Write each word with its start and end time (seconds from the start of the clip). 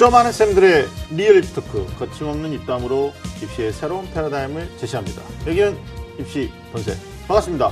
열정 0.00 0.12
많은 0.12 0.32
쌤들의 0.32 0.88
real 1.10 1.36
입시 1.36 1.52
talk 1.52 1.86
거침없는 1.98 2.54
입담으로 2.54 3.12
입시의 3.42 3.70
새로운 3.70 4.10
패러다임을 4.14 4.78
제시합니다. 4.78 5.20
여기는 5.46 5.76
입시 6.18 6.50
본색 6.72 6.96
반갑습니다. 7.28 7.70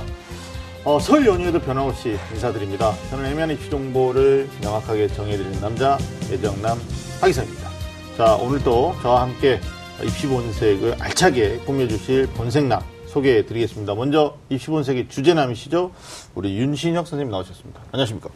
어, 0.85 0.99
설 0.99 1.25
연휴에도 1.25 1.59
변함없이 1.59 2.19
인사드립니다. 2.31 2.93
저는 3.09 3.25
애매한 3.25 3.49
입시 3.49 3.71
정보를 3.71 4.47
명확하게 4.61 5.07
정해드리는 5.07 5.59
남자 5.59 5.97
애정남 6.29 6.79
하기성입니다. 7.19 7.69
자 8.15 8.35
오늘도 8.35 8.97
저와 9.01 9.23
함께 9.23 9.59
입시 10.03 10.27
본색을 10.27 10.97
알차게 10.99 11.61
꾸며주실 11.65 12.27
본색남 12.35 12.79
소개해드리겠습니다. 13.07 13.95
먼저 13.95 14.37
입시 14.49 14.67
본색의 14.67 15.09
주제남이시죠? 15.09 15.91
우리 16.35 16.55
윤신혁 16.59 17.07
선생님 17.07 17.31
나오셨습니다. 17.31 17.81
안녕하십니까? 17.91 18.29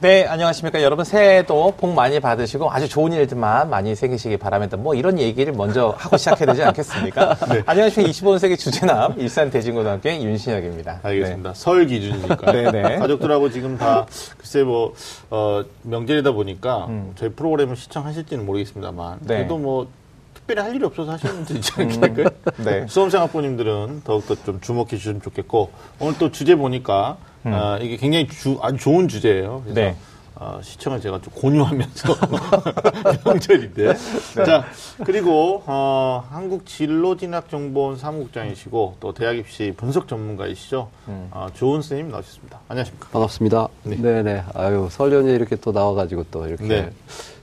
네, 0.00 0.24
안녕하십니까. 0.26 0.80
여러분 0.84 1.04
새해도 1.04 1.74
복 1.76 1.92
많이 1.92 2.20
받으시고 2.20 2.70
아주 2.70 2.88
좋은 2.88 3.12
일들만 3.12 3.68
많이 3.68 3.96
생기시기 3.96 4.36
바랍니다. 4.36 4.76
뭐 4.76 4.94
이런 4.94 5.18
얘기를 5.18 5.52
먼저 5.52 5.92
하고 5.98 6.16
시작해야 6.16 6.46
되지 6.46 6.62
않겠습니까? 6.62 7.34
네. 7.52 7.62
안녕하십니까. 7.66 8.12
25세기 8.12 8.56
주제남 8.56 9.18
일산 9.18 9.50
대진고등학교의 9.50 10.24
윤신혁입니다. 10.24 11.00
알겠습니다. 11.02 11.52
네. 11.52 11.60
설 11.60 11.86
기준이니까. 11.86 12.52
네네. 12.52 12.98
가족들하고 12.98 13.50
지금 13.50 13.76
다 13.76 14.06
글쎄 14.36 14.62
뭐 14.62 14.94
어, 15.30 15.64
명절이다 15.82 16.30
보니까 16.30 16.86
음. 16.90 17.12
저희 17.16 17.30
프로그램을 17.30 17.74
시청하실지는 17.74 18.46
모르겠습니다만 18.46 19.18
네. 19.22 19.38
그래도 19.38 19.58
뭐 19.58 19.88
특별히 20.32 20.62
할 20.62 20.76
일이 20.76 20.84
없어서 20.84 21.10
하시는 21.10 21.34
분들 21.34 21.56
있지 21.56 21.72
않겠어요? 21.76 22.06
음, 22.06 22.64
네. 22.64 22.86
수험생 22.86 23.20
학부모님들은 23.22 24.02
더욱더 24.04 24.36
좀 24.44 24.60
주목해 24.60 24.90
주시면 24.90 25.22
좋겠고 25.22 25.70
오늘 25.98 26.16
또 26.18 26.30
주제 26.30 26.54
보니까 26.54 27.16
음. 27.46 27.52
어, 27.52 27.78
이게 27.80 27.96
굉장히 27.96 28.26
주, 28.28 28.58
아주 28.62 28.76
좋은 28.78 29.08
주제예요. 29.08 29.62
그래서 29.64 29.80
네. 29.80 29.96
어, 30.40 30.60
시청을 30.62 31.00
제가 31.00 31.20
좀 31.20 31.32
공유하면서 31.34 32.14
명절인데. 33.24 33.92
네. 34.36 34.44
자 34.44 34.64
그리고 35.04 35.64
어, 35.66 36.24
한국 36.30 36.64
진로진학정보원 36.64 37.96
사무국장이시고 37.96 38.96
또 39.00 39.12
대학 39.12 39.36
입시 39.36 39.74
분석 39.76 40.06
전문가이시죠. 40.06 40.88
음. 41.08 41.28
어, 41.32 41.48
조은 41.54 41.82
선생님 41.82 42.12
나오셨습니다. 42.12 42.60
안녕하십니까? 42.68 43.08
반갑습니다. 43.10 43.68
네. 43.82 43.96
네네. 43.96 44.44
아유 44.54 44.88
설 44.92 45.12
연휴 45.12 45.30
이렇게 45.30 45.56
또 45.56 45.72
나와가지고 45.72 46.24
또 46.30 46.46
이렇게 46.46 46.64
네. 46.64 46.90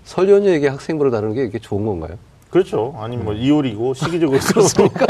설 0.05 0.29
연휴에게 0.29 0.69
학생부를 0.69 1.11
다루는 1.11 1.35
게 1.35 1.43
이게 1.43 1.59
좋은 1.59 1.85
건가요? 1.85 2.17
그렇죠. 2.55 2.95
아니 2.97 3.17
뭐 3.17 3.33
2월이고 3.33 3.93
시기적으로 3.93 4.39
그렇습니까? 4.39 5.05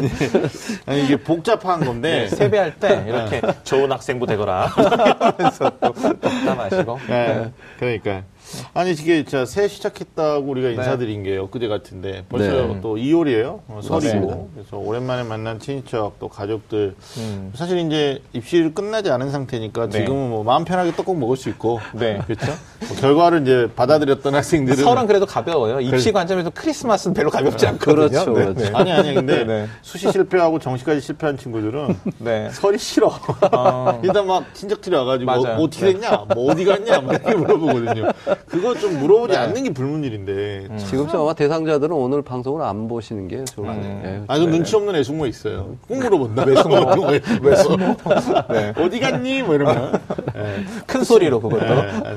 네. 0.00 0.08
아니 0.86 1.04
이게 1.04 1.16
복잡한 1.18 1.84
건데 1.84 2.20
네, 2.20 2.28
세배할 2.28 2.76
때 2.80 3.04
이렇게 3.06 3.42
좋은 3.64 3.92
학생부 3.92 4.26
되거라 4.28 4.64
하면서 5.20 5.70
또 5.78 5.92
덕담하시고. 6.18 6.98
네. 7.06 7.52
그러니까 7.78 8.22
아니 8.74 8.92
이게 8.92 9.24
새 9.46 9.68
시작했다고 9.68 10.46
우리가 10.50 10.68
네. 10.68 10.74
인사드린 10.74 11.22
게 11.22 11.36
엊그제 11.36 11.68
같은데 11.68 12.24
벌써 12.28 12.50
네. 12.50 12.80
또 12.80 12.96
2월이에요. 12.96 13.60
어, 13.68 13.80
설이고. 13.82 14.50
그래서 14.54 14.76
오랜만에 14.76 15.22
만난 15.22 15.58
친인척 15.58 16.18
또 16.18 16.28
가족들 16.28 16.94
음. 17.18 17.52
사실 17.54 17.78
이제 17.78 18.22
입시를 18.32 18.74
끝나지 18.74 19.10
않은 19.10 19.30
상태니까 19.30 19.88
네. 19.88 20.00
지금은 20.00 20.30
뭐 20.30 20.44
마음 20.44 20.64
편하게 20.64 20.92
떡국 20.94 21.18
먹을 21.18 21.36
수 21.36 21.48
있고 21.48 21.80
네. 21.92 22.18
그렇죠. 22.26 22.52
뭐 22.88 22.96
결과를 22.98 23.42
이제 23.42 23.68
받아들였던 23.74 24.34
학생들은 24.34 24.84
설은 24.84 25.06
그래도 25.06 25.26
가벼워요. 25.26 25.80
입시 25.80 26.12
관점에서 26.12 26.50
크리스마스는 26.50 27.14
별로 27.14 27.30
가볍지 27.30 27.66
않거든요. 27.66 28.08
그렇죠. 28.08 28.32
네. 28.32 28.44
그렇죠. 28.54 28.76
아니 28.76 28.92
아니 28.92 29.14
근데 29.14 29.44
네. 29.44 29.66
수시 29.82 30.10
실패하고 30.10 30.58
정시까지 30.58 31.00
실패한 31.00 31.36
친구들은 31.38 31.96
설이 32.52 32.78
싫어. 32.78 33.10
어. 33.52 34.00
일단 34.02 34.26
막 34.26 34.44
친척들이 34.54 34.94
와가지고 34.96 35.30
뭐, 35.30 35.44
뭐 35.54 35.64
어떻게 35.64 35.92
됐냐, 35.92 36.24
뭐 36.34 36.50
어디 36.50 36.64
갔냐, 36.64 37.00
막 37.00 37.12
이렇게 37.12 37.34
물어보거든요. 37.34 38.08
그거 38.46 38.74
좀 38.74 38.98
물어보지 38.98 39.32
네. 39.32 39.38
않는 39.38 39.64
게 39.64 39.72
불문일인데. 39.72 40.68
음. 40.70 40.78
지금쯤 40.78 41.20
아마 41.20 41.34
대상자들은 41.34 41.94
오늘 41.94 42.22
방송을 42.22 42.62
안 42.62 42.88
보시는 42.88 43.28
게 43.28 43.44
좋을 43.44 43.66
것 43.66 43.74
같아요. 43.74 44.00
네. 44.02 44.22
아니, 44.26 44.46
네. 44.46 44.52
눈치 44.52 44.74
없는 44.76 44.94
애숙모 44.96 45.26
있어요. 45.26 45.76
꼭 45.86 45.98
물어본다. 45.98 46.44
외숙모. 46.44 47.06
외숙모. 47.42 47.96
네. 48.50 48.72
어디 48.76 49.00
갔니? 49.00 49.42
뭐 49.42 49.54
이러면. 49.54 50.00
네. 50.34 50.64
큰 50.86 51.04
소리로 51.04 51.40
그것도. 51.40 51.64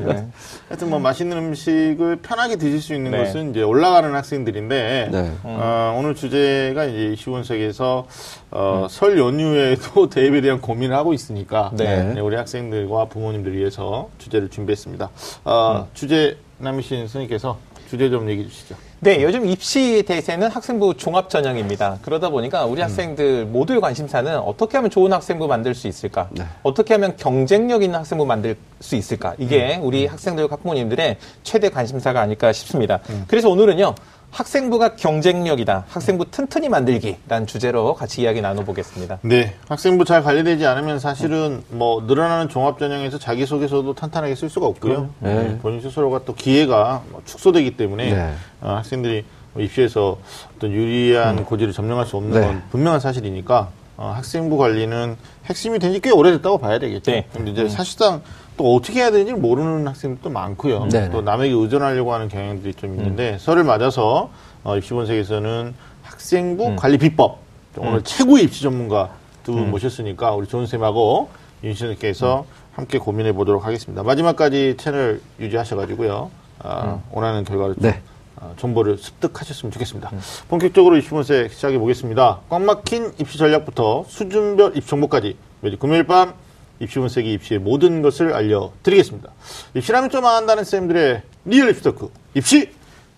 네. 0.06 0.28
하여튼 0.70 0.90
뭐 0.90 1.00
맛있는 1.00 1.38
음식을 1.38 2.18
편하게 2.18 2.56
드실 2.56 2.82
수 2.82 2.94
있는 2.94 3.12
것은 3.12 3.52
이제 3.52 3.62
올라가는 3.62 4.14
학생들인데, 4.14 5.12
어, 5.44 5.96
오늘 6.00 6.16
주제가 6.16 6.86
이제 6.86 7.16
시원색에서 7.18 8.08
어, 8.52 8.84
음. 8.84 8.88
설 8.88 9.18
연휴에도 9.18 10.10
대입에 10.10 10.42
대한 10.42 10.62
고민을 10.62 10.96
하고 10.96 11.14
있으니까 11.14 11.72
네. 11.74 12.20
우리 12.20 12.36
학생들과 12.36 13.06
부모님들 13.06 13.56
위해서 13.56 14.10
주제를 14.20 14.50
준비했습니다. 14.50 15.10
어, 15.44 15.86
음. 15.88 15.90
주제 15.94 16.13
남이신 16.60 17.00
선생님께서 17.00 17.58
주제 17.90 18.10
좀 18.10 18.30
얘기해 18.30 18.48
주시죠. 18.48 18.76
네, 19.02 19.22
요즘 19.22 19.46
입시 19.46 20.02
대세는 20.08 20.50
학생부 20.50 20.96
종합 20.96 21.30
전형입니다. 21.30 22.00
그러다 22.02 22.30
보니까 22.30 22.66
우리 22.66 22.82
음. 22.82 22.84
학생들 22.84 23.46
모두의 23.46 23.82
관심사는 23.82 24.38
어떻게 24.40 24.78
하면 24.78 24.90
좋은 24.90 25.12
학생부 25.12 25.46
만들 25.46 25.76
수 25.76 25.88
있을까? 25.88 26.30
네. 26.32 26.46
어떻게 26.64 26.94
하면 26.94 27.18
경쟁력 27.18 27.84
있는 27.84 28.00
학생부 28.00 28.26
만들 28.26 28.56
수 28.80 28.96
있을까? 28.96 29.36
이게 29.38 29.76
음. 29.76 29.84
우리 29.84 30.06
학생들과 30.06 30.54
학부모님들의 30.54 31.18
최대 31.44 31.70
관심사가 31.70 32.22
아닐까 32.22 32.54
싶습니다. 32.54 33.02
음. 33.10 33.26
그래서 33.28 33.50
오늘은요. 33.50 33.94
학생부가 34.34 34.96
경쟁력이다. 34.96 35.86
학생부 35.88 36.32
튼튼히 36.32 36.68
만들기라는 36.68 37.46
주제로 37.46 37.94
같이 37.94 38.22
이야기 38.24 38.42
나눠보겠습니다. 38.42 39.20
네. 39.22 39.54
학생부 39.70 40.06
잘 40.06 40.24
관리되지 40.24 40.66
않으면 40.66 41.00
사실은 41.00 41.64
뭐 41.70 42.02
늘어나는 42.02 42.50
종합전형에서 42.50 43.20
자기소개서도 43.20 43.94
탄탄하게 43.94 44.34
쓸 44.34 44.50
수가 44.50 44.66
없고요. 44.66 45.10
네. 45.20 45.36
네. 45.36 45.58
본인 45.60 45.82
스스로가 45.82 46.22
또 46.26 46.34
기회가 46.34 47.04
뭐 47.12 47.22
축소되기 47.26 47.78
때문에 47.78 48.12
네. 48.12 48.34
어, 48.62 48.72
학생들이 48.78 49.24
뭐 49.54 49.62
입시에서 49.62 50.18
어떤 50.58 50.72
유리한 50.72 51.38
음. 51.38 51.46
고지를 51.46 51.72
점령할 51.72 52.08
수 52.08 52.18
없는 52.18 52.42
네. 52.42 52.46
건 52.48 52.64
분명한 52.72 53.00
사실이니까 53.02 53.70
어, 53.98 54.14
학생부 54.16 54.58
관리는 54.58 55.16
핵심이 55.46 55.78
된 55.78 55.94
지 55.94 56.00
꽤 56.02 56.10
오래됐다고 56.10 56.58
봐야 56.58 56.80
되겠죠. 56.80 57.12
네. 57.12 57.28
근데 57.32 57.52
이제 57.52 57.62
음. 57.62 57.70
사실상 57.70 58.22
또 58.58 58.76
어떻게 58.76 59.00
해야 59.00 59.12
되는지 59.12 59.34
모르는 59.34 59.88
학생들도 59.88 60.30
많고요. 60.30 60.88
네네. 60.90 61.10
또 61.10 61.22
남에게 61.22 61.54
의존하려고 61.54 62.14
하는 62.14 62.28
경향들이 62.28 62.74
좀 62.76 62.96
있는데 62.96 63.34
음. 63.34 63.38
설을 63.38 63.64
맞아서 63.64 64.30
어, 64.64 64.78
입시본색에서는 64.78 65.74
학생부 66.04 66.68
음. 66.68 66.76
관리 66.76 66.98
비법 66.98 67.40
오늘 67.78 67.96
음. 67.96 68.04
최고 68.04 68.38
의 68.38 68.44
입시 68.44 68.62
전문가 68.62 69.12
두분 69.44 69.64
음. 69.64 69.72
모셨으니까 69.72 70.36
우리 70.36 70.48
좋은 70.48 70.68
쌤하고 70.68 71.30
윤신님께서 71.64 72.42
음. 72.42 72.64
함께 72.74 72.98
고민해 72.98 73.34
보도록 73.34 73.66
하겠습니다. 73.66 74.04
마지막까지 74.04 74.76
채널 74.78 75.22
유지하셔가지고요. 75.40 76.32
어, 76.64 77.04
원하는 77.12 77.44
결과를 77.44 77.76
네. 77.78 78.02
어, 78.36 78.54
정보를 78.58 78.98
습득하셨으면 78.98 79.72
좋겠습니다. 79.72 80.12
본격적으로 80.48 80.98
입시본색 80.98 81.52
시작해 81.52 81.78
보겠습니다. 81.78 82.40
꽉 82.50 82.62
막힌 82.62 83.12
입시 83.20 83.38
전략부터 83.38 84.06
수준별 84.08 84.76
입시 84.76 84.90
정보까지 84.90 85.38
매주 85.62 85.78
금요일 85.78 86.06
밤 86.06 86.34
입시 86.80 87.00
본색이 87.00 87.32
입시의 87.34 87.60
모든 87.60 88.02
것을 88.02 88.34
알려드리겠습니다. 88.34 89.30
입시라면 89.76 90.10
좀 90.10 90.26
안다는 90.26 90.64
쌤들의 90.64 91.22
real 91.46 91.70
입시 91.70 91.84
talk. 91.84 92.10
입시 92.34 92.70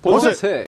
본색! 0.01 0.67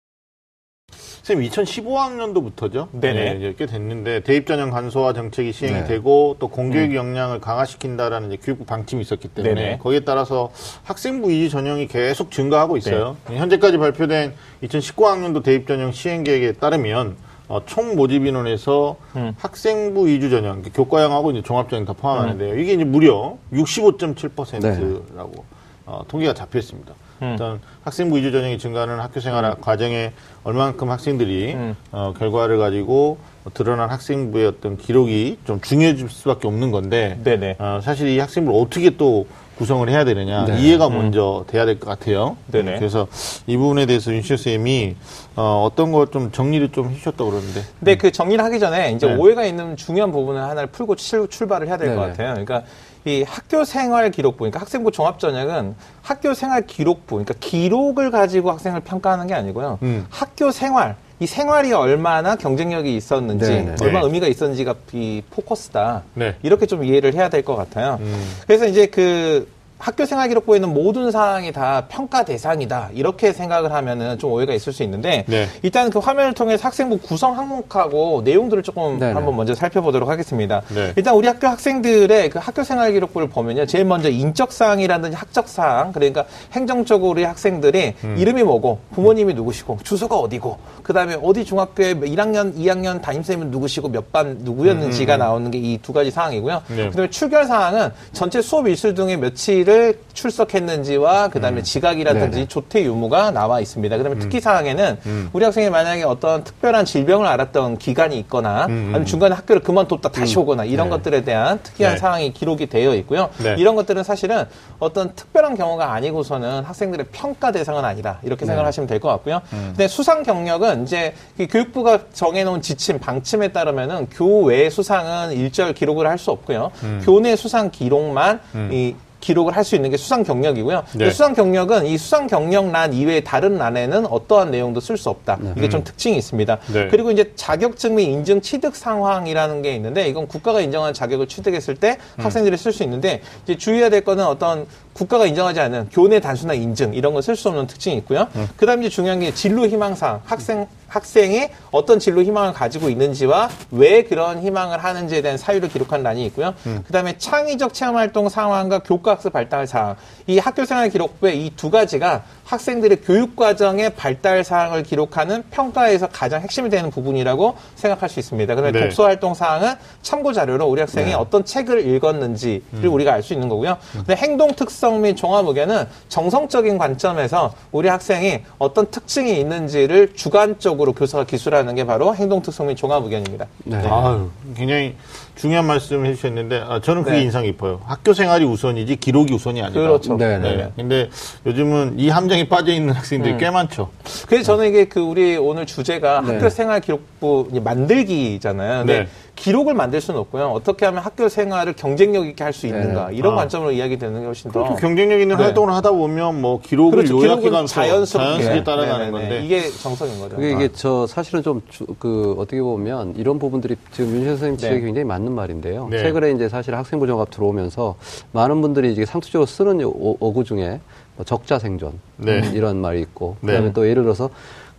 선생님, 1.23 1.49
2015학년도부터죠? 1.51 2.87
네네. 2.93 3.33
네, 3.35 3.53
꽤 3.57 3.67
됐는데, 3.67 4.21
대입 4.21 4.47
전형 4.47 4.71
간소화 4.71 5.13
정책이 5.13 5.51
시행이 5.51 5.81
네. 5.81 5.85
되고, 5.85 6.35
또 6.39 6.47
공교육 6.47 6.91
음. 6.91 6.95
역량을 6.95 7.39
강화시킨다라는 7.39 8.35
교육부 8.37 8.65
방침이 8.65 9.01
있었기 9.01 9.27
때문에, 9.27 9.53
네네. 9.53 9.77
거기에 9.77 9.99
따라서 9.99 10.51
학생부 10.83 11.31
위주 11.31 11.51
전형이 11.51 11.87
계속 11.87 12.31
증가하고 12.31 12.75
있어요. 12.77 13.17
네. 13.29 13.37
현재까지 13.37 13.77
발표된 13.77 14.33
2019학년도 14.63 15.43
대입 15.43 15.67
전형 15.67 15.91
시행 15.91 16.23
계획에 16.23 16.53
따르면, 16.53 17.15
어, 17.51 17.61
총 17.65 17.97
모집 17.97 18.25
인원에서 18.25 18.95
음. 19.17 19.33
학생부 19.37 20.07
위주 20.07 20.29
전형, 20.29 20.61
교과형하고 20.61 21.31
이제 21.31 21.41
종합전형 21.41 21.83
다 21.83 21.91
포함하는데요. 21.91 22.53
음. 22.53 22.59
이게 22.59 22.71
이제 22.71 22.85
무려 22.85 23.35
65.7%라고 23.51 25.31
네. 25.35 25.43
어, 25.85 26.01
통계가 26.07 26.33
잡혀 26.33 26.59
있습니다. 26.59 26.93
음. 27.23 27.27
일단 27.31 27.59
학생부 27.83 28.19
이주 28.19 28.31
전형이 28.31 28.59
증가하는 28.59 28.99
학교 28.99 29.19
생활 29.19 29.43
음. 29.45 29.53
과정에 29.59 30.11
얼만큼 30.43 30.89
학생들이 30.89 31.53
음. 31.53 31.75
어, 31.91 32.13
결과를 32.17 32.57
가지고 32.57 33.17
드러난 33.55 33.89
학생부의 33.89 34.47
어떤 34.47 34.77
기록이 34.77 35.39
좀 35.45 35.59
중요해질 35.61 36.09
수밖에 36.09 36.47
없는 36.47 36.71
건데 36.71 37.17
어, 37.59 37.79
사실 37.83 38.07
이 38.09 38.19
학생부를 38.19 38.59
어떻게 38.59 38.91
또 38.97 39.25
구성을 39.57 39.87
해야 39.89 40.03
되느냐 40.05 40.45
네. 40.45 40.59
이해가 40.59 40.87
음. 40.87 40.93
먼저 40.97 41.45
돼야 41.47 41.65
될 41.65 41.79
것 41.79 41.87
같아요. 41.87 42.35
네네. 42.51 42.77
그래서 42.77 43.07
이 43.45 43.57
부분에 43.57 43.85
대해서 43.85 44.11
윤실 44.11 44.37
쌤이 44.37 44.95
어, 45.35 45.67
어떤 45.69 45.91
걸 45.91 46.07
좀 46.11 46.31
정리를 46.31 46.71
좀 46.71 46.89
해주셨다고 46.89 47.29
그러는데. 47.29 47.61
근데 47.79 47.95
그 47.97 48.11
정리를 48.11 48.43
하기 48.43 48.59
전에 48.59 48.91
이제 48.91 49.07
네. 49.07 49.15
오해가 49.15 49.43
있는 49.45 49.75
중요한 49.75 50.11
부분을 50.11 50.41
하나를 50.41 50.67
풀고 50.67 50.95
출, 50.95 51.27
발을 51.47 51.67
해야 51.67 51.77
될 51.77 51.95
것 51.95 52.01
같아요. 52.01 52.29
그러니까 52.31 52.63
이 53.05 53.23
학교 53.27 53.63
생활 53.63 54.09
기록부, 54.11 54.39
그러니까 54.39 54.59
학생부 54.61 54.91
종합 54.91 55.19
전형은 55.19 55.75
학교 56.01 56.33
생활 56.33 56.65
기록부, 56.65 57.15
그러니까 57.15 57.33
기 57.39 57.69
록을 57.71 58.11
가지고 58.11 58.51
학생을 58.51 58.81
평가하는 58.81 59.27
게 59.27 59.33
아니고요. 59.33 59.79
음. 59.81 60.05
학교 60.09 60.51
생활, 60.51 60.95
이 61.19 61.25
생활이 61.27 61.71
얼마나 61.71 62.35
경쟁력이 62.35 62.95
있었는지, 62.95 63.45
네네. 63.45 63.75
얼마나 63.81 63.99
네. 64.01 64.05
의미가 64.07 64.27
있었는지가 64.27 64.75
이 64.93 65.21
포커스다. 65.31 66.03
네. 66.15 66.35
이렇게 66.43 66.65
좀 66.65 66.83
이해를 66.83 67.13
해야 67.13 67.29
될 67.29 67.43
것 67.43 67.55
같아요. 67.55 67.97
음. 68.01 68.23
그래서 68.45 68.65
이제 68.67 68.87
그 68.87 69.47
학교 69.81 70.05
생활 70.05 70.27
기록부에 70.29 70.57
있는 70.57 70.73
모든 70.73 71.09
사항이 71.09 71.51
다 71.51 71.85
평가 71.89 72.23
대상이다. 72.23 72.89
이렇게 72.93 73.33
생각을 73.33 73.71
하면은 73.73 74.19
좀 74.19 74.31
오해가 74.31 74.53
있을 74.53 74.71
수 74.71 74.83
있는데 74.83 75.25
네. 75.27 75.47
일단 75.63 75.89
그 75.89 75.97
화면을 75.97 76.33
통해서 76.33 76.67
학생부 76.67 76.99
구성 76.99 77.35
항목하고 77.37 78.21
내용들을 78.23 78.61
조금 78.61 78.99
네네. 78.99 79.13
한번 79.13 79.35
먼저 79.35 79.55
살펴보도록 79.55 80.07
하겠습니다. 80.07 80.61
네. 80.73 80.93
일단 80.95 81.15
우리 81.15 81.27
학교 81.27 81.47
학생들의 81.47 82.29
그 82.29 82.37
학교 82.39 82.63
생활 82.63 82.91
기록부를 82.93 83.27
보면요. 83.29 83.65
제일 83.65 83.85
먼저 83.85 84.09
인적 84.09 84.51
사항이라든지 84.51 85.17
학적 85.17 85.47
사항 85.47 85.91
그러니까 85.91 86.25
행정적으로 86.53 87.09
우리 87.11 87.23
학생들이 87.23 87.93
음. 88.03 88.15
이름이 88.19 88.43
뭐고 88.43 88.79
부모님이 88.93 89.33
누구시고 89.33 89.79
주소가 89.83 90.15
어디고 90.15 90.57
그다음에 90.83 91.17
어디 91.23 91.43
중학교에 91.43 91.95
1학년, 91.95 92.55
2학년 92.55 93.01
담임쌤은 93.01 93.49
누구시고 93.49 93.89
몇 93.89 94.11
반 94.11 94.39
누구였는지가 94.41 95.15
음. 95.15 95.19
나오는 95.19 95.51
게 95.51 95.57
이 95.57 95.77
두 95.81 95.93
가지 95.93 96.11
사항이고요. 96.11 96.61
네. 96.67 96.89
그다음에 96.89 97.09
출결 97.09 97.45
사항은 97.45 97.91
전체 98.13 98.41
수업 98.41 98.67
일수 98.67 98.93
중에 98.93 99.15
며칠을 99.15 99.70
출석했는지와 100.13 101.29
그다음에 101.29 101.61
음. 101.61 101.63
지각이라든지 101.63 102.31
네네. 102.31 102.47
조퇴 102.47 102.83
유무가 102.83 103.31
나와 103.31 103.59
있습니다. 103.59 103.97
그다음에 103.97 104.17
음. 104.17 104.19
특기 104.19 104.39
사항에는 104.39 104.97
음. 105.05 105.29
우리 105.33 105.43
학생이 105.45 105.69
만약에 105.69 106.03
어떤 106.03 106.43
특별한 106.43 106.85
질병을 106.85 107.27
앓았던 107.27 107.77
기간이 107.77 108.17
있거나 108.19 108.63
아니면 108.63 109.05
중간에 109.05 109.35
학교를 109.35 109.61
그만뒀다 109.61 110.09
다시 110.09 110.37
오거나 110.39 110.65
이런 110.65 110.87
네. 110.89 110.95
것들에 110.97 111.23
대한 111.23 111.59
특이한 111.63 111.93
네. 111.93 111.99
사항이 111.99 112.33
기록이 112.33 112.67
되어 112.67 112.95
있고요. 112.95 113.29
네. 113.43 113.55
이런 113.57 113.75
것들은 113.75 114.03
사실은 114.03 114.45
어떤 114.79 115.13
특별한 115.15 115.55
경우가 115.55 115.91
아니고서는 115.93 116.63
학생들의 116.63 117.07
평가 117.11 117.51
대상은 117.51 117.83
아니라 117.85 118.19
이렇게 118.23 118.41
네. 118.41 118.47
생각하시면 118.47 118.87
될 118.87 119.01
것 119.01 119.09
같고요. 119.09 119.41
근데 119.49 119.87
수상 119.87 120.21
경력은 120.21 120.83
이제 120.83 121.13
교육부가 121.49 122.01
정해놓은 122.13 122.61
지침 122.61 122.99
방침에 122.99 123.47
따르면은 123.47 124.07
교외 124.11 124.69
수상은 124.69 125.31
일절 125.31 125.73
기록을 125.73 126.07
할 126.07 126.21
수 126.21 126.29
없고요. 126.29 126.69
교내 127.03 127.35
수상 127.35 127.71
기록만 127.71 128.39
이 128.71 128.93
기록을 129.21 129.55
할 129.55 129.61
수 129.61 129.75
있는 129.75 129.91
게 129.91 129.97
수상 129.97 130.23
경력이고요. 130.23 130.83
네. 130.95 131.11
수상 131.11 131.33
경력은 131.33 131.85
이 131.85 131.97
수상 131.97 132.25
경력란 132.25 132.93
이외의 132.93 133.23
다른 133.23 133.57
란에는 133.57 134.07
어떠한 134.07 134.49
내용도 134.49 134.79
쓸 134.81 134.97
수 134.97 135.09
없다. 135.09 135.37
네. 135.39 135.53
이게 135.55 135.69
좀 135.69 135.81
음. 135.81 135.83
특징이 135.83 136.17
있습니다. 136.17 136.57
네. 136.73 136.87
그리고 136.89 137.11
이제 137.11 137.31
자격증 137.35 137.95
및 137.95 138.05
인증 138.05 138.41
취득 138.41 138.75
상황이라는 138.75 139.61
게 139.61 139.75
있는데 139.75 140.07
이건 140.07 140.27
국가가 140.27 140.59
인정한 140.61 140.93
자격을 140.93 141.27
취득했을 141.27 141.75
때 141.75 141.97
음. 142.17 142.23
학생들이 142.25 142.57
쓸 142.57 142.73
수 142.73 142.83
있는데 142.83 143.21
이제 143.43 143.55
주의해야 143.55 143.89
될 143.89 144.03
거는 144.03 144.25
어떤 144.25 144.65
국가가 144.93 145.25
인정하지 145.25 145.59
않은 145.59 145.89
교내 145.91 146.19
단순한 146.19 146.57
인증 146.57 146.93
이런 146.93 147.13
걸쓸수 147.13 147.49
없는 147.49 147.67
특징이 147.67 147.97
있고요. 147.97 148.27
음. 148.35 148.47
그다음에 148.57 148.85
이제 148.85 148.95
중요한 148.95 149.19
게 149.19 149.33
진로 149.33 149.67
희망사항, 149.67 150.21
학생 150.25 150.67
학생이 150.91 151.47
어떤 151.71 151.99
진로 151.99 152.21
희망을 152.21 152.51
가지고 152.51 152.89
있는지와 152.89 153.49
왜 153.71 154.03
그런 154.03 154.41
희망을 154.41 154.83
하는지에 154.83 155.21
대한 155.21 155.37
사유를 155.37 155.69
기록한 155.69 156.03
란이 156.03 156.25
있고요. 156.25 156.53
음. 156.65 156.83
그다음에 156.85 157.17
창의적 157.17 157.73
체험 157.73 157.95
활동 157.95 158.27
상황과 158.27 158.79
교과학습 158.79 159.31
발달 159.31 159.67
사항. 159.67 159.95
이 160.27 160.37
학교 160.37 160.65
생활 160.65 160.89
기록부의 160.89 161.45
이두 161.45 161.71
가지가 161.71 162.23
학생들의 162.43 163.01
교육 163.05 163.37
과정의 163.37 163.91
발달 163.95 164.43
사항을 164.43 164.83
기록하는 164.83 165.43
평가에서 165.51 166.09
가장 166.09 166.41
핵심이 166.41 166.69
되는 166.69 166.91
부분이라고 166.91 167.55
생각할 167.75 168.09
수 168.09 168.19
있습니다. 168.19 168.53
그런데 168.55 168.77
네. 168.77 168.85
독서 168.87 169.05
활동 169.05 169.33
사항은 169.33 169.75
참고 170.01 170.33
자료로 170.33 170.65
우리 170.67 170.81
학생이 170.81 171.11
네. 171.11 171.13
어떤 171.13 171.45
책을 171.45 171.87
읽었는지를 171.87 172.61
음. 172.73 172.93
우리가 172.93 173.13
알 173.13 173.21
수 173.23 173.33
있는 173.33 173.47
거고요. 173.47 173.77
음. 173.95 174.03
근데 174.05 174.15
행동 174.15 174.53
특성 174.55 174.80
및 174.89 175.15
종합 175.15 175.47
의견은 175.47 175.85
정성적인 176.09 176.77
관점에서 176.77 177.53
우리 177.71 177.87
학생이 177.87 178.41
어떤 178.57 178.87
특징이 178.89 179.39
있는지를 179.39 180.13
주관적으로 180.15 180.93
교사가 180.93 181.25
기술하는 181.25 181.75
게 181.75 181.85
바로 181.85 182.15
행동 182.15 182.41
특성 182.41 182.67
및 182.67 182.75
종합 182.75 183.03
의견입니다. 183.03 183.45
네. 183.65 183.77
네. 183.77 183.87
아유, 183.87 184.29
굉장히 184.55 184.95
중요한 185.35 185.65
말씀 185.65 186.05
해주셨는데 186.05 186.63
아, 186.67 186.81
저는 186.81 187.03
그게 187.03 187.17
네. 187.17 187.23
인상 187.23 187.43
깊어요. 187.43 187.81
학교 187.85 188.13
생활이 188.13 188.45
우선이지 188.45 188.95
기록이 188.97 189.33
우선이 189.33 189.61
아니다. 189.61 189.79
그렇죠. 189.79 190.17
네. 190.17 190.37
네. 190.37 190.55
네. 190.55 190.71
근데 190.75 191.09
요즘은 191.45 191.99
이 191.99 192.09
함정에 192.09 192.47
빠져 192.47 192.71
있는 192.71 192.93
학생들이 192.93 193.33
음. 193.33 193.37
꽤 193.37 193.49
많죠. 193.49 193.89
그래서 194.27 194.53
저는 194.53 194.69
이게 194.69 194.85
그 194.85 194.99
우리 194.99 195.37
오늘 195.37 195.65
주제가 195.65 196.21
네. 196.21 196.33
학교 196.33 196.49
생활 196.49 196.81
기록부 196.81 197.49
만들기잖아요. 197.63 198.85
네. 198.85 199.07
기록을 199.41 199.73
만들 199.73 199.99
수는 200.01 200.19
없고요. 200.19 200.51
어떻게 200.51 200.85
하면 200.85 201.01
학교 201.01 201.27
생활을 201.27 201.73
경쟁력 201.73 202.27
있게 202.27 202.43
할 202.43 202.51
수 202.53 202.67
있는가 202.67 203.07
네. 203.09 203.15
이런 203.15 203.33
아. 203.33 203.37
관점으로 203.37 203.71
이야기 203.71 203.97
되는 203.97 204.19
게 204.19 204.25
훨씬 204.25 204.51
더 204.51 204.61
그렇죠. 204.63 204.75
경쟁력 204.75 205.19
있는 205.21 205.37
네. 205.37 205.43
활동을 205.43 205.73
하다 205.73 205.91
보면 205.91 206.41
뭐 206.41 206.59
기록을 206.61 206.97
그렇죠. 207.05 207.17
요약해가면서 207.25 207.73
자연스럽게, 207.73 208.29
자연스럽게 208.29 208.63
따라가는 208.63 209.11
건데 209.11 209.41
이게 209.43 209.69
정석인 209.69 210.19
거죠. 210.19 210.35
그게 210.35 210.51
이게 210.51 210.65
아. 210.65 210.69
저 210.73 211.07
사실은 211.07 211.41
좀 211.41 211.61
그 211.97 212.35
어떻게 212.37 212.61
보면 212.61 213.15
이런 213.15 213.39
부분들이 213.39 213.75
지금 213.91 214.15
윤 214.15 214.25
선생님 214.25 214.57
지적이 214.57 214.79
네. 214.79 214.85
굉장히 214.85 215.05
맞는 215.05 215.31
말인데요. 215.31 215.87
네. 215.89 215.99
최근에 216.03 216.31
이제 216.31 216.49
사실 216.49 216.75
학생부 216.75 217.07
종합 217.07 217.29
들어오면서 217.31 217.95
많은 218.33 218.61
분들이 218.61 218.91
이제 218.91 219.05
상투적으로 219.05 219.45
쓰는 219.45 219.81
어구 219.83 220.43
중에 220.43 220.79
뭐 221.15 221.25
적자 221.25 221.57
생존 221.59 221.93
네. 222.17 222.41
이런 222.53 222.77
말이 222.81 222.99
있고 223.01 223.37
그다음에 223.41 223.67
네. 223.67 223.73
또 223.73 223.87
예를 223.87 224.03
들어서 224.03 224.29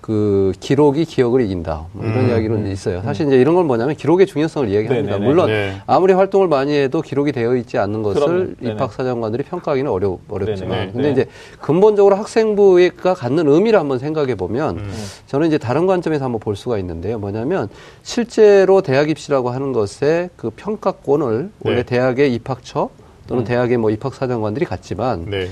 그 0.03 0.53
기록이 0.59 1.05
기억을 1.05 1.43
이긴다. 1.43 1.87
뭐 1.93 2.05
이런 2.05 2.25
음, 2.25 2.29
이야기는 2.31 2.67
음, 2.67 2.73
있어요. 2.73 3.03
사실 3.03 3.29
이제 3.29 3.37
이런 3.37 3.55
건 3.55 3.69
뭐냐면 3.69 3.95
기록의 3.95 4.27
중요성을 4.27 4.69
이야기합니다. 4.69 5.13
네네네, 5.13 5.25
물론 5.25 5.47
네. 5.47 5.77
아무리 5.87 6.13
활동을 6.13 6.49
많이 6.49 6.75
해도 6.75 7.01
기록이 7.01 7.31
되어 7.31 7.55
있지 7.55 7.79
않는 7.79 8.03
것을 8.03 8.57
입학 8.61 8.93
사정관들이 8.93 9.45
평가하기는 9.45 9.89
어려 9.89 10.19
어렵지만 10.29 10.71
네네, 10.71 10.93
근데 10.93 11.03
네. 11.07 11.13
이제 11.13 11.27
근본적으로 11.61 12.17
학생부가 12.17 13.15
갖는 13.15 13.47
의미를 13.47 13.79
한번 13.79 14.01
생각해 14.01 14.35
보면 14.35 14.79
음. 14.79 14.93
저는 15.29 15.47
이제 15.47 15.57
다른 15.57 15.87
관점에서 15.87 16.25
한번 16.25 16.41
볼 16.41 16.57
수가 16.57 16.79
있는데요. 16.79 17.21
뭐냐면 17.21 17.69
실제로 18.03 18.83
대학 18.83 19.09
입시라고 19.09 19.51
하는 19.51 19.73
것에 19.73 20.31
그 20.37 20.51
평가권을 20.51 21.43
네. 21.61 21.71
원래 21.71 21.85
대학의 21.85 22.35
입학처 22.35 22.91
또는 23.29 23.45
음. 23.45 23.47
대학의 23.47 23.77
뭐 23.77 23.91
입학 23.91 24.15
사정관들이 24.15 24.65
갖지만 24.65 25.27
네. 25.31 25.47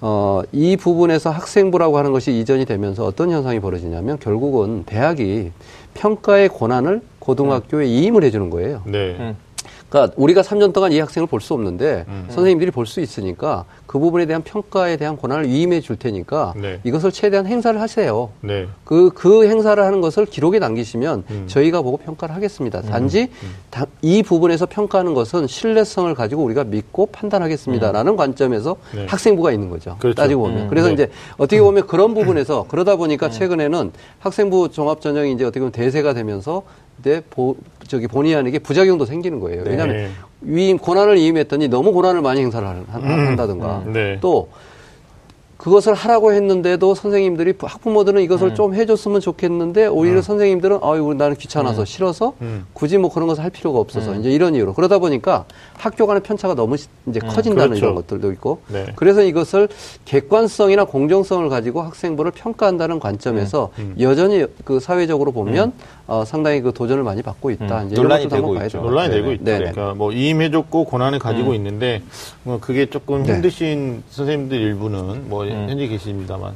어, 0.00 0.42
이 0.52 0.76
부분에서 0.76 1.30
학생부라고 1.30 1.98
하는 1.98 2.12
것이 2.12 2.38
이전이 2.38 2.66
되면서 2.66 3.04
어떤 3.04 3.30
현상이 3.30 3.60
벌어지냐면 3.60 4.18
결국은 4.18 4.84
대학이 4.84 5.52
평가의 5.94 6.50
권한을 6.50 7.00
고등학교에 7.18 7.86
이임을 7.86 8.22
해주는 8.24 8.50
거예요. 8.50 8.82
네. 8.84 9.34
음. 9.96 10.06
그러니까 10.06 10.14
우리가 10.16 10.42
3년 10.42 10.72
동안 10.72 10.92
이 10.92 10.98
학생을 11.00 11.26
볼 11.26 11.40
수 11.40 11.54
없는데 11.54 12.04
음. 12.08 12.24
선생님들이 12.28 12.70
볼 12.70 12.86
수 12.86 13.00
있으니까 13.00 13.64
그 13.86 13.98
부분에 13.98 14.26
대한 14.26 14.42
평가에 14.42 14.96
대한 14.96 15.16
권한을 15.16 15.48
위임해 15.48 15.80
줄 15.80 15.96
테니까 15.96 16.54
네. 16.56 16.80
이것을 16.84 17.10
최대한 17.12 17.46
행사를 17.46 17.80
하세요. 17.80 18.30
네. 18.40 18.66
그, 18.84 19.10
그 19.14 19.46
행사를 19.48 19.82
하는 19.82 20.00
것을 20.00 20.26
기록에 20.26 20.58
남기시면 20.58 21.24
음. 21.30 21.44
저희가 21.46 21.82
보고 21.82 21.96
평가를 21.96 22.34
하겠습니다. 22.34 22.80
음. 22.80 22.82
단지 22.88 23.28
음. 23.42 23.54
다, 23.70 23.86
이 24.02 24.22
부분에서 24.22 24.66
평가하는 24.66 25.14
것은 25.14 25.46
신뢰성을 25.46 26.12
가지고 26.14 26.42
우리가 26.44 26.64
믿고 26.64 27.06
판단하겠습니다라는 27.06 28.12
음. 28.12 28.16
관점에서 28.16 28.76
네. 28.94 29.06
학생부가 29.08 29.52
있는 29.52 29.68
거죠. 29.70 29.96
그렇죠. 29.98 30.14
따지고 30.14 30.42
보면. 30.42 30.58
음. 30.64 30.68
그래서 30.68 30.88
네. 30.88 30.94
이제 30.94 31.10
어떻게 31.36 31.60
보면 31.60 31.86
그런 31.86 32.14
부분에서 32.14 32.66
그러다 32.68 32.96
보니까 32.96 33.30
최근에는 33.30 33.92
학생부 34.20 34.70
종합 34.70 35.00
전형이 35.00 35.32
이제 35.32 35.44
어떻게 35.44 35.60
보면 35.60 35.72
대세가 35.72 36.14
되면서 36.14 36.62
때 37.02 37.22
보, 37.30 37.56
저기 37.86 38.06
본의 38.06 38.34
아니게 38.34 38.58
부작용도 38.58 39.04
생기는 39.04 39.40
거예요. 39.40 39.64
네. 39.64 39.70
왜냐하면 39.70 40.10
위임 40.40 40.78
권한을 40.78 41.16
위임했더니 41.16 41.68
너무 41.68 41.92
권한을 41.92 42.20
많이 42.20 42.40
행사를 42.40 42.66
한, 42.66 42.78
음, 42.78 43.26
한다든가 43.28 43.82
음, 43.86 43.92
네. 43.92 44.18
또 44.20 44.48
그것을 45.56 45.94
하라고 45.94 46.32
했는데도 46.32 46.94
선생님들이 46.94 47.54
학부모들은 47.58 48.22
이것을 48.22 48.48
음. 48.48 48.54
좀 48.54 48.74
해줬으면 48.74 49.20
좋겠는데 49.20 49.86
오히려 49.86 50.18
음. 50.18 50.22
선생님들은 50.22 50.78
아유 50.82 51.14
나는 51.16 51.34
귀찮아서 51.34 51.80
음. 51.80 51.84
싫어서 51.84 52.34
음. 52.42 52.66
굳이 52.72 52.98
뭐 52.98 53.12
그런 53.12 53.26
것을 53.26 53.42
할 53.42 53.50
필요가 53.50 53.80
없어서 53.80 54.12
음. 54.12 54.20
이제 54.20 54.30
이런 54.30 54.54
이유로 54.54 54.74
그러다 54.74 54.98
보니까 54.98 55.44
학교 55.76 56.06
간의 56.06 56.22
편차가 56.22 56.54
너무 56.54 56.76
이제 56.76 57.20
음. 57.22 57.28
커진다는 57.28 57.70
그렇죠. 57.70 57.84
이런 57.84 57.94
것들도 57.94 58.30
있고 58.32 58.60
네. 58.68 58.86
그래서 58.96 59.22
이것을 59.22 59.68
객관성이나 60.04 60.84
공정성을 60.84 61.48
가지고 61.48 61.82
학생부를 61.82 62.32
평가한다는 62.32 63.00
관점에서 63.00 63.70
여전히 63.98 64.46
그 64.64 64.78
사회적으로 64.78 65.32
보면 65.32 65.72
어, 66.06 66.24
상당히 66.24 66.60
그 66.60 66.72
도전을 66.72 67.02
많이 67.02 67.22
받고 67.22 67.50
있다. 67.50 67.84
이제 67.84 67.96
논란이 67.96 68.28
되고 68.28 68.56
있죠. 68.62 68.80
논란이 68.80 69.10
되고 69.10 69.32
있다. 69.32 69.44
네 69.44 69.58
그러니까 69.58 69.94
뭐 69.94 70.12
이임해줬고 70.12 70.84
권한을 70.84 71.18
가지고 71.18 71.54
있는데 71.54 72.02
뭐 72.44 72.60
그게 72.60 72.86
조금 72.86 73.24
네. 73.24 73.34
힘드신 73.34 74.02
선생님들 74.10 74.56
일부는 74.58 75.28
뭐 75.28 75.44
음. 75.44 75.66
현재 75.68 75.86
계십니다만 75.88 76.54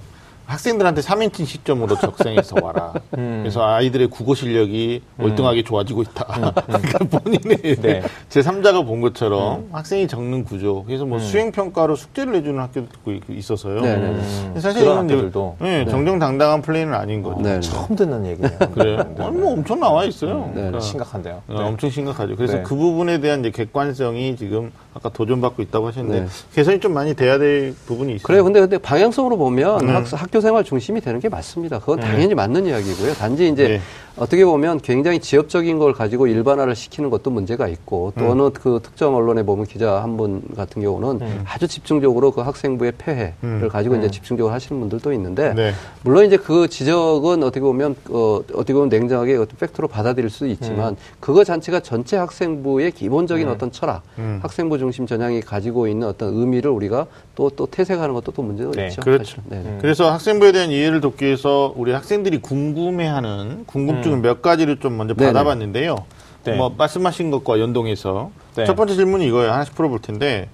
학생들한테 0.51 1.01
3인칭 1.01 1.47
시점으로 1.47 1.97
적성해서 1.97 2.57
와라. 2.61 2.93
음. 3.17 3.39
그래서 3.43 3.65
아이들의 3.65 4.09
국어 4.09 4.35
실력이 4.35 5.01
음. 5.19 5.25
월등하게 5.25 5.63
좋아지고 5.63 6.03
있다. 6.03 6.27
음. 6.39 6.45
음. 6.45 6.51
그러니까 6.67 7.19
본인의 7.19 7.77
네. 7.77 8.03
제 8.29 8.41
3자가 8.41 8.85
본 8.85 9.01
것처럼 9.01 9.61
음. 9.61 9.69
학생이 9.71 10.09
적는 10.09 10.45
구조. 10.45 10.83
그래서 10.85 11.07
뭐 11.07 11.19
음. 11.19 11.23
수행평가로 11.23 11.95
숙제를 11.95 12.33
내주는 12.33 12.61
학교도 12.61 12.89
있어서요. 13.29 13.81
네, 13.81 13.97
네, 13.97 14.21
네. 14.55 14.61
사실 14.61 14.83
이건 14.83 14.99
학교들도. 14.99 15.57
네, 15.61 15.85
네, 15.85 15.91
정정당당한 15.91 16.63
플레이는 16.63 16.95
아닌 16.95 17.23
거죠. 17.23 17.41
네, 17.41 17.61
처음 17.61 17.95
듣는 17.95 18.27
얘기예요. 18.27 18.59
그래요? 18.75 18.97
네. 19.17 19.31
뭐 19.31 19.53
엄청 19.53 19.79
나와 19.79 20.05
있어요. 20.05 20.51
그러니까 20.53 20.81
심각한데요. 20.81 21.43
어, 21.49 21.63
엄청 21.63 21.91
심각하죠. 21.91 22.35
그래서 22.35 22.63
그 22.65 22.75
부분에 22.75 23.21
대한 23.21 23.41
이제 23.41 23.51
객관성이 23.51 24.35
지금 24.37 24.73
아까 24.95 25.09
도전받고 25.09 25.63
있다고 25.63 25.87
하셨는데 25.89 26.27
개선이 26.55 26.81
좀 26.81 26.93
많이 26.93 27.15
돼야 27.15 27.39
될 27.39 27.75
부분이 27.87 28.15
있어요. 28.15 28.27
그래요. 28.27 28.43
근데 28.43 28.61
근데 28.61 28.79
방향성으로 28.79 29.37
보면 29.37 29.89
학교 29.89 30.40
생활 30.41 30.65
중심이 30.65 31.01
되는 31.01 31.21
게 31.21 31.29
맞습니다. 31.29 31.79
그건 31.79 32.01
네. 32.01 32.07
당연히 32.07 32.35
맞는 32.35 32.67
이야기고요. 32.67 33.15
단지 33.15 33.49
이제 33.49 33.69
네. 33.69 33.81
어떻게 34.21 34.45
보면 34.45 34.81
굉장히 34.83 35.19
지엽적인 35.19 35.79
걸 35.79 35.95
가지고 35.95 36.27
일반화를 36.27 36.77
시키는 36.77 37.09
것도 37.09 37.31
문제가 37.31 37.69
있고 37.69 38.13
또 38.19 38.27
음. 38.27 38.31
어느 38.31 38.51
그 38.53 38.79
특정 38.83 39.17
언론에 39.17 39.43
보면 39.43 39.67
기자 39.67 40.03
한 40.03 40.11
분 40.21 40.43
같은 40.57 40.83
경우는 40.83 41.21
음. 41.25 41.45
아주 41.47 41.67
집중적으로 41.69 42.33
그 42.33 42.41
학생부의 42.43 42.93
폐해를 42.99 43.33
음. 43.45 43.69
가지고 43.71 43.95
이제 43.97 44.07
음. 44.07 44.11
집중적으로 44.11 44.53
하시는 44.53 44.79
분들도 44.81 45.13
있는데 45.15 45.55
네. 45.55 45.73
물론 46.03 46.27
이제 46.27 46.37
그 46.37 46.69
지적은 46.69 47.43
어떻게 47.45 47.61
보면 47.61 47.95
어, 48.11 48.41
어떻게 48.53 48.75
보면 48.75 48.89
냉정하게 48.89 49.37
어떤 49.37 49.57
팩트로 49.57 49.89
받아들일 49.89 50.29
수 50.29 50.47
있지만 50.49 50.95
음. 50.95 50.97
그거 51.21 51.45
자체가 51.45 51.81
전체 51.81 52.17
학생부의 52.17 52.91
기본적인 52.91 53.47
음. 53.47 53.53
어떤 53.53 53.71
철학, 53.73 54.03
학생부 54.43 54.79
중심 54.79 55.07
전향이 55.07 55.41
가지고 55.41 55.87
있는 55.87 56.09
어떤 56.09 56.35
의미를 56.35 56.71
우리가 56.73 57.07
또또 57.37 57.67
퇴색하는 57.71 58.13
것도 58.15 58.33
또 58.33 58.43
문제가 58.43 58.73
네. 58.73 58.89
있죠. 58.89 59.01
그렇죠. 59.01 59.41
네. 59.47 59.79
그래서 59.81 60.11
학생부에 60.13 60.53
대한 60.53 60.71
이해를 60.71 61.01
돕기 61.01 61.25
위해서 61.25 61.73
우리 61.77 61.93
학생들이 61.93 62.43
궁금해하는 62.43 63.65
궁금증 63.67 64.10
음. 64.15 64.23
몇 64.23 64.43
가지를 64.43 64.79
좀 64.79 64.97
먼저 64.97 65.15
네네. 65.15 65.33
받아봤는데요. 65.33 65.97
네. 66.45 66.55
뭐 66.55 66.75
말씀하신 66.77 67.31
것과 67.31 67.61
연동해서 67.61 68.31
네. 68.57 68.65
첫 68.65 68.75
번째 68.75 68.95
질문이 68.95 69.27
이거예요. 69.27 69.53
하나씩 69.53 69.75
풀어볼 69.75 70.01
텐데 70.01 70.49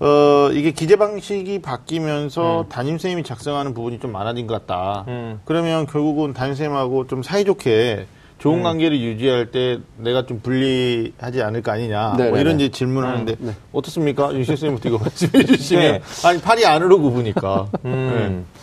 어, 0.00 0.50
이게 0.52 0.70
기재 0.70 0.96
방식이 0.96 1.60
바뀌면서 1.60 2.62
음. 2.62 2.68
담임 2.68 2.92
선생님이 2.94 3.24
작성하는 3.24 3.74
부분이 3.74 3.98
좀 3.98 4.12
많아진 4.12 4.46
것 4.46 4.54
같다. 4.66 5.04
음. 5.08 5.40
그러면 5.44 5.86
결국은 5.86 6.32
담임 6.32 6.54
선생님하고 6.54 7.08
좀 7.08 7.22
사이좋게 7.22 8.06
좋은 8.38 8.58
음. 8.58 8.62
관계를 8.62 9.00
유지할 9.00 9.50
때 9.50 9.78
내가 9.96 10.24
좀 10.24 10.40
불리하지 10.40 11.42
않을 11.42 11.62
거 11.62 11.72
아니냐. 11.72 12.14
뭐 12.16 12.38
이런 12.38 12.60
이제 12.60 12.70
질문을 12.70 13.08
하는데 13.08 13.32
음. 13.40 13.46
네. 13.46 13.54
어떻습니까? 13.72 14.32
윤실 14.32 14.56
선생님부터 14.56 14.88
이거 14.88 14.98
말씀해 15.02 15.44
주시면. 15.44 15.92
네. 15.92 16.00
아니, 16.24 16.40
팔이 16.40 16.64
안으로 16.64 17.00
굽으니까. 17.00 17.66
음. 17.84 18.46
네. 18.56 18.60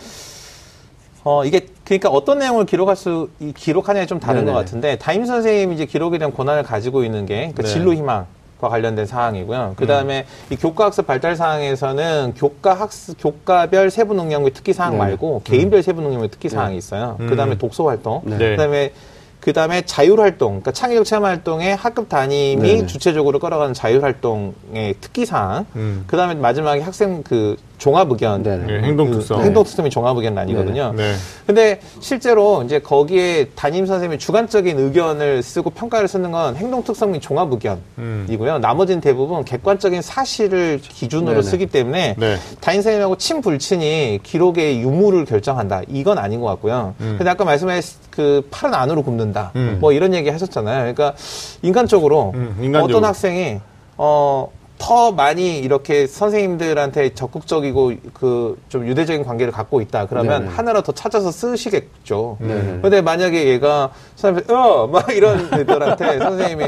어, 1.26 1.44
이게 1.44 1.66
그러니까 1.84 2.08
어떤 2.08 2.38
내용을 2.38 2.66
기록할 2.66 2.94
수 2.94 3.28
기록하냐에 3.56 4.06
좀 4.06 4.20
다른 4.20 4.42
네네. 4.42 4.52
것 4.52 4.58
같은데 4.58 4.96
담임 4.96 5.26
선생님이 5.26 5.74
이제 5.74 5.84
기록에 5.84 6.18
대한 6.18 6.32
권한을 6.32 6.62
가지고 6.62 7.02
있는 7.02 7.26
게 7.26 7.52
그 7.56 7.62
네. 7.62 7.68
진로 7.68 7.92
희망 7.92 8.26
과 8.60 8.70
관련된 8.70 9.04
사항이고요. 9.04 9.74
그 9.76 9.86
다음에 9.86 10.20
음. 10.20 10.54
이 10.54 10.56
교과학습 10.56 11.06
발달 11.06 11.36
사항에서는 11.36 12.32
교과 12.38 12.72
학습, 12.72 13.20
교과별 13.20 13.90
세부 13.90 14.14
능력의 14.14 14.52
특기 14.54 14.72
사항 14.72 14.92
네. 14.92 14.98
말고 14.98 15.42
개인별 15.44 15.80
음. 15.80 15.82
세부 15.82 16.00
능력의 16.00 16.30
특기 16.30 16.48
사항이 16.48 16.72
네. 16.72 16.78
있어요. 16.78 17.18
음. 17.20 17.26
그 17.26 17.36
다음에 17.36 17.58
독서 17.58 17.84
활동, 17.84 18.22
네. 18.24 18.38
그 18.38 18.56
다음에 18.56 18.92
그 19.40 19.52
다음에 19.52 19.82
자율활동, 19.82 20.48
그러니까 20.52 20.72
창의력 20.72 21.04
체험 21.04 21.24
활동에 21.26 21.72
학급 21.72 22.08
담임이 22.08 22.62
네 22.62 22.86
주체적으로 22.86 23.38
끌어가는 23.40 23.74
자율활동의 23.74 24.94
특기사항. 25.02 25.66
음. 25.76 26.04
그 26.06 26.16
다음에 26.16 26.34
마지막에 26.34 26.80
학생 26.80 27.22
그 27.22 27.56
종합 27.78 28.10
의견. 28.10 28.42
네, 28.42 28.56
네. 28.56 28.80
행동 28.82 29.10
특성. 29.10 29.38
그 29.38 29.44
행동 29.44 29.64
특성이 29.64 29.90
종합 29.90 30.16
의견 30.16 30.36
아니거든요. 30.38 30.92
네. 30.96 31.14
근데 31.46 31.80
실제로 32.00 32.62
이제 32.62 32.78
거기에 32.78 33.50
담임 33.54 33.86
선생님이 33.86 34.18
주관적인 34.18 34.78
의견을 34.78 35.42
쓰고 35.42 35.70
평가를 35.70 36.08
쓰는 36.08 36.32
건 36.32 36.56
행동 36.56 36.82
특성 36.82 37.12
및 37.12 37.20
종합 37.20 37.52
의견이고요. 37.52 38.56
음. 38.56 38.60
나머지는 38.60 39.00
대부분 39.00 39.44
객관적인 39.44 40.02
사실을 40.02 40.80
기준으로 40.82 41.40
네네. 41.40 41.42
쓰기 41.42 41.66
때문에 41.66 42.16
네. 42.18 42.36
담임 42.60 42.80
선생님하고 42.80 43.16
친 43.16 43.40
불친이 43.40 44.20
기록의 44.22 44.80
유무를 44.80 45.24
결정한다. 45.24 45.82
이건 45.88 46.18
아닌 46.18 46.40
것 46.40 46.46
같고요. 46.46 46.94
음. 47.00 47.16
근데 47.18 47.30
아까 47.30 47.44
말씀하신 47.44 47.98
그 48.10 48.46
팔은 48.50 48.74
안으로 48.74 49.02
굽는다. 49.02 49.52
음. 49.56 49.78
뭐 49.80 49.92
이런 49.92 50.14
얘기 50.14 50.30
하셨잖아요. 50.30 50.78
그러니까 50.78 51.14
인간적으로, 51.62 52.32
음, 52.34 52.56
인간적으로. 52.60 52.96
어떤 52.98 53.08
학생이 53.08 53.60
어, 53.98 54.50
더 54.78 55.10
많이 55.12 55.58
이렇게 55.58 56.06
선생님들한테 56.06 57.14
적극적이고 57.14 57.92
그 58.12 58.56
좀 58.68 58.86
유대적인 58.86 59.24
관계를 59.24 59.52
갖고 59.52 59.80
있다. 59.80 60.06
그러면 60.06 60.42
네네. 60.44 60.54
하나로 60.54 60.82
더 60.82 60.92
찾아서 60.92 61.30
쓰시겠죠. 61.30 62.36
네네. 62.40 62.80
근데 62.82 63.00
만약에 63.00 63.46
얘가 63.48 63.90
선생님, 64.16 64.54
어! 64.54 64.86
막 64.86 65.10
이런 65.10 65.48
애들한테 65.52 66.18
선생님이 66.20 66.64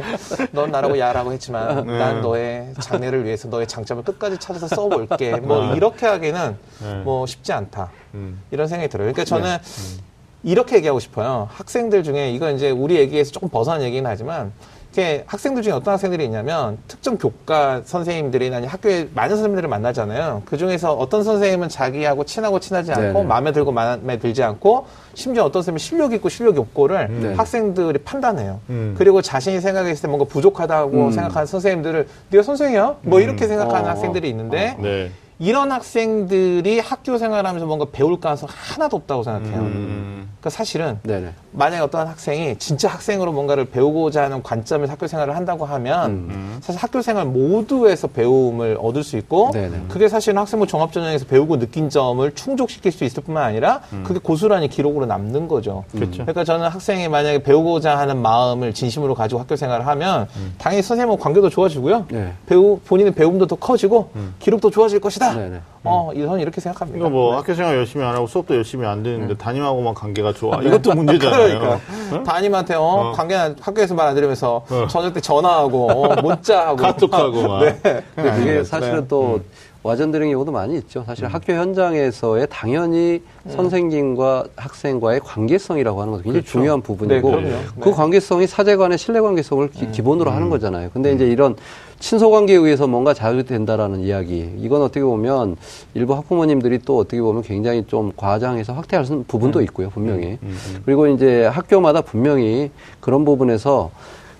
넌 0.52 0.70
나라고 0.70 0.98
야라고 0.98 1.32
했지만 1.32 1.86
네. 1.86 1.98
난 1.98 2.20
너의 2.22 2.72
장래를 2.80 3.24
위해서 3.24 3.48
너의 3.48 3.66
장점을 3.66 4.02
끝까지 4.04 4.38
찾아서 4.38 4.68
써볼게. 4.68 5.36
뭐 5.36 5.66
네. 5.66 5.76
이렇게 5.76 6.06
하기는 6.06 6.56
네. 6.82 6.94
뭐 7.04 7.26
쉽지 7.26 7.52
않다. 7.52 7.90
음. 8.14 8.40
이런 8.50 8.68
생각이 8.68 8.88
들어요. 8.90 9.12
그러니까 9.12 9.24
저는 9.24 9.44
네. 9.44 9.56
음. 9.58 9.98
이렇게 10.44 10.76
얘기하고 10.76 11.00
싶어요. 11.00 11.48
학생들 11.52 12.04
중에 12.04 12.30
이건 12.30 12.54
이제 12.54 12.70
우리 12.70 12.96
얘기에서 12.96 13.32
조금 13.32 13.48
벗어난 13.48 13.82
얘기는 13.82 14.08
하지만 14.08 14.52
이렇게 14.98 15.22
학생들 15.26 15.62
중에 15.62 15.72
어떤 15.72 15.94
학생들이 15.94 16.24
있냐면 16.24 16.76
특정 16.88 17.16
교과 17.18 17.82
선생님들이나 17.84 18.66
학교에 18.66 19.08
많은 19.14 19.36
선생님들을 19.36 19.68
만나잖아요. 19.68 20.42
그 20.44 20.56
중에서 20.56 20.92
어떤 20.92 21.22
선생님은 21.22 21.68
자기하고 21.68 22.24
친하고 22.24 22.58
친하지 22.58 22.90
않고 22.90 23.12
네네. 23.12 23.24
마음에 23.24 23.52
들고 23.52 23.70
마음에 23.70 24.18
들지 24.18 24.42
않고 24.42 24.86
심지어 25.14 25.44
어떤 25.44 25.62
선생님이 25.62 25.78
실력 25.78 26.12
있고 26.14 26.28
실력이 26.28 26.58
없고를 26.58 27.20
네. 27.20 27.34
학생들이 27.34 28.00
판단해요. 28.00 28.58
음. 28.70 28.96
그리고 28.98 29.22
자신이 29.22 29.60
생각했을 29.60 30.02
때 30.02 30.08
뭔가 30.08 30.24
부족하다고 30.24 31.06
음. 31.06 31.12
생각하는 31.12 31.46
선생님들을 31.46 32.08
네가 32.30 32.42
선생이야? 32.42 32.96
뭐 33.02 33.20
음. 33.20 33.22
이렇게 33.22 33.46
생각하는 33.46 33.84
어. 33.84 33.90
학생들이 33.90 34.28
있는데 34.30 34.74
어. 34.76 34.82
네. 34.82 35.12
이런 35.40 35.70
학생들이 35.70 36.80
학교 36.80 37.16
생활하면서 37.16 37.66
뭔가 37.66 37.86
배울 37.92 38.18
가능성 38.18 38.48
하나도 38.52 38.96
없다고 38.96 39.22
생각해요. 39.22 39.60
음. 39.60 40.28
그러니까 40.40 40.50
사실은 40.50 40.98
네네. 41.02 41.32
만약에 41.52 41.82
어떤 41.82 42.06
학생이 42.06 42.56
진짜 42.58 42.88
학생으로 42.88 43.32
뭔가를 43.32 43.66
배우고자 43.66 44.24
하는 44.24 44.42
관점에서 44.42 44.92
학교 44.92 45.06
생활을 45.06 45.36
한다고 45.36 45.64
하면 45.64 46.10
음. 46.10 46.58
사실 46.60 46.80
학교 46.80 47.02
생활 47.02 47.26
모두에서 47.26 48.06
배움을 48.08 48.78
얻을 48.80 49.02
수 49.02 49.16
있고 49.16 49.50
네네. 49.52 49.82
그게 49.88 50.08
사실은 50.08 50.38
학생부 50.38 50.66
종합전형에서 50.66 51.26
배우고 51.26 51.58
느낀 51.58 51.88
점을 51.88 52.32
충족시킬 52.34 52.92
수 52.92 53.04
있을 53.04 53.22
뿐만 53.22 53.44
아니라 53.44 53.80
음. 53.92 54.04
그게 54.06 54.20
고스란히 54.20 54.68
기록으로 54.68 55.06
남는 55.06 55.48
거죠. 55.48 55.84
그렇죠. 55.92 56.22
그러니까 56.22 56.44
저는 56.44 56.68
학생이 56.68 57.08
만약에 57.08 57.42
배우고자 57.42 57.98
하는 57.98 58.20
마음을 58.22 58.72
진심으로 58.74 59.14
가지고 59.14 59.40
학교 59.40 59.56
생활을 59.56 59.86
하면 59.86 60.28
음. 60.36 60.54
당연히 60.58 60.82
선생님과 60.82 61.22
관계도 61.22 61.48
좋아지고요. 61.50 62.06
네. 62.10 62.32
배우 62.46 62.78
본인의 62.86 63.14
배움도 63.14 63.46
더 63.46 63.56
커지고 63.56 64.10
음. 64.14 64.34
기록도 64.38 64.70
좋아질 64.70 65.00
것이다. 65.00 65.27
네네. 65.34 65.60
어, 65.84 66.10
저는 66.14 66.40
이렇게 66.40 66.60
생각합니다. 66.60 66.98
그러니까 66.98 67.16
뭐 67.18 67.30
네. 67.30 67.36
학교 67.36 67.54
생활 67.54 67.76
열심히 67.76 68.04
안 68.04 68.14
하고 68.14 68.26
수업도 68.26 68.54
열심히 68.54 68.84
안 68.86 69.02
듣는데 69.02 69.34
네. 69.34 69.38
담임하고만 69.38 69.94
관계가 69.94 70.32
좋아. 70.34 70.60
이것도 70.60 70.92
문제잖아요. 70.94 71.58
그러니까 71.58 71.80
응? 72.12 72.22
담임한테 72.24 72.74
어, 72.74 72.80
어. 72.82 73.12
관계 73.12 73.34
학교에서 73.36 73.94
말 73.94 74.08
안 74.08 74.14
들으면서 74.14 74.64
어. 74.70 74.86
저녁 74.88 75.12
때 75.14 75.20
전화하고 75.20 75.90
어, 75.90 76.22
문자하고 76.22 76.76
카톡하고 76.76 77.42
막. 77.48 77.60
네. 77.82 78.02
근데 78.14 78.30
그게 78.32 78.54
네. 78.54 78.64
사실은 78.64 79.02
네. 79.02 79.08
또 79.08 79.34
음. 79.36 79.44
와전되는 79.82 80.30
경우도 80.30 80.50
많이 80.50 80.76
있죠. 80.78 81.04
사실 81.06 81.24
음. 81.24 81.30
학교 81.30 81.52
현장에서의 81.52 82.48
당연히 82.50 83.22
음. 83.46 83.50
선생님과 83.50 84.46
학생과의 84.56 85.20
관계성이라고 85.20 86.00
하는 86.00 86.12
것도 86.12 86.22
굉장히 86.24 86.42
그렇죠. 86.42 86.58
중요한 86.58 86.82
부분이고 86.82 87.40
네, 87.40 87.56
그 87.80 87.92
관계성이 87.92 88.46
사제 88.46 88.76
간의 88.76 88.98
신뢰 88.98 89.20
관계성을 89.20 89.70
기, 89.70 89.86
음. 89.86 90.04
본으로 90.04 90.30
하는 90.30 90.48
음. 90.48 90.50
거잖아요. 90.50 90.90
근데 90.92 91.12
이제 91.12 91.26
이런 91.26 91.54
친소 92.00 92.30
관계에 92.30 92.56
의해서 92.56 92.86
뭔가 92.86 93.14
자유된다라는 93.14 94.00
이야기. 94.00 94.52
이건 94.58 94.82
어떻게 94.82 95.02
보면 95.02 95.56
일부 95.94 96.14
학부모님들이 96.14 96.80
또 96.84 96.98
어떻게 96.98 97.20
보면 97.20 97.42
굉장히 97.42 97.84
좀 97.86 98.12
과장해서 98.16 98.72
확대하는 98.72 99.24
부분도 99.26 99.60
음. 99.60 99.64
있고요, 99.64 99.90
분명히. 99.90 100.26
음, 100.26 100.38
음, 100.42 100.58
음. 100.68 100.82
그리고 100.84 101.06
이제 101.06 101.44
학교마다 101.46 102.00
분명히 102.00 102.70
그런 103.00 103.24
부분에서 103.24 103.90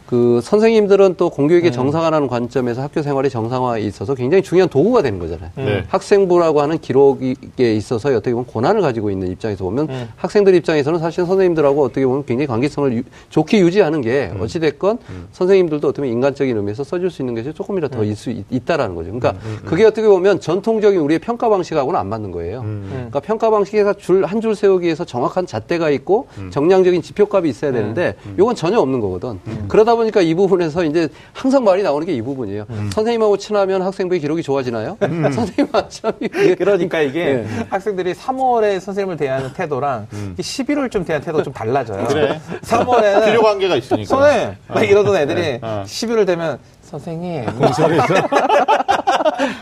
그 0.08 0.40
선생님들은 0.42 1.16
또 1.18 1.28
공교육의 1.28 1.68
음. 1.68 1.72
정상화라는 1.72 2.28
관점에서 2.28 2.80
학교 2.80 3.02
생활의 3.02 3.30
정상화에 3.30 3.82
있어서 3.82 4.14
굉장히 4.14 4.42
중요한 4.42 4.70
도구가 4.70 5.02
되는 5.02 5.18
거잖아요. 5.18 5.50
네. 5.56 5.84
학생부라고 5.86 6.62
하는 6.62 6.78
기록에 6.78 7.34
있어서 7.58 8.08
어떻게 8.08 8.30
보면 8.32 8.46
권한을 8.46 8.80
가지고 8.80 9.10
있는 9.10 9.30
입장에서 9.30 9.64
보면 9.64 9.90
음. 9.90 10.08
학생들 10.16 10.54
입장에서는 10.54 10.98
사실 10.98 11.26
선생님들하고 11.26 11.84
어떻게 11.84 12.06
보면 12.06 12.24
굉장히 12.24 12.46
관계성을 12.46 12.96
유, 12.96 13.02
좋게 13.28 13.60
유지하는 13.60 14.00
게 14.00 14.30
음. 14.34 14.40
어찌됐건 14.40 14.98
음. 15.10 15.28
선생님들도 15.32 15.88
어떻게 15.88 16.00
보면 16.00 16.12
인간적인 16.14 16.56
의미에서 16.56 16.84
써줄 16.84 17.10
수 17.10 17.20
있는 17.20 17.34
것이 17.34 17.52
조금이라도 17.52 17.94
더 17.98 18.02
음. 18.02 18.06
있, 18.10 18.16
있다라는 18.50 18.94
거죠. 18.94 19.10
그러니까 19.12 19.34
음, 19.44 19.58
그게 19.66 19.84
어떻게 19.84 20.08
보면 20.08 20.40
전통적인 20.40 20.98
우리의 21.00 21.18
평가 21.18 21.50
방식하고는 21.50 22.00
안 22.00 22.08
맞는 22.08 22.30
거예요. 22.32 22.64
그러니까 22.88 23.20
평가 23.20 23.50
방식에서 23.50 23.92
줄, 23.92 24.24
한 24.24 24.38
줄 24.40 24.54
세우기 24.54 24.86
위해서 24.86 25.04
정확한 25.04 25.44
잣대가 25.46 25.90
있고 25.90 26.28
정량적인 26.50 27.02
지표값이 27.02 27.48
있어야 27.50 27.72
되는데 27.72 28.14
이건 28.38 28.54
전혀 28.54 28.78
없는 28.78 29.00
거거든. 29.00 29.40
그러다 29.68 29.97
보니까 29.98 30.20
이 30.22 30.34
부분에서 30.34 30.84
이제 30.84 31.08
항상 31.32 31.64
말이 31.64 31.82
나오는 31.82 32.06
게 32.06 32.18
이 32.18 32.22
부분이에요. 32.22 32.64
음. 32.70 32.90
선생님하고 32.92 33.36
친하면 33.36 33.82
학생부의 33.82 34.20
기록이 34.20 34.42
좋아지나요? 34.42 34.96
음. 35.02 35.22
선생님하고 35.30 35.88
친하면 35.88 36.18
그러니까 36.58 37.00
이게 37.00 37.24
네. 37.24 37.46
학생들이 37.70 38.14
3월에 38.14 38.80
선생님을 38.80 39.16
대하는 39.16 39.52
태도랑 39.54 40.06
음. 40.12 40.34
11월쯤 40.38 41.06
대하는 41.06 41.24
태도가 41.24 41.42
좀 41.44 41.52
달라져요. 41.52 42.04
그래. 42.06 42.40
3월에는 42.62 43.24
필요 43.26 43.42
관계가 43.42 43.76
있으니까. 43.76 44.06
선생님 44.08 44.56
막 44.68 44.82
이러던 44.82 45.16
애들이 45.16 45.40
네. 45.40 45.58
어. 45.62 45.84
11월 45.86 46.26
되면 46.26 46.58
선생님. 46.88 47.47
공설에서. 47.59 48.14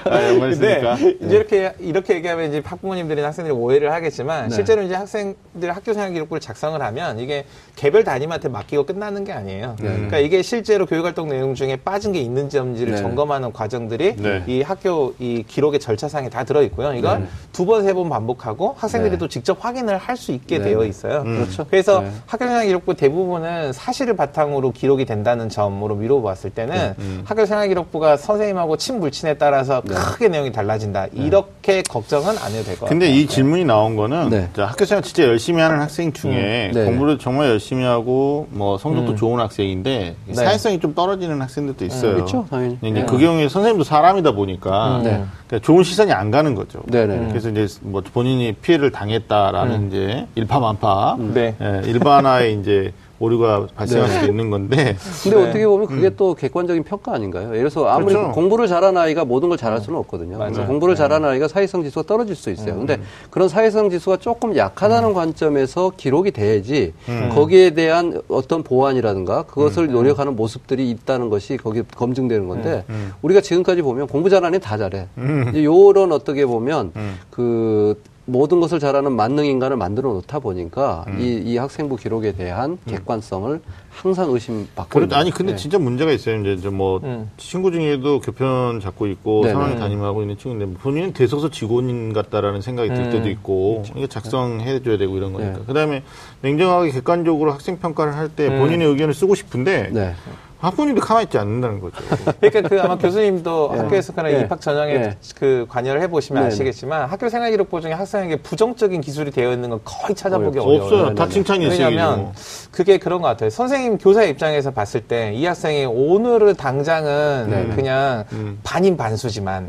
아, 0.05 0.23
연말이니까 0.29 0.95
이제 1.21 1.37
이렇게 1.37 1.75
이렇게 1.81 2.15
얘기하면 2.15 2.49
이제 2.49 2.63
학부모님들이나 2.65 3.27
학생들이 3.29 3.55
오해를 3.55 3.93
하겠지만 3.93 4.49
네. 4.49 4.55
실제로 4.55 4.83
이제 4.83 4.95
학생들 4.95 5.75
학교 5.75 5.93
생활 5.93 6.13
기록부를 6.13 6.41
작성을 6.41 6.81
하면 6.81 7.19
이게 7.19 7.45
개별 7.75 8.05
담임한테 8.05 8.49
맡기고 8.49 8.87
끝나는 8.87 9.25
게 9.25 9.33
아니에요. 9.33 9.77
네. 9.81 9.89
그러니까 9.89 10.19
이게 10.19 10.43
실제로 10.43 10.87
교육 10.87 11.05
활동 11.05 11.29
내용 11.29 11.55
중에 11.55 11.77
빠진 11.77 12.13
게 12.13 12.21
있는지 12.21 12.59
없는지를 12.59 12.95
네. 12.95 12.99
점검하는 13.03 13.53
과정들이 13.53 14.17
네. 14.17 14.45
이 14.47 14.63
학교 14.63 15.15
이 15.19 15.45
기록의 15.47 15.81
절차상에 15.81 16.31
다 16.31 16.45
들어 16.45 16.63
있고요. 16.63 16.95
이걸 16.95 17.21
네. 17.21 17.27
두 17.53 17.67
번, 17.67 17.85
세번 17.85 18.09
반복하고 18.09 18.75
학생들이 18.79 19.13
네. 19.13 19.19
또 19.19 19.29
직접 19.29 19.63
확인을 19.65 19.99
할 19.99 20.17
수 20.17 20.33
있게 20.33 20.61
되어 20.61 20.83
있어요. 20.87 21.23
음. 21.27 21.37
그렇죠. 21.37 21.67
그래서 21.69 22.03
학교 22.25 22.47
생활 22.47 22.65
기록부 22.65 22.95
대부분은 22.95 23.75
사실을 23.75 24.17
바탕으로 24.17 24.71
기록이 24.73 25.05
된다는 25.05 25.51
점으로 25.51 25.95
미뤄보았을 25.97 26.49
때는 26.51 26.95
음. 26.99 27.16
학교 27.25 27.47
생활 27.47 27.69
기록부가 27.69 28.17
선생님하고 28.17 28.77
친불친에 28.77 29.35
따라서 29.35 29.81
크게 29.83 30.29
내용이 30.29 30.53
달라진다. 30.53 31.07
이렇게 31.13 31.83
걱정은 31.83 32.37
안 32.39 32.53
해도 32.53 32.65
될 32.65 32.75
것 32.75 32.81
같아요. 32.81 32.89
근데 32.89 33.11
이 33.11 33.27
질문이 33.27 33.65
나온 33.65 33.97
거는 33.97 34.49
학교 34.57 34.85
생활 34.85 35.03
진짜 35.03 35.25
열심히 35.25 35.61
하는 35.63 35.81
학생 35.81 36.13
중에 36.13 36.73
음. 36.75 36.85
공부를 36.87 37.19
정말 37.19 37.49
열심히 37.49 37.85
하고 37.85 38.47
뭐 38.51 38.79
성적도 38.79 39.13
음. 39.13 39.17
좋은 39.17 39.41
학생인데 39.41 40.17
네. 40.27 40.35
사회성이 40.35 40.81
좀 40.81 40.95
떨어지는 40.95 41.41
학생들도 41.41 41.85
있어요. 41.85 42.11
음, 42.13 42.15
그렇죠, 42.17 42.47
당연히. 42.51 42.79
이제 42.83 42.91
네. 43.01 43.07
그 43.07 43.19
경우에 43.19 43.49
선생님도 43.49 43.85
사람이다 43.85 44.33
보니까 44.33 44.99
음. 44.99 45.03
네. 45.03 45.25
그러니까 45.47 45.65
좋은 45.67 45.83
시선이 45.85 46.13
안 46.13 46.31
가는 46.31 46.55
거죠. 46.55 46.81
네네. 46.87 47.17
네. 47.17 47.29
그래서 47.29 47.49
이제 47.51 47.67
뭐 47.83 48.03
본인이 48.13 48.53
피해를 48.55 48.91
당했다라는 48.91 49.75
음. 49.75 49.89
이제 49.89 50.27
일파만파 50.35 51.17
네. 51.35 51.55
예, 51.61 51.83
일반화의 51.89 52.59
이제 52.61 52.93
오류가 53.19 53.67
발생할 53.75 54.09
네. 54.09 54.15
수도 54.15 54.27
있는 54.33 54.51
건데. 54.51 54.97
근데 55.23 55.37
네. 55.37 55.49
어떻게 55.49 55.67
보면 55.67 55.87
그게 55.87 56.09
음. 56.09 56.15
또 56.17 56.35
객관적인 56.35 56.85
평가 56.85 57.15
아닌가요? 57.15 57.49
예를 57.49 57.71
들어서 57.71 57.87
아무리 57.89 58.15
그렇죠. 58.15 58.33
공부를 58.33 58.67
잘하는 58.67 59.01
아이가 59.01 59.25
모든 59.25 59.49
걸 59.49 59.59
잘할 59.59 59.81
수는 59.81 59.99
없거든요. 60.01 60.39
맞아요. 60.39 60.67
공부를 60.67 60.95
네. 60.95 60.99
잘하는 60.99 61.29
아이가 61.29 61.49
사회성 61.49 61.83
지수가 61.83 62.07
떨어질 62.07 62.37
수 62.37 62.51
있어요. 62.51 62.75
음. 62.75 62.79
근데 62.87 63.01
그런 63.31 63.49
사회성 63.49 63.91
지수가 63.91 64.19
조금 64.19 64.57
약하다는 64.57 65.11
음. 65.11 65.15
관점에서 65.15 65.93
기록이 65.97 66.31
돼야지 66.31 66.93
음. 67.09 67.31
거기에 67.33 67.71
대한 67.71 68.21
어떤 68.29 68.63
보완이라든가 68.63 69.45
그것을 69.45 69.85
음. 69.85 69.93
노력하는 69.93 70.37
모습들이 70.37 70.91
있다는 70.91 71.31
것이 71.31 71.57
거기 71.57 71.83
검증되는 71.83 72.47
건데 72.49 72.85
음. 72.91 73.13
우리가 73.23 73.41
지금까지 73.41 73.83
보면 73.83 74.07
공부 74.09 74.29
잘하는 74.29 74.57
애다 74.57 74.77
잘해. 74.77 75.07
이제 75.51 75.65
요런 75.65 76.13
어떻게 76.13 76.45
보면 76.45 76.93
그 77.31 78.01
모든 78.29 78.61
것을 78.61 78.81
잘하는 78.81 79.13
만능 79.13 79.47
인간을 79.47 79.77
만들어 79.77 80.13
놓다 80.13 80.41
보니까 80.41 81.05
음. 81.09 81.21
이, 81.21 81.35
이 81.53 81.57
학생부 81.57 81.97
기록에 81.97 82.33
대한 82.33 82.73
음. 82.73 82.79
객관성을 82.87 83.61
항상 83.89 84.31
의심받고 84.31 84.89
그렇, 84.91 85.07
아니 85.17 85.31
근데 85.31 85.53
네. 85.53 85.57
진짜 85.57 85.79
문제가 85.79 86.11
있어요. 86.11 86.45
이제 86.53 86.69
뭐 86.69 87.01
음. 87.05 87.31
친구 87.37 87.71
중에도 87.71 88.21
교편 88.21 88.81
잡고 88.81 89.07
있고 89.07 89.43
네네. 89.43 89.53
상황에 89.55 89.77
담임하고 89.77 90.23
있는 90.23 90.37
친구인데 90.37 90.79
본인은 90.81 91.13
대소서 91.13 91.51
직원인 91.51 92.13
같다라는 92.13 92.61
생각이 92.61 92.89
들 92.91 93.05
음. 93.05 93.11
때도 93.11 93.31
있고 93.31 93.83
그렇죠. 93.83 93.95
이게 93.97 94.07
작성해 94.09 94.83
줘야 94.83 94.99
되고 94.99 95.17
이런 95.17 95.33
거니까. 95.33 95.59
네. 95.59 95.65
그다음에 95.65 96.03
냉정하게 96.43 96.91
객관적으로 96.91 97.53
학생 97.53 97.79
평가를 97.79 98.15
할 98.17 98.27
때 98.37 98.51
본인의 98.59 98.89
의견을 98.89 99.15
쓰고 99.15 99.37
싶은데 99.37 99.91
네. 99.93 100.15
학부모님도 100.61 101.01
가만히 101.03 101.25
있지 101.25 101.39
않는다는 101.39 101.81
거죠. 101.81 101.97
그러니까 102.41 102.69
그 102.69 102.81
아마 102.81 102.97
교수님도 102.99 103.71
네. 103.75 103.79
학교에서 103.81 104.13
그런 104.15 104.33
네. 104.33 104.41
입학 104.41 104.61
전형에 104.61 104.95
네. 104.99 105.17
그 105.39 105.67
관여를 105.69 106.01
해보시면 106.03 106.43
네. 106.43 106.49
아시겠지만 106.49 107.09
학교 107.09 107.29
생활 107.29 107.51
기록부 107.51 107.81
중에 107.81 107.93
학생에게 107.93 108.37
부정적인 108.37 109.01
기술이 109.03 109.31
되어 109.31 109.53
있는 109.53 109.71
건 109.71 109.81
거의 109.85 110.15
찾아보기 110.15 110.59
어려워요. 110.59 110.83
없어요. 110.83 111.15
다 111.15 111.29
칭찬이에요. 111.29 111.71
왜냐하면 111.71 112.33
그게 112.71 112.99
그런 112.99 113.21
것 113.21 113.29
같아요. 113.29 113.51
선생님 113.51 113.99
교사의 113.99 114.31
입장에서 114.31 114.71
봤을 114.71 115.03
때 115.03 115.27
이 115.37 115.45
학생이 115.45 115.85
오늘의 115.85 116.55
당장은 116.55 117.47
네. 117.51 117.75
그냥 117.75 118.25
음. 118.33 118.59
반인 118.63 118.97
반수지만 118.97 119.69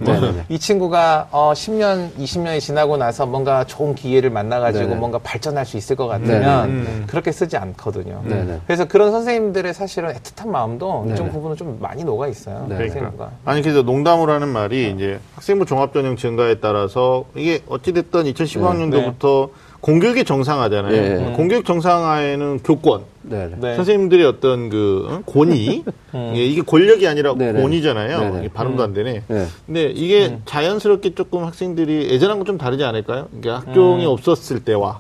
이 0.50 0.58
친구가 0.58 1.28
어 1.32 1.52
10년, 1.54 2.14
20년이 2.18 2.60
지나고 2.62 2.96
나서 2.98 3.26
뭔가 3.26 3.64
좋은 3.66 3.94
기회를 3.96 4.30
만나가지고 4.30 4.96
뭔가 4.96 5.18
발전할 5.18 5.66
수 5.66 5.76
있을 5.78 5.96
것 5.96 6.08
같으면 6.08 6.70
음. 6.70 7.04
그렇게 7.08 7.32
쓰지 7.32 7.58
않거든요. 7.58 8.24
그래서 8.66 8.86
그런 8.86 9.12
선생님들의 9.12 9.74
사실은 9.74 10.14
애틋한 10.14 10.48
마음 10.48 10.78
부 10.78 10.87
네. 11.06 11.12
일정 11.12 11.32
부분은 11.32 11.56
좀 11.56 11.78
많이 11.80 12.04
녹아 12.04 12.28
있어요. 12.28 12.66
네. 12.70 12.76
학생부가. 12.76 13.12
그러니까. 13.12 13.32
아니 13.46 13.62
그래서 13.62 13.82
농담을 13.82 14.30
하는 14.30 14.50
말이 14.50 14.92
이제 14.92 15.20
학생부 15.36 15.66
종합 15.66 15.94
전형 15.94 16.16
증가에 16.16 16.56
따라서 16.56 17.26
이게 17.36 17.62
어찌 17.68 17.94
됐든 17.94 18.24
2015학년도부터 18.24 19.50
공교육이 19.82 20.24
정상화잖아요. 20.26 20.92
네. 20.92 21.34
공교육 21.34 21.66
정상화에는 21.66 22.60
교권, 22.64 23.02
네. 23.24 23.50
네. 23.58 23.76
선생님들의 23.76 24.26
어떤 24.26 24.70
그 24.70 25.22
권위, 25.26 25.84
음. 26.16 26.34
이게 26.36 26.62
권력이 26.62 27.08
아니라 27.08 27.36
네, 27.38 27.52
네. 27.52 27.62
권위잖아요. 27.62 28.20
네, 28.20 28.40
이게 28.40 28.48
발음도 28.50 28.84
안 28.84 28.94
되네. 28.94 29.24
근데 29.66 29.86
이게 29.86 30.28
음. 30.28 30.42
자연스럽게 30.46 31.16
조금 31.16 31.44
학생들이 31.46 32.10
예전하고 32.10 32.44
좀 32.44 32.58
다르지 32.58 32.84
않을까요? 32.84 33.28
그러니까 33.30 33.68
학종이 33.68 34.06
음. 34.06 34.12
없었을 34.12 34.62
때와 34.62 35.00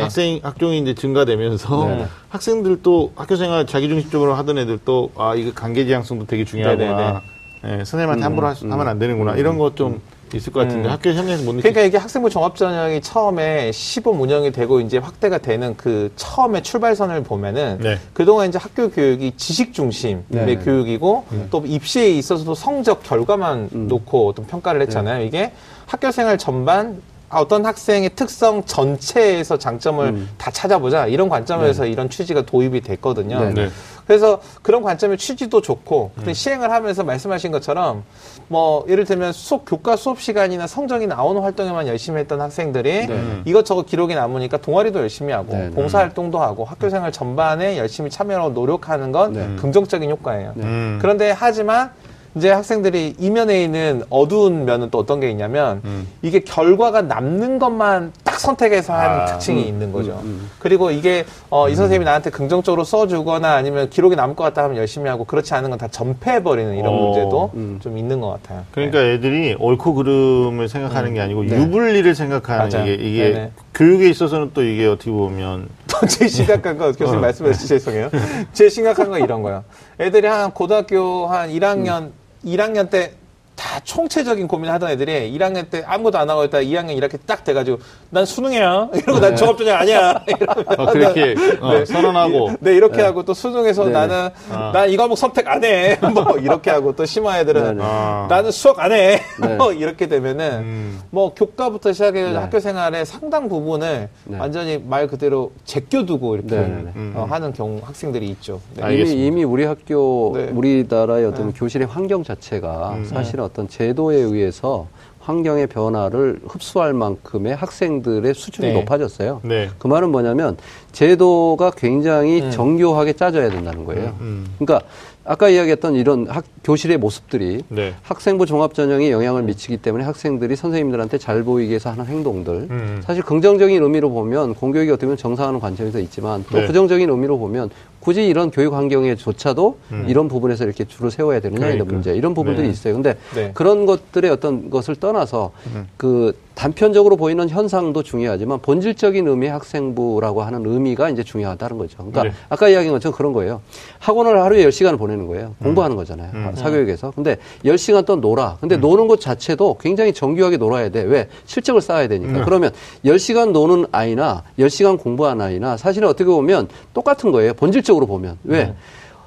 학생 0.00 0.40
학종이 0.42 0.78
이제 0.78 0.94
증가되면서 0.94 2.06
학생들도 2.28 3.12
학교생활 3.14 3.66
자기중심적으로 3.66 4.34
하던 4.34 4.58
애들도 4.58 5.12
아 5.16 5.34
이거 5.34 5.52
관계지향성도 5.54 6.26
되게 6.26 6.44
중요하구나. 6.44 7.22
네, 7.62 7.76
선생님한테 7.84 8.22
함부로 8.22 8.46
하, 8.46 8.54
음. 8.64 8.72
하면 8.72 8.88
안 8.88 8.98
되는구나. 8.98 9.36
이런 9.36 9.58
거좀 9.58 10.00
있을 10.36 10.52
것 10.52 10.60
같은데 10.60 10.88
음. 10.88 10.92
학교 10.92 11.10
현장에서 11.10 11.44
못 11.44 11.56
그러니까 11.56 11.82
이게 11.82 11.96
학생부 11.96 12.30
종합 12.30 12.56
전형이 12.56 13.00
처음에 13.00 13.72
시범 13.72 14.20
운영이 14.20 14.52
되고 14.52 14.80
이제 14.80 14.98
확대가 14.98 15.38
되는 15.38 15.76
그 15.76 16.12
처음에 16.16 16.62
출발선을 16.62 17.22
보면은 17.22 17.78
네. 17.80 17.98
그동안 18.12 18.48
이제 18.48 18.58
학교 18.58 18.90
교육이 18.90 19.32
지식 19.36 19.72
중심의 19.72 20.24
네. 20.28 20.56
교육이고 20.56 21.24
네. 21.30 21.46
또 21.50 21.64
입시에 21.66 22.10
있어서도 22.10 22.54
성적 22.54 23.02
결과만 23.02 23.70
음. 23.72 23.88
놓고 23.88 24.28
어떤 24.28 24.46
평가를 24.46 24.82
했잖아요. 24.82 25.18
네. 25.18 25.26
이게 25.26 25.52
학교 25.86 26.10
생활 26.12 26.38
전반 26.38 27.02
어떤 27.30 27.64
학생의 27.64 28.10
특성 28.16 28.64
전체에서 28.64 29.56
장점을 29.56 30.04
음. 30.04 30.28
다 30.36 30.50
찾아보자 30.50 31.06
이런 31.06 31.28
관점에서 31.28 31.84
네. 31.84 31.90
이런 31.90 32.10
취지가 32.10 32.42
도입이 32.42 32.80
됐거든요. 32.80 33.40
네. 33.40 33.54
네. 33.54 33.68
그래서 34.06 34.40
그런 34.62 34.82
관점의 34.82 35.16
취지도 35.18 35.62
좋고 35.62 36.10
음. 36.26 36.32
시행을 36.32 36.72
하면서 36.72 37.04
말씀하신 37.04 37.52
것처럼 37.52 38.02
뭐 38.48 38.84
예를 38.88 39.04
들면 39.04 39.32
수업 39.32 39.64
교과 39.64 39.94
수업 39.94 40.20
시간이나 40.20 40.66
성적이 40.66 41.06
나오는 41.06 41.40
활동에만 41.40 41.86
열심히 41.86 42.18
했던 42.18 42.40
학생들이 42.40 43.06
네. 43.06 43.42
이것저것 43.44 43.86
기록이 43.86 44.16
남으니까 44.16 44.56
동아리도 44.56 44.98
열심히 44.98 45.32
하고 45.32 45.52
네. 45.52 45.70
봉사 45.70 45.98
활동도 45.98 46.40
하고 46.40 46.64
학교생활 46.64 47.12
전반에 47.12 47.78
열심히 47.78 48.10
참여하고 48.10 48.50
노력하는 48.50 49.12
건 49.12 49.32
네. 49.32 49.56
긍정적인 49.60 50.10
효과예요. 50.10 50.54
음. 50.56 50.98
그런데 51.00 51.30
하지만 51.30 51.92
이제 52.36 52.50
학생들이 52.50 53.16
이면에 53.18 53.64
있는 53.64 54.04
어두운 54.08 54.64
면은 54.64 54.88
또 54.90 54.98
어떤 54.98 55.18
게 55.18 55.28
있냐면 55.30 55.80
음. 55.84 56.06
이게 56.22 56.38
결과가 56.40 57.02
남는 57.02 57.58
것만 57.58 58.12
딱 58.22 58.38
선택해서 58.38 58.92
하는 58.94 59.20
아, 59.20 59.24
특징이 59.26 59.64
음, 59.64 59.68
있는 59.68 59.92
거죠. 59.92 60.12
음, 60.22 60.26
음. 60.26 60.50
그리고 60.60 60.92
이게 60.92 61.24
어, 61.50 61.68
이 61.68 61.72
음. 61.72 61.76
선생님이 61.76 62.04
나한테 62.04 62.30
긍정적으로 62.30 62.84
써주거나 62.84 63.54
아니면 63.54 63.90
기록이 63.90 64.14
남을 64.14 64.36
것 64.36 64.44
같다 64.44 64.62
하면 64.64 64.76
열심히 64.76 65.08
하고 65.10 65.24
그렇지 65.24 65.52
않은 65.54 65.70
건 65.70 65.80
다 65.80 65.88
전폐해버리는 65.88 66.76
이런 66.76 66.92
어, 66.92 66.96
문제도 66.96 67.50
음. 67.54 67.78
좀 67.82 67.96
있는 67.96 68.20
것 68.20 68.28
같아요. 68.28 68.64
그러니까 68.70 69.00
네. 69.00 69.14
애들이 69.14 69.56
옳고 69.58 69.94
그름을 69.94 70.68
생각하는 70.68 71.14
게 71.14 71.20
아니고 71.20 71.44
네. 71.44 71.56
유불리를 71.56 72.14
생각하는 72.14 72.68
맞아요. 72.68 72.92
이게, 72.92 73.02
이게 73.02 73.22
네네. 73.30 73.50
교육에 73.74 74.10
있어서는 74.10 74.50
또 74.52 74.62
이게 74.62 74.86
어떻게 74.86 75.10
보면 75.10 75.68
제일 76.06 76.28
심각한 76.30 76.76
거 76.76 76.92
교수님 76.92 77.16
어. 77.16 77.20
말씀해 77.22 77.52
주셔서 77.52 77.66
죄송해요. 77.66 78.10
제일 78.52 78.70
심각한 78.70 79.08
건 79.08 79.22
이런 79.22 79.40
거예요. 79.42 79.64
애들이 79.98 80.26
한 80.26 80.50
고등학교 80.50 81.26
한 81.28 81.48
1학년 81.48 82.10
1학년 82.44 82.88
때 82.88 83.12
다 83.60 83.78
총체적인 83.84 84.48
고민을 84.48 84.72
하던 84.74 84.88
애들이 84.88 85.30
1학년 85.36 85.68
때 85.68 85.82
아무것도 85.86 86.16
안 86.16 86.30
하고 86.30 86.44
있다가 86.44 86.64
2학년 86.64 86.96
이렇게 86.96 87.18
딱 87.18 87.44
돼가지고 87.44 87.78
난 88.08 88.24
수능이야 88.24 88.88
이러고 88.96 89.20
난 89.20 89.36
종합 89.36 89.58
전형 89.58 89.76
아니야 89.76 90.24
이러면 90.26 90.64
어, 90.78 90.86
그렇게 90.86 91.34
어, 91.60 91.74
네. 91.74 91.84
선언하고 91.84 92.52
네 92.60 92.74
이렇게 92.74 92.96
네. 92.96 93.02
하고 93.02 93.22
또 93.22 93.34
수능에서 93.34 93.84
네. 93.84 93.90
나는 93.90 94.30
아. 94.50 94.70
난이 94.72 94.96
과목 94.96 95.18
선택 95.18 95.46
안 95.46 95.60
해 95.60 95.98
뭐 96.14 96.38
이렇게 96.38 96.70
하고 96.70 96.96
또 96.96 97.04
심화 97.04 97.38
애들은 97.38 97.62
네, 97.62 97.72
네. 97.72 97.82
아. 97.82 98.26
나는 98.30 98.50
수학 98.50 98.78
안해 98.78 99.20
네. 99.42 99.56
뭐 99.56 99.74
이렇게 99.74 100.06
되면은 100.08 100.50
음. 100.60 101.00
뭐 101.10 101.34
교과부터 101.34 101.92
시작해 101.92 102.22
학교 102.32 102.60
생활의 102.60 103.04
상당 103.04 103.46
부분을 103.50 104.08
완전히 104.38 104.78
말 104.78 105.06
그대로 105.06 105.52
제껴두고 105.66 106.36
이렇게 106.36 106.56
음. 106.56 107.12
어, 107.14 107.26
하는 107.28 107.52
경우 107.52 107.78
학생들이 107.84 108.26
있죠. 108.30 108.62
이미 108.78 109.26
이미 109.26 109.44
우리 109.44 109.64
학교 109.64 110.30
우리나라의 110.52 111.26
어떤 111.26 111.52
교실의 111.52 111.86
환경 111.88 112.24
자체가 112.24 112.92
음. 112.94 113.04
사실은 113.04 113.49
어떤 113.50 113.68
제도에 113.68 114.16
의해서 114.16 114.86
환경의 115.20 115.66
변화를 115.66 116.40
흡수할 116.46 116.94
만큼의 116.94 117.54
학생들의 117.54 118.32
수준이 118.34 118.68
네. 118.68 118.74
높아졌어요. 118.74 119.40
네. 119.44 119.68
그 119.78 119.86
말은 119.86 120.10
뭐냐면 120.10 120.56
제도가 120.92 121.72
굉장히 121.72 122.42
음. 122.42 122.50
정교하게 122.50 123.12
짜져야 123.12 123.50
된다는 123.50 123.84
거예요. 123.84 124.16
음, 124.20 124.46
음. 124.48 124.54
그러니까 124.58 124.88
아까 125.24 125.50
이야기했던 125.50 125.94
이런 125.94 126.26
학, 126.26 126.44
교실의 126.64 126.96
모습들이 126.96 127.62
네. 127.68 127.94
학생부 128.02 128.46
종합 128.46 128.72
전형에 128.72 129.10
영향을 129.10 129.42
미치기 129.42 129.76
때문에 129.76 130.02
학생들이 130.04 130.56
선생님들한테 130.56 131.18
잘 131.18 131.42
보이기 131.44 131.68
위해서 131.68 131.90
하는 131.90 132.06
행동들 132.06 132.54
음. 132.70 133.00
사실 133.04 133.22
긍정적인 133.22 133.82
의미로 133.82 134.10
보면 134.10 134.54
공교육이 134.54 134.90
어떻게 134.90 135.06
보면 135.06 135.18
정상화하는 135.18 135.60
관점에서 135.60 136.00
있지만 136.00 136.44
또 136.50 136.58
네. 136.58 136.66
부정적인 136.66 137.10
의미로 137.10 137.38
보면 137.38 137.70
굳이 138.00 138.26
이런 138.26 138.50
교육 138.50 138.74
환경에조차도 138.74 139.78
음. 139.92 140.06
이런 140.08 140.28
부분에서 140.28 140.64
이렇게 140.64 140.84
줄을 140.84 141.10
세워야 141.10 141.40
되느냐 141.40 141.60
그러니까. 141.60 141.76
이런 141.76 141.88
문제 141.88 142.14
이런 142.14 142.34
부분들이 142.34 142.66
네. 142.66 142.72
있어요. 142.72 142.94
근데 142.94 143.16
네. 143.34 143.50
그런 143.54 143.86
것들의 143.86 144.30
어떤 144.30 144.70
것을 144.70 144.96
떠나서 144.96 145.52
음. 145.74 145.86
그 145.96 146.34
단편적으로 146.60 147.16
보이는 147.16 147.48
현상도 147.48 148.02
중요하지만 148.02 148.58
본질적인 148.60 149.26
의미의 149.26 149.50
학생부라고 149.50 150.42
하는 150.42 150.66
의미가 150.66 151.08
이제 151.08 151.22
중요하다는 151.22 151.78
거죠. 151.78 151.96
그러니까 151.96 152.24
네. 152.24 152.32
아까 152.50 152.68
이야기한 152.68 152.92
것처럼 152.96 153.16
그런 153.16 153.32
거예요. 153.32 153.62
학원을 153.98 154.42
하루에 154.42 154.66
10시간을 154.66 154.98
보내는 154.98 155.26
거예요. 155.26 155.54
음. 155.58 155.64
공부하는 155.64 155.96
거잖아요. 155.96 156.30
음. 156.34 156.52
사교육에서. 156.54 157.12
근데 157.12 157.38
10시간 157.64 158.04
또 158.04 158.16
놀아. 158.16 158.58
근데 158.60 158.74
음. 158.74 158.82
노는 158.82 159.08
것 159.08 159.22
자체도 159.22 159.78
굉장히 159.80 160.12
정교하게 160.12 160.58
놀아야 160.58 160.90
돼. 160.90 161.00
왜? 161.00 161.28
실적을 161.46 161.80
쌓아야 161.80 162.08
되니까. 162.08 162.40
음. 162.40 162.44
그러면 162.44 162.72
10시간 163.06 163.52
노는 163.52 163.86
아이나 163.90 164.42
10시간 164.58 164.98
공부하는 164.98 165.42
아이나 165.42 165.78
사실은 165.78 166.08
어떻게 166.08 166.26
보면 166.26 166.68
똑같은 166.92 167.32
거예요. 167.32 167.54
본질적으로 167.54 168.04
보면. 168.04 168.36
왜? 168.44 168.74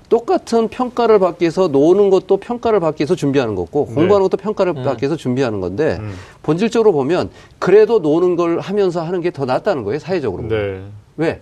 음. 0.04 0.10
똑같은 0.10 0.68
평가를 0.68 1.20
받기 1.20 1.44
위해서 1.44 1.68
노는 1.68 2.10
것도 2.10 2.38
평가를 2.38 2.80
받기 2.80 3.02
위해서 3.02 3.16
준비하는 3.16 3.56
거고 3.56 3.86
네. 3.90 3.96
공부하는 3.96 4.24
것도 4.24 4.38
평가를 4.38 4.74
음. 4.78 4.84
받기 4.84 5.04
위해서 5.04 5.16
준비하는 5.16 5.62
건데 5.62 5.98
음. 6.00 6.14
본질적으로 6.44 6.92
보면 6.92 7.30
그래도 7.60 8.00
노는 8.00 8.36
걸 8.36 8.60
하면서 8.60 9.02
하는 9.02 9.22
게 9.22 9.32
더 9.34 9.46
낫다는 9.46 9.84
거예요 9.84 9.98
사회적으로 10.00 10.48
네. 10.48 10.82
왜 11.18 11.40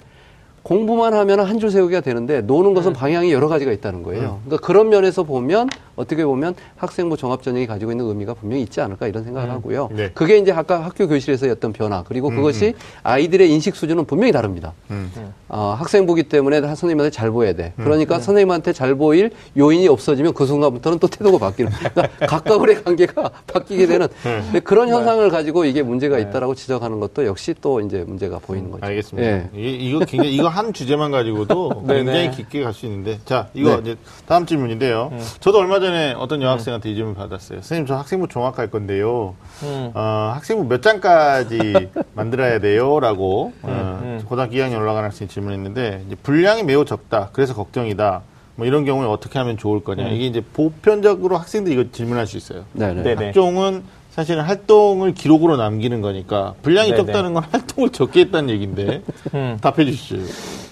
공부만 0.63 1.13
하면 1.13 1.39
한 1.39 1.62
줄 1.62 1.69
세우기가 1.69 2.02
되는데 2.02 2.41
노는 2.41 2.74
것은 2.74 2.93
네. 2.93 3.00
방향이 3.00 3.32
여러 3.32 3.47
가지가 3.47 3.71
있다는 3.71 4.02
거예요. 4.02 4.39
음. 4.41 4.45
그러니까 4.45 4.65
그런 4.65 4.89
면에서 4.89 5.21
보면 5.21 5.69
어떻게 5.95 6.26
보면 6.26 6.56
학생부 6.78 7.17
종합전형이 7.17 7.67
가지고 7.67 7.91
있는 7.91 8.06
의미가 8.06 8.34
분명히 8.34 8.63
있지 8.63 8.82
않을까 8.82 9.08
이런 9.08 9.24
생각을 9.24 9.50
음. 9.50 9.54
하고요. 9.54 9.89
네. 9.91 10.10
그게 10.15 10.38
이제 10.39 10.52
아까 10.52 10.84
학교 10.84 11.08
교실에서의 11.08 11.52
어떤 11.52 11.71
변화 11.71 12.04
그리고 12.04 12.30
음, 12.30 12.36
그것이 12.38 12.69
음. 12.69 12.74
아이들의 13.04 13.52
인식 13.52 13.76
수준은 13.76 14.06
분명히 14.06 14.32
다릅니다. 14.32 14.74
음. 14.89 15.12
어, 15.50 15.76
학생부기 15.78 16.24
때문에 16.24 16.62
선생님한테 16.62 17.12
잘 17.12 17.30
보여야 17.30 17.54
돼. 17.54 17.74
음. 17.78 17.84
그러니까 17.84 18.17
네. 18.17 18.24
선생님한테 18.24 18.74
잘 18.74 18.95
보일 18.95 19.30
요인이 19.58 19.88
없어지면 19.88 20.34
그 20.34 20.47
순간부터는 20.47 20.97
또 20.97 21.08
태도가 21.08 21.38
바뀌는. 21.38 21.71
그러니까 21.71 22.08
가까울의 22.26 22.84
관계가 22.84 23.30
바뀌게 23.54 23.86
되는 23.86 24.08
네. 24.54 24.60
그런 24.62 24.88
네. 24.88 24.93
현상을 24.93 25.30
가지고 25.30 25.65
이게 25.65 25.84
문제가 25.84 26.15
네. 26.15 26.24
있다라고 26.24 26.56
지적하는 26.56 27.00
것도 27.00 27.26
역시 27.28 27.54
또 27.62 27.82
이제 27.82 28.04
문제가 28.08 28.39
보이는 28.39 28.71
거죠. 28.71 28.84
알겠습니다. 28.86 29.30
예. 29.30 29.50
이, 29.54 29.91
거 29.93 30.00
굉장히 30.06 30.34
이거 30.34 30.51
한 30.52 30.74
주제만 30.74 31.12
가지고도 31.12 31.84
굉장히 31.88 32.32
깊게 32.32 32.62
갈 32.64 32.74
수 32.74 32.86
있는데 32.86 33.20
자 33.26 33.48
이거 33.54 33.80
이제 33.80 33.96
다음 34.28 34.46
질문인데요. 34.46 35.12
저도 35.40 35.58
얼마 35.60 35.80
전에 35.80 36.14
어떤 36.14 36.42
여학생한테 36.42 36.92
이 36.92 36.96
질문 36.96 37.16
받았어요. 37.16 37.60
선생님, 37.60 37.86
저 37.88 37.96
학생부 37.96 38.28
종합할 38.28 38.70
건데요. 38.70 39.36
음. 39.64 39.92
어, 39.94 40.32
학생부 40.36 40.66
몇 40.70 40.82
장까지 40.82 41.90
만들어야 42.16 42.60
돼요? 42.60 43.00
라고, 43.00 43.52
어, 43.62 44.00
음, 44.04 44.08
음. 44.20 44.26
고등학교 44.26 44.54
2학년 44.56 44.78
올라가는 44.78 45.08
학생이 45.08 45.28
질문했는데, 45.30 46.04
이제 46.08 46.16
분량이 46.24 46.64
매우 46.64 46.86
적다. 46.86 47.30
그래서 47.34 47.54
걱정이다. 47.54 48.22
뭐 48.56 48.66
이런 48.68 48.86
경우에 48.86 49.08
어떻게 49.08 49.40
하면 49.40 49.58
좋을 49.58 49.84
거냐. 49.84 50.04
음. 50.06 50.12
이게 50.14 50.26
이제 50.28 50.42
보편적으로 50.42 51.38
학생들이 51.38 51.76
이거 51.76 51.92
질문할 51.92 52.28
수 52.28 52.38
있어요. 52.38 52.64
네네. 52.74 53.16
학종은 53.28 53.84
사실은 54.22 54.44
활동을 54.44 55.16
기록으로 55.16 55.58
남기는 55.58 56.00
거니까 56.02 56.54
분량이 56.62 56.92
네네. 56.92 57.06
적다는 57.06 57.34
건 57.34 57.44
활동을 57.52 57.90
적게 57.90 58.20
했다는 58.22 58.52
얘기인데 58.52 59.02
음. 59.34 59.58
답해 59.62 59.84
주시죠. 59.84 60.18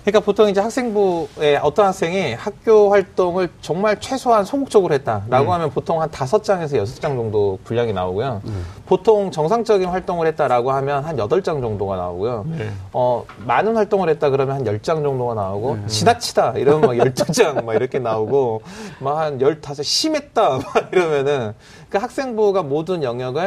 그러니까 0.03 0.19
보통 0.25 0.49
이제 0.49 0.61
학생부에 0.61 1.57
어떤 1.61 1.87
학생이 1.87 2.33
학교 2.33 2.91
활동을 2.91 3.49
정말 3.61 3.99
최소한 3.99 4.45
소극적으로 4.45 4.93
했다라고 4.93 5.49
음. 5.49 5.51
하면 5.53 5.69
보통 5.71 5.99
한 6.01 6.09
다섯 6.11 6.43
장에서 6.43 6.77
여섯 6.77 6.99
장 7.01 7.15
정도 7.17 7.57
분량이 7.63 7.91
나오고요. 7.91 8.41
음. 8.45 8.65
보통 8.85 9.31
정상적인 9.31 9.87
활동을 9.89 10.27
했다라고 10.27 10.71
하면 10.71 11.03
한 11.03 11.17
여덟 11.17 11.41
장 11.43 11.59
정도가 11.61 11.95
나오고요. 11.95 12.45
네. 12.57 12.69
어, 12.93 13.25
많은 13.45 13.75
활동을 13.75 14.09
했다 14.09 14.29
그러면 14.29 14.55
한 14.57 14.65
열 14.67 14.79
장 14.81 15.01
정도가 15.03 15.33
나오고 15.33 15.75
네. 15.77 15.87
지나치다 15.87 16.53
이러면 16.57 16.81
막 16.81 16.97
열두 16.97 17.31
장 17.33 17.65
막 17.65 17.73
이렇게 17.73 17.97
나오고 17.99 18.61
막 18.99 19.17
한 19.17 19.41
열다섯 19.41 19.83
심했다 19.83 20.49
막 20.59 20.89
이러면은 20.93 21.53
그 21.89 21.97
학생부가 21.97 22.61
모든 22.63 23.01
영역을 23.03 23.38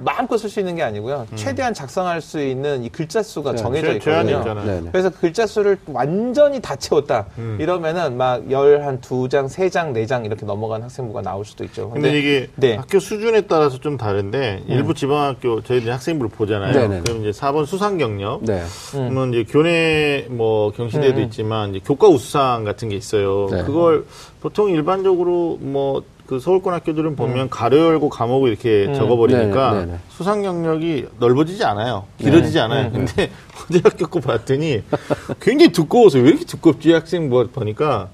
마음껏 0.00 0.38
쓸 0.38 0.48
수 0.48 0.60
있는 0.60 0.76
게 0.76 0.82
아니고요. 0.84 1.26
음. 1.32 1.36
최대한 1.36 1.74
작성할 1.74 2.20
수 2.20 2.40
있는 2.40 2.84
이 2.84 2.88
글자 2.88 3.20
수가 3.20 3.50
네, 3.50 3.56
정해져 3.58 3.94
있거든요. 3.94 4.44
네, 4.64 4.80
네. 4.80 4.88
그래서 4.92 5.10
글자 5.10 5.44
수를 5.44 5.76
완전히 5.88 6.60
다 6.60 6.76
채웠다. 6.76 7.26
음. 7.38 7.58
이러면은 7.60 8.16
막 8.16 8.48
열 8.48 8.80
한 8.80 9.00
두 9.00 9.28
장, 9.28 9.48
세 9.48 9.68
장, 9.68 9.92
네 9.92 10.06
장 10.06 10.24
이렇게 10.24 10.46
넘어간 10.46 10.84
학생부가 10.84 11.22
나올 11.22 11.44
수도 11.44 11.64
있죠. 11.64 11.90
근데, 11.90 12.12
근데 12.12 12.18
이게 12.20 12.48
네. 12.54 12.76
학교 12.76 13.00
수준에 13.00 13.40
따라서 13.40 13.78
좀 13.80 13.96
다른데 13.96 14.62
음. 14.68 14.72
일부 14.72 14.94
지방학교 14.94 15.62
저희들이 15.62 15.90
학생부를 15.90 16.30
보잖아요. 16.30 16.72
네네. 16.74 17.00
그럼 17.00 17.26
이제 17.26 17.30
4번 17.36 17.66
수상 17.66 17.98
경력. 17.98 18.44
네. 18.44 18.62
그러면 18.92 19.34
이제 19.34 19.44
교내 19.50 20.26
뭐 20.30 20.70
경시대도 20.70 21.18
음. 21.18 21.24
있지만 21.24 21.70
이제 21.74 21.80
교과 21.84 22.06
우수상 22.06 22.62
같은 22.62 22.88
게 22.88 22.94
있어요. 22.94 23.48
네. 23.50 23.64
그걸 23.64 24.04
보통 24.40 24.70
일반적으로 24.70 25.58
뭐 25.60 26.04
그 26.28 26.38
서울권 26.38 26.74
학교들은 26.74 27.16
보면 27.16 27.46
음. 27.46 27.48
가로 27.48 27.78
열고 27.78 28.10
과목을 28.10 28.50
이렇게 28.50 28.84
음. 28.84 28.94
적어버리니까 28.94 29.72
네네, 29.72 29.86
네네. 29.86 29.98
수상 30.10 30.42
경력이 30.42 31.06
넓어지지 31.18 31.64
않아요. 31.64 32.04
길어지지 32.18 32.52
네. 32.56 32.60
않아요. 32.60 32.86
음. 32.88 32.92
근데 32.92 33.30
어제 33.64 33.80
학교 33.82 34.06
거 34.08 34.20
봤더니 34.20 34.82
굉장히 35.40 35.72
두꺼워서 35.72 36.18
왜 36.18 36.28
이렇게 36.28 36.44
두껍지 36.44 36.92
학생 36.92 37.30
뭐 37.30 37.48
보니까 37.50 38.10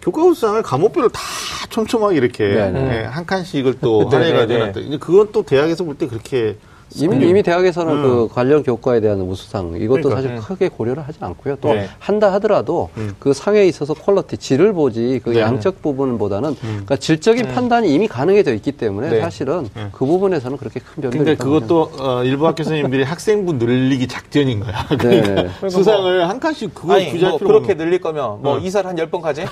교과우수상을 0.00 0.62
과목별로 0.62 1.10
다 1.10 1.20
촘촘하게 1.68 2.16
이렇게 2.16 2.44
네, 2.72 3.04
한 3.04 3.26
칸씩을 3.26 3.80
또 3.82 4.08
할애해가지고 4.10 4.98
그건 4.98 5.28
또 5.32 5.42
대학에서 5.42 5.84
볼 5.84 5.98
때 5.98 6.06
그렇게 6.08 6.56
이미, 6.96 7.28
이미 7.28 7.42
대학에서는 7.42 7.92
음. 7.92 8.02
그 8.02 8.28
관련 8.32 8.62
교과에 8.62 9.00
대한 9.00 9.20
우수상 9.20 9.74
이것도 9.76 10.02
그러니까. 10.08 10.14
사실 10.16 10.30
음. 10.32 10.40
크게 10.40 10.68
고려를 10.68 11.02
하지 11.06 11.18
않고요. 11.20 11.56
또 11.60 11.72
네. 11.74 11.88
한다 11.98 12.32
하더라도 12.34 12.90
음. 12.96 13.14
그 13.18 13.32
상에 13.32 13.64
있어서 13.64 13.94
퀄러티 13.94 14.36
질을 14.36 14.72
보지 14.72 15.20
그 15.24 15.30
네. 15.30 15.40
양적 15.40 15.82
부분보다는 15.82 16.50
음. 16.50 16.56
그러니까 16.62 16.96
질적인 16.96 17.46
음. 17.46 17.54
판단이 17.54 17.92
이미 17.92 18.08
가능해져 18.08 18.54
있기 18.54 18.72
때문에 18.72 19.10
네. 19.10 19.20
사실은 19.20 19.68
네. 19.74 19.88
그 19.92 20.04
부분에서는 20.06 20.56
그렇게 20.56 20.80
큰 20.80 21.02
변동이 21.02 21.24
근데 21.24 21.36
그것도 21.36 21.90
어, 21.98 22.24
일부 22.24 22.46
학교 22.46 22.62
선생님들이 22.62 23.02
학생부 23.04 23.54
늘리기 23.54 24.08
작전인 24.08 24.60
거야. 24.60 24.86
네. 24.88 24.96
그러니까 25.22 25.42
뭐 25.60 25.68
수상을 25.70 26.28
한 26.28 26.40
칸씩 26.40 26.74
그거 26.74 26.94
아니, 26.94 27.12
뭐 27.12 27.38
그렇게 27.38 27.74
늘릴 27.74 28.00
거면 28.00 28.42
뭐 28.42 28.56
어. 28.56 28.58
이사를 28.58 28.88
한 28.88 28.96
열 28.98 29.10
번 29.10 29.20
가지? 29.20 29.44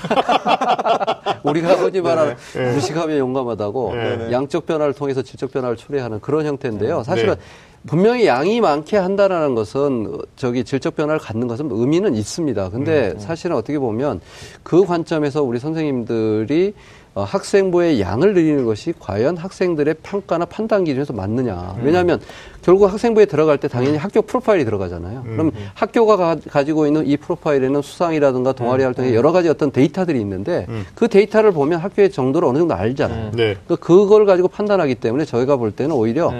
우리가 1.43 1.77
하지 1.79 2.01
말아 2.01 2.35
무식하면 2.73 3.17
용감하다고 3.17 3.93
양적 4.31 4.65
변화를 4.65 4.93
통해서 4.93 5.21
질적 5.21 5.51
변화를 5.51 5.75
초래하는 5.75 6.19
그런 6.19 6.45
형태인데요. 6.45 7.03
사실은 7.03 7.30
그러니까 7.35 7.45
분명히 7.87 8.27
양이 8.27 8.61
많게 8.61 8.97
한다라는 8.97 9.55
것은 9.55 10.15
저기 10.35 10.63
질적 10.63 10.95
변화를 10.95 11.19
갖는 11.19 11.47
것은 11.47 11.69
의미는 11.71 12.15
있습니다. 12.15 12.69
근데 12.69 13.09
음, 13.09 13.11
음. 13.15 13.19
사실은 13.19 13.55
어떻게 13.55 13.79
보면 13.79 14.21
그 14.61 14.85
관점에서 14.85 15.41
우리 15.41 15.59
선생님들이 15.59 16.73
어, 17.13 17.23
학생부의 17.23 17.99
양을 17.99 18.33
늘리는 18.33 18.63
것이 18.63 18.93
과연 18.97 19.35
학생들의 19.35 19.95
평가나 20.01 20.45
판단 20.45 20.85
기준에서 20.85 21.11
맞느냐. 21.11 21.75
음. 21.77 21.83
왜냐하면 21.83 22.21
결국 22.61 22.85
학생부에 22.85 23.25
들어갈 23.25 23.57
때 23.57 23.67
당연히 23.67 23.97
음. 23.97 23.97
학교 23.97 24.21
프로파일이 24.21 24.63
들어가잖아요. 24.63 25.23
음. 25.25 25.31
그럼 25.31 25.47
음. 25.47 25.69
학교가 25.73 26.37
가, 26.49 26.63
지고 26.63 26.85
있는 26.87 27.05
이 27.05 27.17
프로파일에는 27.17 27.81
수상이라든가 27.81 28.53
동아리 28.53 28.83
활동에 28.85 29.13
여러 29.13 29.33
가지 29.33 29.49
어떤 29.49 29.71
데이터들이 29.71 30.21
있는데 30.21 30.67
그 30.95 31.09
데이터를 31.09 31.51
보면 31.51 31.79
학교의 31.79 32.11
정도를 32.11 32.47
어느 32.47 32.59
정도 32.59 32.75
알잖아요. 32.75 33.31
네. 33.31 33.57
그러니까 33.65 33.75
그걸 33.75 34.25
가지고 34.25 34.47
판단하기 34.47 34.95
때문에 34.95 35.25
저희가 35.25 35.57
볼 35.57 35.71
때는 35.71 35.93
오히려 35.93 36.31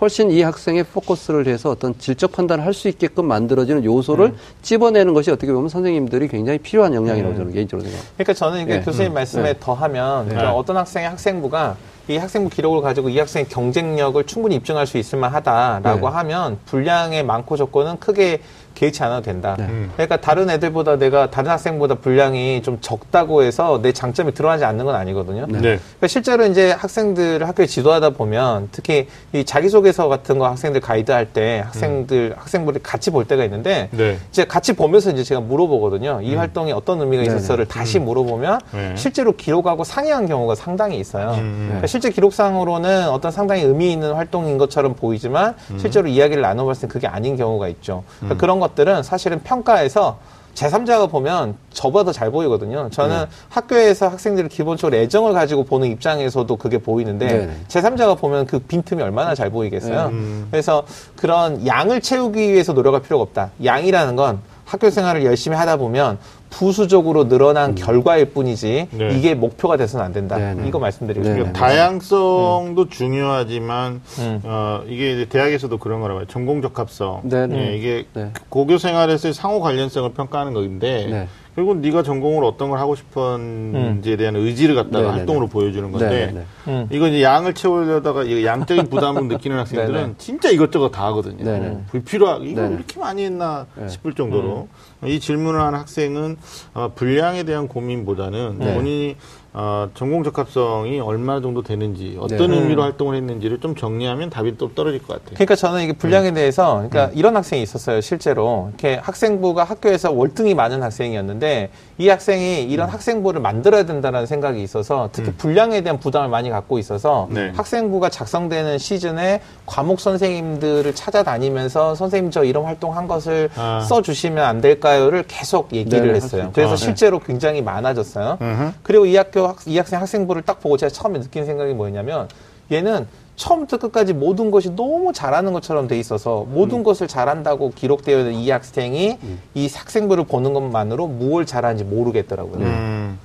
훨씬 0.00 0.30
이 0.30 0.42
학생의 0.42 0.84
포커스를 0.84 1.46
해서 1.46 1.70
어떤 1.70 1.96
질적 1.98 2.32
판단을 2.32 2.64
할 2.64 2.74
수 2.74 2.88
있게끔 2.88 3.26
만들어지는 3.26 3.84
요소를 3.84 4.26
음. 4.26 4.36
찝어내는 4.62 5.14
것이 5.14 5.30
어떻게 5.30 5.52
보면 5.52 5.68
선생님들이 5.68 6.26
굉장히 6.26 6.58
필요한 6.58 6.92
역량이라고 6.92 7.34
음. 7.34 7.36
저는 7.36 7.52
개인적으로 7.52 7.88
생각합니다. 7.88 8.14
그러니까 8.16 8.34
저는 8.34 8.66
네. 8.66 8.80
교수님 8.80 9.12
음. 9.12 9.14
말씀에 9.14 9.52
네. 9.52 9.58
더하면 9.60 10.24
네. 10.24 10.34
그러니까 10.34 10.56
어떤 10.56 10.76
학생의 10.76 11.08
학생부가 11.10 11.76
이 12.08 12.16
학생부 12.16 12.50
기록을 12.50 12.82
가지고 12.82 13.08
이 13.10 13.18
학생의 13.18 13.48
경쟁력을 13.48 14.22
충분히 14.26 14.56
입증할 14.56 14.88
수 14.88 14.98
있을 14.98 15.20
만하다라고 15.20 16.08
네. 16.08 16.14
하면 16.16 16.58
분량의 16.66 17.24
많고 17.24 17.56
적고는 17.56 18.00
크게 18.00 18.40
개의치 18.74 19.02
않아도 19.02 19.22
된다. 19.22 19.54
네. 19.58 19.64
음. 19.64 19.90
그러니까 19.94 20.16
다른 20.16 20.50
애들보다 20.50 20.96
내가 20.96 21.30
다른 21.30 21.50
학생보다 21.50 21.96
분량이 21.96 22.62
좀 22.62 22.78
적다고 22.80 23.42
해서 23.42 23.80
내 23.82 23.92
장점이 23.92 24.32
드러나지 24.34 24.64
않는 24.64 24.84
건 24.84 24.94
아니거든요. 24.94 25.46
네. 25.48 25.58
그러니까 25.60 26.06
실제로 26.06 26.44
이제 26.46 26.72
학생들을 26.72 27.46
학교에 27.46 27.66
지도하다 27.66 28.10
보면 28.10 28.68
특히 28.72 29.06
이 29.32 29.44
자기소개서 29.44 30.08
같은 30.08 30.38
거 30.38 30.48
학생들 30.48 30.80
가이드 30.80 31.10
할 31.10 31.24
때 31.32 31.62
학생들 31.64 32.16
음. 32.18 32.34
학생들이 32.36 32.80
같이 32.82 33.10
볼 33.10 33.24
때가 33.24 33.44
있는데 33.44 33.88
네. 33.92 34.18
이제 34.30 34.44
같이 34.44 34.74
보면서 34.74 35.10
이제 35.10 35.24
제가 35.24 35.40
물어보거든요. 35.40 36.20
이 36.22 36.34
음. 36.34 36.38
활동에 36.38 36.72
어떤 36.72 37.00
의미가 37.00 37.22
네, 37.22 37.28
네. 37.28 37.34
있었어를 37.36 37.66
다시 37.66 37.98
음. 37.98 38.04
물어보면 38.04 38.60
네. 38.72 38.94
실제로 38.96 39.32
기록하고 39.32 39.84
상이한 39.84 40.26
경우가 40.26 40.54
상당히 40.54 40.98
있어요. 40.98 41.30
음. 41.38 41.64
그러니까 41.66 41.86
실제 41.86 42.10
기록상으로는 42.10 43.08
어떤 43.08 43.30
상당히 43.32 43.62
의미 43.62 43.92
있는 43.92 44.12
활동인 44.12 44.58
것처럼 44.58 44.94
보이지만 44.94 45.54
실제로 45.78 46.08
이야기를 46.08 46.42
나눠봤을 46.42 46.82
때 46.82 46.86
그게 46.88 47.06
아닌 47.06 47.36
경우가 47.36 47.68
있죠. 47.68 48.04
그러니까 48.18 48.38
그런 48.40 48.60
것들은 48.68 49.02
사실은 49.02 49.42
평가에서 49.42 50.18
제3자가 50.54 51.10
보면 51.10 51.56
저보다 51.72 52.04
더 52.04 52.12
잘 52.12 52.30
보이거든요. 52.30 52.88
저는 52.90 53.20
네. 53.22 53.26
학교에서 53.48 54.06
학생들을 54.08 54.48
기본적으로 54.48 54.96
애정을 54.96 55.32
가지고 55.32 55.64
보는 55.64 55.88
입장에서도 55.88 56.56
그게 56.56 56.78
보이는데 56.78 57.26
네. 57.26 57.56
제3자가 57.68 58.16
보면 58.18 58.46
그 58.46 58.60
빈틈이 58.60 59.02
얼마나 59.02 59.34
잘 59.34 59.50
보이겠어요. 59.50 60.10
네. 60.10 60.14
음. 60.14 60.46
그래서 60.50 60.84
그런 61.16 61.66
양을 61.66 62.00
채우기 62.00 62.52
위해서 62.52 62.72
노력할 62.72 63.02
필요가 63.02 63.22
없다. 63.22 63.50
양이라는 63.64 64.14
건 64.14 64.40
학교 64.64 64.90
생활을 64.90 65.24
열심히 65.24 65.56
하다 65.56 65.76
보면 65.76 66.18
부수적으로 66.54 67.28
늘어난 67.28 67.70
음. 67.70 67.74
결과일 67.74 68.26
뿐이지 68.26 68.88
네. 68.92 69.08
이게 69.16 69.34
목표가 69.34 69.76
돼서는 69.76 70.04
안 70.04 70.12
된다. 70.12 70.36
네네. 70.36 70.62
네. 70.62 70.68
이거 70.68 70.78
말씀드리고 70.78 71.24
싶습니다. 71.24 71.52
다양성도 71.52 72.82
음. 72.82 72.88
중요하지만 72.88 74.00
음. 74.20 74.40
어, 74.44 74.82
이게 74.86 75.12
이제 75.14 75.24
대학에서도 75.28 75.76
그런 75.78 76.00
거라고 76.00 76.20
해요. 76.20 76.26
전공 76.30 76.62
적합성. 76.62 77.22
네, 77.24 77.46
네. 77.48 77.76
이게 77.76 78.06
네. 78.14 78.30
고교 78.48 78.78
생활에서의 78.78 79.34
상호 79.34 79.60
관련성을 79.60 80.12
평가하는 80.12 80.54
건데 80.54 81.28
네. 81.54 81.56
결국 81.56 81.78
네가 81.78 82.02
전공을 82.02 82.44
어떤 82.44 82.70
걸 82.70 82.78
하고 82.78 82.94
싶은지에 82.96 84.14
음. 84.14 84.18
대한 84.18 84.36
의지를 84.36 84.74
갖다가 84.74 84.98
네네네. 84.98 85.16
활동으로 85.18 85.46
보여주는 85.46 85.90
건데 85.90 86.44
음. 86.66 86.88
이거 86.90 87.08
이제 87.08 87.22
양을 87.22 87.54
채우려다가 87.54 88.24
이 88.24 88.44
양적인 88.44 88.88
부담을 88.88 89.28
느끼는 89.28 89.58
학생들은 89.58 90.16
진짜 90.18 90.50
이것저것 90.50 90.90
다 90.90 91.06
하거든요. 91.06 91.44
네네. 91.44 91.84
불필요하 91.90 92.38
이거 92.42 92.62
네네. 92.62 92.74
이렇게 92.74 92.98
많이 92.98 93.24
했나 93.24 93.66
네. 93.76 93.88
싶을 93.88 94.14
정도로 94.14 94.68
음. 95.02 95.08
이 95.08 95.20
질문을 95.20 95.60
한 95.60 95.74
학생은 95.74 96.36
어, 96.74 96.90
분량에 96.94 97.44
대한 97.44 97.68
고민보다는 97.68 98.56
네. 98.58 98.74
본인이 98.74 99.16
어, 99.56 99.88
전공 99.94 100.24
적합성이 100.24 100.98
얼마 100.98 101.40
정도 101.40 101.62
되는지 101.62 102.16
어떤 102.18 102.50
네. 102.50 102.58
의미로 102.58 102.82
활동을 102.82 103.14
했는지를 103.14 103.60
좀 103.60 103.76
정리하면 103.76 104.28
답이 104.28 104.58
또 104.58 104.74
떨어질 104.74 105.00
것 105.00 105.14
같아요. 105.14 105.34
그러니까 105.34 105.54
저는 105.54 105.82
이게 105.82 105.92
분량에 105.92 106.30
음. 106.30 106.34
대해서 106.34 106.74
그러니까 106.74 107.06
음. 107.06 107.10
이런 107.14 107.36
학생이 107.36 107.62
있었어요. 107.62 108.00
실제로 108.00 108.70
이렇게 108.70 108.96
학생부가 108.96 109.62
학교에서 109.62 110.10
월등히 110.10 110.56
많은 110.56 110.82
학생이었는데 110.82 111.70
이 111.98 112.08
학생이 112.08 112.64
이런 112.64 112.88
음. 112.88 112.92
학생부를 112.94 113.40
만들어야 113.40 113.86
된다는 113.86 114.26
생각이 114.26 114.60
있어서 114.60 115.10
특히 115.12 115.28
음. 115.28 115.34
분량에 115.38 115.82
대한 115.82 116.00
부담을 116.00 116.28
많이 116.28 116.50
갖고 116.50 116.80
있어서 116.80 117.28
네. 117.30 117.52
학생부가 117.54 118.08
작성되는 118.08 118.78
시즌에 118.78 119.40
과목 119.66 120.00
선생님들을 120.00 120.92
찾아다니면서 120.96 121.94
선생님 121.94 122.32
저 122.32 122.42
이런 122.42 122.64
활동한 122.64 123.06
것을 123.06 123.50
아. 123.54 123.86
써주시면 123.88 124.44
안 124.44 124.60
될까요를 124.60 125.26
계속 125.28 125.72
얘기를 125.72 126.08
네, 126.08 126.14
했어요. 126.14 126.50
그래서 126.52 126.72
아, 126.72 126.76
실제로 126.76 127.20
굉장히 127.20 127.62
많아졌어요. 127.62 128.38
그리고 128.82 129.06
이 129.06 129.14
학교 129.14 129.43
학, 129.48 129.58
이 129.66 129.76
학생 129.76 130.00
학생부를 130.00 130.42
딱 130.42 130.60
보고 130.60 130.76
제가 130.76 130.90
처음에 130.90 131.20
느낀 131.20 131.44
생각이 131.44 131.74
뭐였냐면 131.74 132.28
얘는 132.70 133.06
처음부터 133.36 133.78
끝까지 133.78 134.12
모든 134.12 134.50
것이 134.50 134.70
너무 134.70 135.12
잘하는 135.12 135.52
것처럼 135.52 135.88
돼 135.88 135.98
있어서 135.98 136.46
모든 136.48 136.78
음. 136.78 136.82
것을 136.84 137.08
잘한다고 137.08 137.72
기록되어 137.74 138.20
있는 138.20 138.32
이 138.34 138.50
학생이 138.50 139.18
음. 139.22 139.40
이 139.54 139.68
학생부를 139.68 140.24
보는 140.24 140.52
것만으로 140.52 141.06
무엇을 141.08 141.46
잘하는지 141.46 141.84
모르겠더라고요. 141.84 142.64
음. 142.64 143.18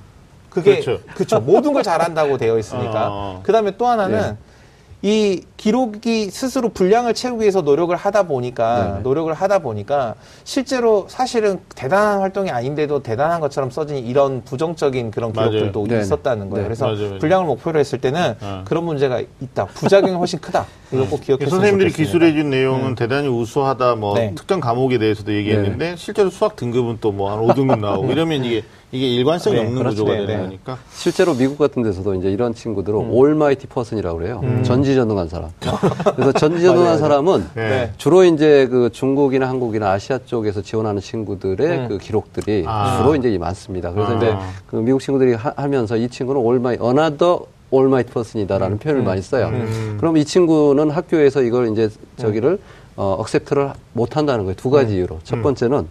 그게 0.48 0.80
그렇죠. 0.80 1.00
그렇죠. 1.14 1.40
모든 1.40 1.72
걸 1.72 1.84
잘한다고 1.84 2.36
되어 2.36 2.58
있으니까. 2.58 3.08
어. 3.10 3.40
그다음에 3.44 3.76
또 3.76 3.86
하나는 3.86 4.20
네. 4.20 4.36
이 5.02 5.42
기록이 5.56 6.30
스스로 6.30 6.68
분량을 6.68 7.14
채우기 7.14 7.40
위해서 7.40 7.62
노력을 7.62 7.94
하다 7.96 8.24
보니까 8.24 8.84
네네. 8.88 9.00
노력을 9.00 9.32
하다 9.32 9.60
보니까 9.60 10.14
실제로 10.44 11.06
사실은 11.08 11.58
대단한 11.74 12.20
활동이 12.20 12.50
아닌데도 12.50 13.02
대단한 13.02 13.40
것처럼 13.40 13.70
써진 13.70 13.96
이런 13.96 14.42
부정적인 14.44 15.10
그런 15.10 15.32
기록들도 15.32 15.86
맞아요. 15.86 16.02
있었다는 16.02 16.50
거예요. 16.50 16.62
네. 16.64 16.68
그래서 16.68 16.84
맞아요, 16.86 16.98
맞아요. 17.06 17.18
분량을 17.18 17.46
목표로 17.46 17.78
했을 17.80 17.98
때는 17.98 18.34
어. 18.42 18.64
그런 18.66 18.84
문제가 18.84 19.22
있다. 19.40 19.66
부작용이 19.66 20.14
훨씬 20.14 20.38
크다. 20.38 20.66
이거 20.92 21.06
꼭 21.06 21.22
기억했으면 21.22 21.48
선생님들이 21.50 21.92
기술해 21.92 22.32
준 22.34 22.50
내용은 22.50 22.88
음. 22.88 22.94
대단히 22.94 23.28
우수하다. 23.28 23.94
뭐 23.94 24.14
네. 24.16 24.34
특정 24.34 24.60
과목에 24.60 24.98
대해서도 24.98 25.32
얘기했는데 25.34 25.90
네. 25.92 25.96
실제로 25.96 26.28
수학 26.28 26.56
등급은 26.56 26.98
또 27.00 27.10
뭐 27.12 27.30
한 27.30 27.38
5등급 27.40 27.78
나오고 27.80 28.08
음. 28.08 28.10
이러면 28.12 28.44
이게 28.44 28.64
이게 28.92 29.06
일관성이 29.08 29.56
네, 29.56 29.62
없는 29.62 29.78
그렇죠. 29.78 30.04
구조가 30.04 30.12
네, 30.12 30.26
되는 30.26 30.36
네. 30.36 30.42
거니까. 30.48 30.78
실제로 30.92 31.34
미국 31.34 31.58
같은 31.58 31.82
데서도 31.82 32.14
이제 32.14 32.30
이런 32.30 32.54
친구들을 32.54 32.98
음. 32.98 33.10
almighty 33.12 33.68
person이라고 33.68 34.18
그래요. 34.18 34.40
음. 34.42 34.64
전지전능한 34.64 35.28
사람. 35.28 35.50
그래서 36.16 36.32
전지전능한 36.32 36.98
사람은 36.98 37.50
네. 37.54 37.92
주로 37.98 38.24
이제 38.24 38.66
그 38.68 38.90
중국이나 38.90 39.48
한국이나 39.48 39.92
아시아 39.92 40.18
쪽에서 40.26 40.62
지원하는 40.62 41.00
친구들의 41.00 41.78
음. 41.78 41.88
그 41.88 41.98
기록들이 41.98 42.64
아. 42.66 42.98
주로 42.98 43.14
이제 43.14 43.36
많습니다. 43.38 43.92
그래서 43.92 44.12
아. 44.12 44.16
이제 44.16 44.34
그 44.66 44.76
미국 44.76 45.00
친구들이 45.00 45.34
하, 45.34 45.68
면서 45.68 46.04
이 46.04 46.08
친구는 46.08 46.40
almigh 46.40 46.76
another 46.80 47.46
almighty 47.70 48.10
person이다라는 48.10 48.76
음. 48.76 48.78
표현을 48.78 49.02
많이 49.04 49.22
써요. 49.22 49.46
음. 49.52 49.96
그럼 50.00 50.16
이 50.16 50.24
친구는 50.24 50.90
학교에서 50.90 51.42
이걸 51.42 51.70
이제 51.70 51.88
저기를 52.16 52.58
어, 52.96 53.14
accept를 53.20 53.72
못 53.92 54.16
한다는 54.16 54.44
거예요. 54.44 54.56
두 54.56 54.68
가지 54.68 54.96
이유로. 54.96 55.20
첫 55.22 55.40
번째는 55.42 55.86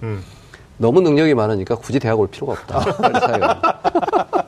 너무 0.80 1.02
능력이 1.02 1.34
많으니까 1.34 1.76
굳이 1.76 2.00
대학 2.00 2.20
올 2.20 2.28
필요가 2.28 2.54
없다. 2.54 2.80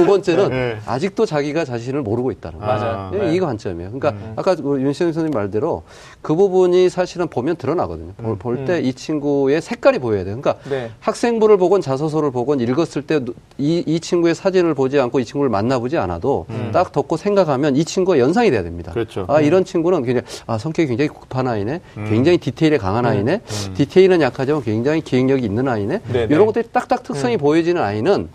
두 0.00 0.06
번째는 0.06 0.48
네. 0.50 0.76
아직도 0.86 1.26
자기가 1.26 1.64
자신을 1.64 2.02
모르고 2.02 2.30
있다는 2.30 2.58
거죠. 2.58 2.70
맞아요. 2.84 3.10
네. 3.12 3.34
이거 3.34 3.46
관점이에요. 3.46 3.90
그러니까 3.90 4.10
음. 4.10 4.32
아까 4.36 4.56
윤시영 4.58 5.12
선생님 5.12 5.30
말대로 5.32 5.82
그 6.22 6.34
부분이 6.34 6.88
사실은 6.88 7.28
보면 7.28 7.56
드러나거든요. 7.56 8.12
음. 8.20 8.36
볼 8.38 8.64
때이 8.64 8.88
음. 8.88 8.94
친구의 8.94 9.60
색깔이 9.60 9.98
보여야 9.98 10.24
돼요. 10.24 10.38
그러니까 10.40 10.62
네. 10.70 10.90
학생부를 11.00 11.56
보건 11.58 11.80
자소서를 11.80 12.30
보건 12.30 12.60
읽었을 12.60 13.02
때 13.02 13.20
이 13.58 13.80
이 13.86 13.98
친구의 14.00 14.34
사진을 14.34 14.74
보지 14.74 14.98
않고 15.00 15.20
이 15.20 15.24
친구를 15.24 15.50
만나보지 15.50 15.96
않아도 15.98 16.46
음. 16.50 16.70
딱 16.72 16.92
덮고 16.92 17.16
생각하면 17.16 17.76
이 17.76 17.84
친구가 17.84 18.18
연상이 18.18 18.50
돼야 18.50 18.62
됩니다. 18.62 18.92
그렇죠. 18.92 19.24
아 19.28 19.40
이런 19.40 19.64
친구는 19.64 20.02
굉장히 20.04 20.26
아 20.46 20.58
성격이 20.58 20.88
굉장히 20.88 21.08
급한 21.08 21.48
아이네. 21.48 21.80
음. 21.96 22.06
굉장히 22.08 22.38
디테일에 22.38 22.78
강한 22.78 23.04
아이네. 23.06 23.40
디테일은 23.74 24.20
약하지만 24.20 24.62
굉장히 24.62 25.00
기억력이 25.00 25.44
있는 25.44 25.66
아이네. 25.68 26.00
네네. 26.12 26.34
이런 26.34 26.46
것들이 26.46 26.68
딱딱 26.72 27.02
특성이 27.02 27.36
보여지는 27.36 27.82
아이는 27.82 28.28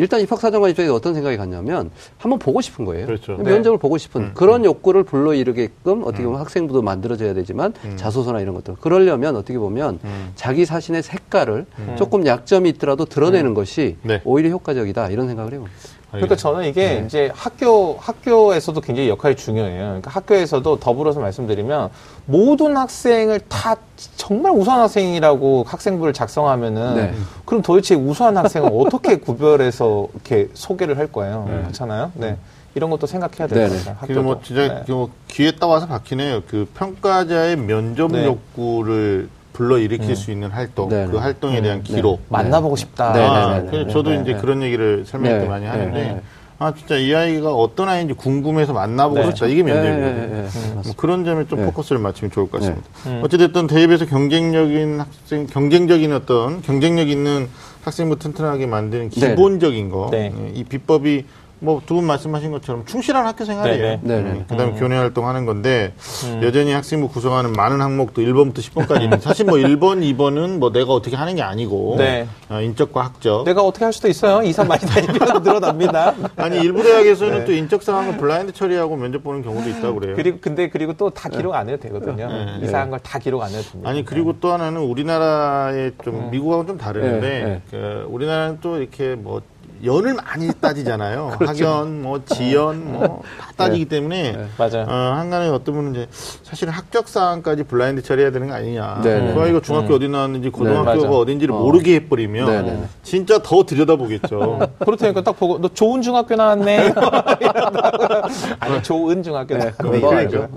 일단 0.00 0.20
입학사정관 0.20 0.70
입장에서 0.70 0.94
어떤 0.94 1.12
생각이 1.12 1.36
갔냐면 1.36 1.90
한번 2.16 2.38
보고 2.38 2.62
싶은 2.62 2.86
거예요. 2.86 3.04
그렇죠. 3.06 3.36
면접을 3.36 3.76
네. 3.76 3.80
보고 3.80 3.98
싶은 3.98 4.22
음, 4.22 4.30
그런 4.34 4.62
음. 4.62 4.64
욕구를 4.64 5.04
불러일으게끔 5.04 6.02
어떻게 6.04 6.24
보면 6.24 6.38
음. 6.38 6.40
학생부도 6.40 6.80
만들어져야 6.80 7.34
되지만 7.34 7.74
음. 7.84 7.96
자소서나 7.96 8.40
이런 8.40 8.54
것들 8.54 8.76
그러려면 8.80 9.36
어떻게 9.36 9.58
보면 9.58 9.98
음. 10.02 10.32
자기 10.36 10.64
자신의 10.64 11.02
색깔을 11.02 11.66
음. 11.78 11.96
조금 11.98 12.24
약점이 12.24 12.70
있더라도 12.70 13.04
드러내는 13.04 13.52
것이 13.52 13.98
네. 14.02 14.22
오히려 14.24 14.48
효과적이다 14.48 15.10
이런 15.10 15.28
생각을 15.28 15.52
해요. 15.52 15.66
그러니까 16.10 16.36
저는 16.36 16.64
이게 16.64 17.00
네. 17.00 17.04
이제 17.06 17.30
학교 17.34 17.96
학교에서도 18.00 18.80
굉장히 18.80 19.08
역할이 19.08 19.36
중요해요. 19.36 19.80
그러니까 19.80 20.10
학교에서도 20.10 20.80
더불어서 20.80 21.20
말씀드리면 21.20 21.90
모든 22.26 22.76
학생을 22.76 23.40
다 23.48 23.76
정말 24.16 24.52
우수한 24.52 24.80
학생이라고 24.80 25.64
학생부를 25.66 26.12
작성하면은 26.12 26.94
네. 26.96 27.14
그럼 27.44 27.62
도대체 27.62 27.94
우수한 27.94 28.36
학생을 28.36 28.70
어떻게 28.72 29.16
구별해서 29.20 30.08
이렇게 30.14 30.48
소개를 30.54 30.98
할 30.98 31.06
거예요? 31.12 31.46
네. 31.48 31.60
그렇잖아요. 31.62 32.12
네. 32.14 32.36
이런 32.74 32.90
것도 32.90 33.06
생각해야 33.06 33.48
될 33.48 33.68
겁니다. 33.68 33.96
그리고 34.00 34.22
뭐 34.22 34.40
진짜 34.42 34.84
네. 34.86 34.92
뭐 34.92 35.10
귀에 35.28 35.52
따와서 35.52 35.86
박히네요. 35.86 36.42
그 36.48 36.68
평가자의 36.74 37.56
면접 37.56 38.12
네. 38.12 38.24
욕구를 38.24 39.28
불러일으킬 39.60 40.08
음. 40.08 40.14
수 40.14 40.30
있는 40.30 40.48
활동, 40.50 40.88
네네. 40.88 41.10
그 41.10 41.18
활동에 41.18 41.58
음. 41.58 41.62
대한 41.62 41.82
기록. 41.82 42.20
네. 42.20 42.26
만나보고 42.30 42.76
싶다. 42.76 43.12
아, 43.12 43.62
저도 43.90 44.14
이제 44.14 44.32
그런 44.34 44.62
얘기를 44.62 45.04
설명할 45.04 45.40
때 45.42 45.48
많이 45.48 45.66
하는데, 45.66 46.22
아, 46.58 46.72
진짜 46.74 46.96
이 46.96 47.14
아이가 47.14 47.52
어떤 47.52 47.90
아이인지 47.90 48.14
궁금해서 48.14 48.72
만나보고 48.72 49.32
싶다. 49.32 49.46
이게 49.46 49.62
면접이거든요. 49.62 50.48
뭐 50.82 50.82
그런 50.96 51.26
점에 51.26 51.46
좀 51.46 51.66
포커스를 51.66 52.00
맞추면 52.00 52.30
좋을 52.30 52.50
것 52.50 52.60
같습니다. 52.60 52.88
음. 53.06 53.20
어찌됐든 53.22 53.66
대입에서 53.66 54.06
경쟁력인 54.06 55.00
학생, 55.00 55.46
경쟁적인 55.46 56.12
어떤 56.14 56.62
경쟁력 56.62 57.10
있는 57.10 57.48
학생부 57.84 58.18
튼튼하게 58.18 58.66
만드는 58.66 59.10
기본적인 59.10 59.90
거. 59.90 60.08
네. 60.10 60.32
이 60.54 60.64
비법이 60.64 61.24
뭐 61.60 61.80
두 61.86 61.94
분 61.94 62.04
말씀하신 62.06 62.50
것처럼 62.52 62.84
충실한 62.86 63.26
학교 63.26 63.44
생활이에요. 63.44 64.00
네네. 64.02 64.22
네. 64.22 64.30
음, 64.30 64.44
그다음에 64.48 64.72
음. 64.72 64.78
교내 64.78 64.96
활동하는 64.96 65.44
건데 65.44 65.92
음. 66.24 66.40
여전히 66.42 66.72
학생부 66.72 67.08
구성하는 67.08 67.52
많은 67.52 67.80
항목도 67.82 68.22
1번부터 68.22 68.58
10번까지는 68.58 69.20
사실 69.20 69.44
뭐 69.44 69.56
1번, 69.56 70.00
2번은 70.16 70.58
뭐 70.58 70.72
내가 70.72 70.92
어떻게 70.92 71.16
하는 71.16 71.34
게 71.36 71.42
아니고 71.42 71.96
네. 71.98 72.26
어, 72.48 72.60
인적과 72.62 73.02
학적. 73.04 73.44
내가 73.44 73.62
어떻게 73.62 73.84
할 73.84 73.92
수도 73.92 74.08
있어요. 74.08 74.42
이사 74.42 74.64
많이 74.64 74.80
다니면 74.80 75.14
늘어납니다. 75.44 76.14
아니 76.36 76.58
일부 76.60 76.82
대학에서는 76.82 77.38
네. 77.40 77.44
또 77.44 77.52
인적 77.52 77.82
상황을 77.82 78.16
블라인드 78.16 78.52
처리하고 78.52 78.96
면접 78.96 79.22
보는 79.22 79.42
경우도 79.42 79.68
있다고 79.68 80.00
그래요. 80.00 80.16
그리고 80.16 80.38
근데 80.40 80.68
그리고 80.70 80.94
또 80.94 81.10
다 81.10 81.28
기록 81.28 81.54
안 81.54 81.68
해도 81.68 81.78
되거든요. 81.82 82.28
네. 82.28 82.60
이사한 82.66 82.88
걸 82.90 83.00
다 83.00 83.18
기록 83.18 83.42
안 83.42 83.50
해도 83.50 83.62
됩니다. 83.62 83.90
아니 83.90 84.04
그리고 84.04 84.34
또 84.40 84.52
하나는 84.52 84.80
우리나라의 84.82 85.92
좀 86.04 86.14
음. 86.14 86.30
미국하고 86.30 86.64
좀 86.66 86.78
다르는데 86.78 87.20
네, 87.28 87.44
네. 87.44 87.60
그 87.70 88.06
우리나라는 88.08 88.58
또 88.62 88.78
이렇게 88.78 89.14
뭐 89.16 89.42
연을 89.84 90.14
많이 90.14 90.52
따지잖아요. 90.60 91.36
그렇죠. 91.38 91.66
학연, 91.66 92.02
뭐 92.02 92.20
지연, 92.24 92.92
뭐다 92.92 93.08
네. 93.08 93.56
따지기 93.56 93.84
네. 93.84 93.88
때문에 93.88 94.32
네. 94.32 94.46
맞아요. 94.58 94.86
어, 94.88 95.14
한간에 95.16 95.48
어떤 95.48 95.74
분은 95.74 95.90
이제 95.92 96.06
사실은 96.42 96.72
합격 96.72 97.08
사항까지 97.08 97.64
블라인드 97.64 98.02
처리해야 98.02 98.30
되는 98.30 98.48
거 98.48 98.54
아니냐. 98.54 99.00
네. 99.02 99.32
그 99.34 99.40
아이가 99.40 99.60
중학교 99.60 99.94
음. 99.94 99.96
어디 99.96 100.08
나왔는지 100.08 100.50
고등학교가 100.50 101.08
네, 101.08 101.16
어딘지를 101.16 101.54
어. 101.54 101.58
모르게 101.58 101.94
해버리면 101.96 102.46
네, 102.46 102.62
네. 102.62 102.84
진짜 103.02 103.40
더 103.42 103.64
들여다보겠죠. 103.64 104.68
그렇다니까 104.84 105.22
딱 105.22 105.38
보고 105.38 105.58
너 105.60 105.68
좋은 105.68 106.02
중학교 106.02 106.34
나왔네. 106.34 106.92
아니 108.60 108.82
좋은 108.82 109.22
중학교 109.22 109.56
나왔네. 109.56 109.74
네, 109.90 110.00
그러니까. 110.00 110.48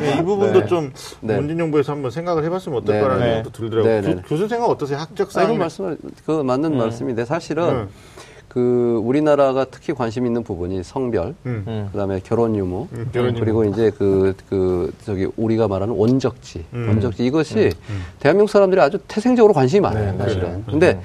이 0.00 0.24
부분도 0.24 0.66
좀 0.66 0.92
문진정부에서 1.20 1.92
한번 1.92 2.10
생각을 2.10 2.44
해봤으면 2.44 2.78
어떨까라는 2.78 3.22
생각도 3.22 3.50
들더라고요. 3.50 4.22
교수 4.26 4.48
생각 4.48 4.66
어떠세요? 4.66 4.98
합격 4.98 5.32
사항? 5.32 5.58
말씀 5.58 5.96
그 6.24 6.42
맞는 6.42 6.72
음. 6.72 6.78
말씀인데 6.78 7.24
사실은. 7.24 7.88
음. 8.50 8.60
그 8.60 9.00
우리나라가 9.04 9.64
특히 9.64 9.92
관심 9.92 10.26
있는 10.26 10.42
부분이 10.42 10.82
성별, 10.82 11.34
음. 11.46 11.64
음. 11.66 11.88
그다음에 11.92 12.20
결혼 12.22 12.56
유무, 12.56 12.88
음, 12.92 13.08
결혼 13.12 13.34
그리고 13.34 13.64
이제 13.64 13.90
그그 13.90 14.34
그 14.48 14.92
저기 15.04 15.28
우리가 15.36 15.68
말하는 15.68 15.94
원적지, 15.94 16.64
음. 16.74 16.88
원적지 16.88 17.24
이것이 17.24 17.58
음. 17.58 17.70
음. 17.90 18.02
대한민국 18.18 18.50
사람들이 18.50 18.80
아주 18.80 18.98
태생적으로 19.06 19.54
관심이 19.54 19.80
많아요, 19.80 20.12
네, 20.12 20.18
사실은. 20.18 20.56
네, 20.56 20.62
근데 20.66 21.00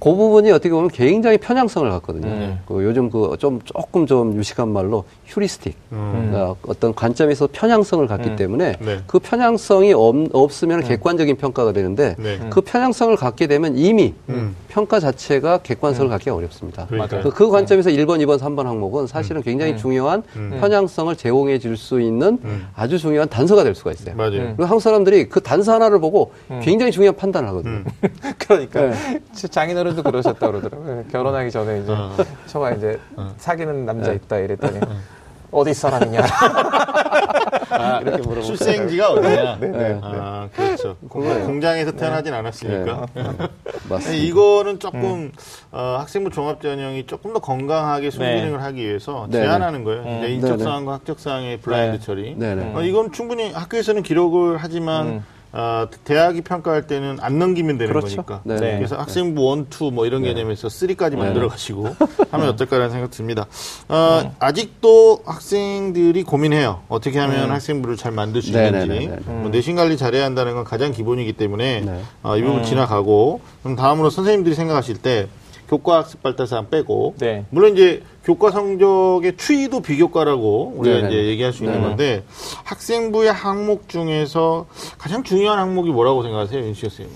그 0.00 0.14
부분이 0.14 0.50
어떻게 0.50 0.70
보면 0.70 0.88
굉장히 0.88 1.36
편향성을 1.38 1.88
갖거든요. 1.90 2.26
음. 2.26 2.58
그 2.66 2.84
요즘 2.84 3.10
그 3.10 3.30
좀 3.40 3.60
조금 3.64 4.06
좀 4.06 4.34
유식한 4.36 4.68
말로 4.68 5.04
휴리스틱 5.26 5.74
음. 5.92 6.28
그러니까 6.30 6.54
어떤 6.66 6.94
관점에서 6.94 7.48
편향성을 7.50 8.06
갖기 8.06 8.30
음. 8.30 8.36
때문에 8.36 8.76
네. 8.80 9.00
그 9.06 9.18
편향성이 9.18 9.92
없, 9.94 10.14
없으면 10.32 10.82
음. 10.82 10.88
객관적인 10.88 11.36
평가가 11.36 11.72
되는데 11.72 12.16
네. 12.18 12.38
그 12.50 12.60
편향성을 12.60 13.16
갖게 13.16 13.46
되면 13.46 13.76
이미 13.78 14.14
음. 14.28 14.54
평가 14.68 15.00
자체가 15.00 15.58
객관성을 15.58 16.08
음. 16.08 16.10
갖기가 16.10 16.34
어렵습니다. 16.36 16.86
그, 17.22 17.30
그, 17.30 17.50
관점에서 17.50 17.90
1번, 17.90 18.18
2번, 18.24 18.38
3번 18.38 18.64
항목은 18.64 19.06
사실은 19.06 19.42
굉장히 19.42 19.76
중요한 19.76 20.22
편향성을 20.60 21.16
제공해 21.16 21.58
줄 21.58 21.76
수 21.76 22.00
있는 22.00 22.38
아주 22.74 22.98
중요한 22.98 23.28
단서가 23.28 23.64
될 23.64 23.74
수가 23.74 23.92
있어요. 23.92 24.14
맞아요. 24.16 24.30
그리고 24.30 24.64
한국 24.64 24.80
사람들이 24.80 25.28
그 25.28 25.40
단서 25.40 25.72
하나를 25.72 25.98
보고 26.00 26.32
굉장히 26.60 26.92
중요한 26.92 27.16
판단을 27.16 27.48
하거든요. 27.48 27.84
그러니까 28.38 28.80
네. 28.90 29.20
장인어른 29.32 29.89
도 29.94 30.02
그러셨다 30.02 30.46
그러더라고요. 30.46 31.04
결혼하기 31.10 31.50
전에 31.50 31.80
이제 31.80 31.92
어. 31.92 32.16
저가 32.46 32.72
이제 32.72 32.98
어. 33.16 33.32
사귀는 33.36 33.86
남자 33.86 34.10
네. 34.10 34.16
있다 34.16 34.38
이랬더니 34.38 34.78
어. 34.78 34.96
어디 35.52 35.74
사람이냐 35.74 36.20
아, 37.70 38.00
이렇게 38.02 38.18
물어보고 38.18 38.42
출생지가 38.42 39.12
어디냐? 39.12 39.56
네, 39.60 39.68
네, 39.68 39.78
네. 39.78 40.00
아 40.02 40.48
그렇죠. 40.54 40.96
공, 41.08 41.60
장에서 41.60 41.92
태어나진 41.92 42.32
않았으니까. 42.34 43.06
네. 43.14 43.22
맞습니다. 43.88 44.24
이거는 44.24 44.78
조금 44.78 45.32
어, 45.72 45.96
학생부 46.00 46.30
종합 46.30 46.62
전형이 46.62 47.06
조금 47.06 47.32
더 47.32 47.40
건강하게 47.40 48.10
순기능을 48.10 48.62
하기 48.62 48.80
위해서 48.80 49.28
제한하는 49.30 49.84
거예요. 49.84 50.02
음. 50.02 50.24
인적 50.24 50.60
사항과 50.60 50.94
학적 50.94 51.18
사항의 51.18 51.60
블라인드 51.60 52.00
처리. 52.00 52.36
어, 52.74 52.82
이건 52.82 53.12
충분히 53.12 53.52
학교에서는 53.52 54.02
기록을 54.02 54.58
하지만 54.58 55.06
음. 55.06 55.24
어, 55.52 55.88
대학이 56.04 56.42
평가할 56.42 56.86
때는 56.86 57.18
안 57.20 57.38
넘기면 57.40 57.76
되는 57.76 57.92
그렇죠. 57.92 58.22
거니까. 58.22 58.40
네. 58.44 58.54
네. 58.60 58.76
그래서 58.76 58.96
학생부 58.96 59.42
one, 59.44 59.66
two 59.68 59.90
뭐 59.90 60.06
이런 60.06 60.22
네. 60.22 60.32
개념에서 60.32 60.68
three까지 60.68 61.16
네. 61.16 61.22
만들어 61.22 61.48
가시고 61.48 61.88
하면 62.30 62.48
어떨까라는 62.50 62.90
생각 62.92 63.10
듭니다. 63.10 63.46
어, 63.88 64.20
네. 64.22 64.32
아직도 64.38 65.22
학생들이 65.26 66.22
고민해요. 66.22 66.82
어떻게 66.88 67.18
하면 67.18 67.46
음. 67.46 67.50
학생부를 67.50 67.96
잘 67.96 68.12
만들 68.12 68.42
수 68.42 68.50
있는지. 68.50 69.08
음. 69.26 69.38
뭐 69.42 69.50
내신 69.50 69.74
관리 69.74 69.96
잘해야 69.96 70.24
한다는 70.24 70.54
건 70.54 70.62
가장 70.64 70.92
기본이기 70.92 71.32
때문에 71.32 71.84
어, 72.22 72.36
이 72.36 72.42
부분 72.42 72.60
음. 72.60 72.64
지나가고 72.64 73.40
그럼 73.62 73.76
다음으로 73.76 74.10
선생님들이 74.10 74.54
생각하실 74.54 74.98
때 74.98 75.26
교과 75.70 75.98
학습 75.98 76.22
발달 76.22 76.48
사항 76.48 76.68
빼고 76.68 77.14
네. 77.18 77.44
물론 77.50 77.74
이제 77.74 78.02
교과 78.24 78.50
성적의 78.50 79.36
추이도 79.36 79.80
비교과라고 79.80 80.74
우리가 80.76 80.96
네네. 80.96 81.08
이제 81.08 81.24
얘기할 81.28 81.52
수 81.52 81.62
있는 81.62 81.76
네네. 81.76 81.88
건데 81.88 82.24
학생부의 82.64 83.32
항목 83.32 83.88
중에서 83.88 84.66
가장 84.98 85.22
중요한 85.22 85.60
항목이 85.60 85.90
뭐라고 85.90 86.22
생각하세요, 86.24 86.60
윤시 86.64 86.82
교수님? 86.82 87.10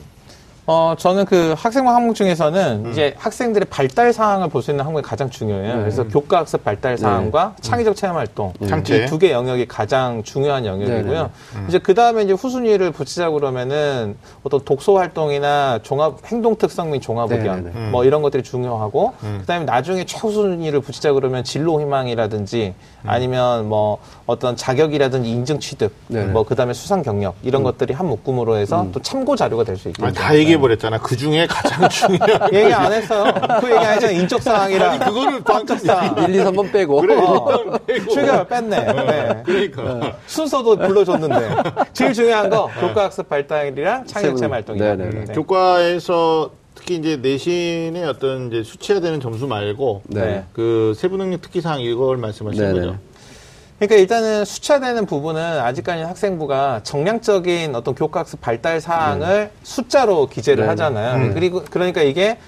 어, 0.66 0.94
저는 0.96 1.26
그 1.26 1.54
학생부 1.58 1.90
항목 1.90 2.14
중에서는 2.14 2.84
음. 2.86 2.90
이제 2.90 3.14
학생들의 3.18 3.66
발달 3.68 4.12
사항을 4.14 4.48
볼 4.48 4.62
수 4.64 4.70
있는 4.70 4.82
항목이 4.86 5.02
가장 5.06 5.28
중요해요. 5.28 5.74
음. 5.74 5.80
그래서 5.80 6.04
교과 6.08 6.38
학습 6.38 6.64
발달 6.64 6.96
사항과 6.96 7.54
네. 7.56 7.62
창의적 7.68 7.96
체험 7.96 8.16
활동 8.16 8.54
음. 8.62 8.82
이두 8.88 9.18
개 9.18 9.30
영역이 9.30 9.66
가장 9.68 10.22
중요한 10.22 10.64
영역이고요. 10.64 11.22
네, 11.22 11.28
네. 11.58 11.64
이제 11.68 11.78
그 11.78 11.92
다음에 11.92 12.22
이제 12.22 12.32
후순위를 12.32 12.92
붙이자고 12.92 13.34
그러면은 13.34 14.16
어떤 14.42 14.64
독서 14.64 14.94
활동이나 14.96 15.80
종합 15.82 16.16
행동 16.26 16.56
특성 16.56 16.92
및 16.92 17.00
종합 17.02 17.30
의견 17.30 17.66
음. 17.74 17.88
뭐 17.92 18.04
이런 18.06 18.22
것들이 18.22 18.42
중요하고 18.42 19.12
음. 19.22 19.38
그다음에 19.42 19.66
나중에 19.66 20.04
최후순위를 20.06 20.80
붙이자 20.80 21.12
그러면 21.12 21.44
진로 21.44 21.78
희망이라든지 21.82 22.72
음. 23.02 23.10
아니면 23.10 23.68
뭐 23.68 23.98
어떤 24.24 24.56
자격이라든지 24.56 25.28
인증 25.28 25.58
취득 25.60 25.92
뭐 26.08 26.44
그다음에 26.44 26.72
수상 26.72 27.02
경력 27.02 27.34
이런 27.42 27.62
것들이 27.62 27.92
한 27.92 28.06
묶음으로 28.06 28.56
해서 28.56 28.86
또 28.92 29.02
참고 29.02 29.36
자료가 29.36 29.64
될 29.64 29.76
수 29.76 29.88
있겠죠. 29.88 30.12
다 30.12 30.34
얘기 30.36 30.53
해 30.54 30.58
버렸잖아. 30.58 30.98
그 30.98 31.16
중에 31.16 31.46
가장 31.46 31.86
중요한 31.90 32.54
얘기 32.54 32.72
안 32.72 32.92
했어요. 32.92 33.32
그 33.60 33.70
얘기 33.70 33.78
안 33.84 33.94
했잖아. 33.94 34.12
인적 34.12 34.42
사항이라. 34.42 34.90
아니, 34.92 35.04
그거를 35.04 35.40
방적 35.42 35.80
사항. 35.80 36.16
1, 36.30 36.34
2, 36.34 36.38
3번 36.44 36.72
빼고. 36.72 37.00
그래, 37.00 37.16
어. 37.16 37.78
빼고. 37.86 38.10
출결 38.12 38.46
뺐네. 38.48 38.92
네. 38.92 39.42
그러니까. 39.44 39.82
네. 39.94 40.14
순서도 40.26 40.76
불러줬는데. 40.76 41.56
제일 41.92 42.12
중요한 42.12 42.48
거 42.48 42.70
교과학습 42.80 43.28
발달이랑 43.28 44.06
창의체 44.06 44.46
활동이다. 44.46 44.96
네, 44.96 45.10
네. 45.10 45.32
교과에서 45.32 46.50
특히 46.74 46.96
이제 46.96 47.16
내신의 47.16 48.04
어떤 48.04 48.48
이제 48.48 48.62
수치화되는 48.62 49.20
점수 49.20 49.46
말고 49.46 50.02
네. 50.06 50.44
그 50.52 50.92
세부 50.96 51.16
능력 51.16 51.40
특기 51.40 51.60
사항 51.60 51.80
이걸 51.80 52.16
말씀하시는 52.16 52.74
거죠. 52.74 52.98
그러니까 53.86 53.96
일단은 53.96 54.44
수차되는 54.44 55.04
부분은 55.06 55.60
아직까지 55.60 56.02
학생부가 56.02 56.80
정량적인 56.84 57.74
어떤 57.74 57.94
교과학습 57.94 58.40
발달 58.40 58.80
사항을 58.80 59.26
네. 59.26 59.50
숫자로 59.62 60.28
기재를 60.28 60.64
네. 60.64 60.68
하잖아요. 60.70 61.16
음. 61.16 61.34
그리고 61.34 61.62
그러니까 61.70 62.02
이게 62.02 62.38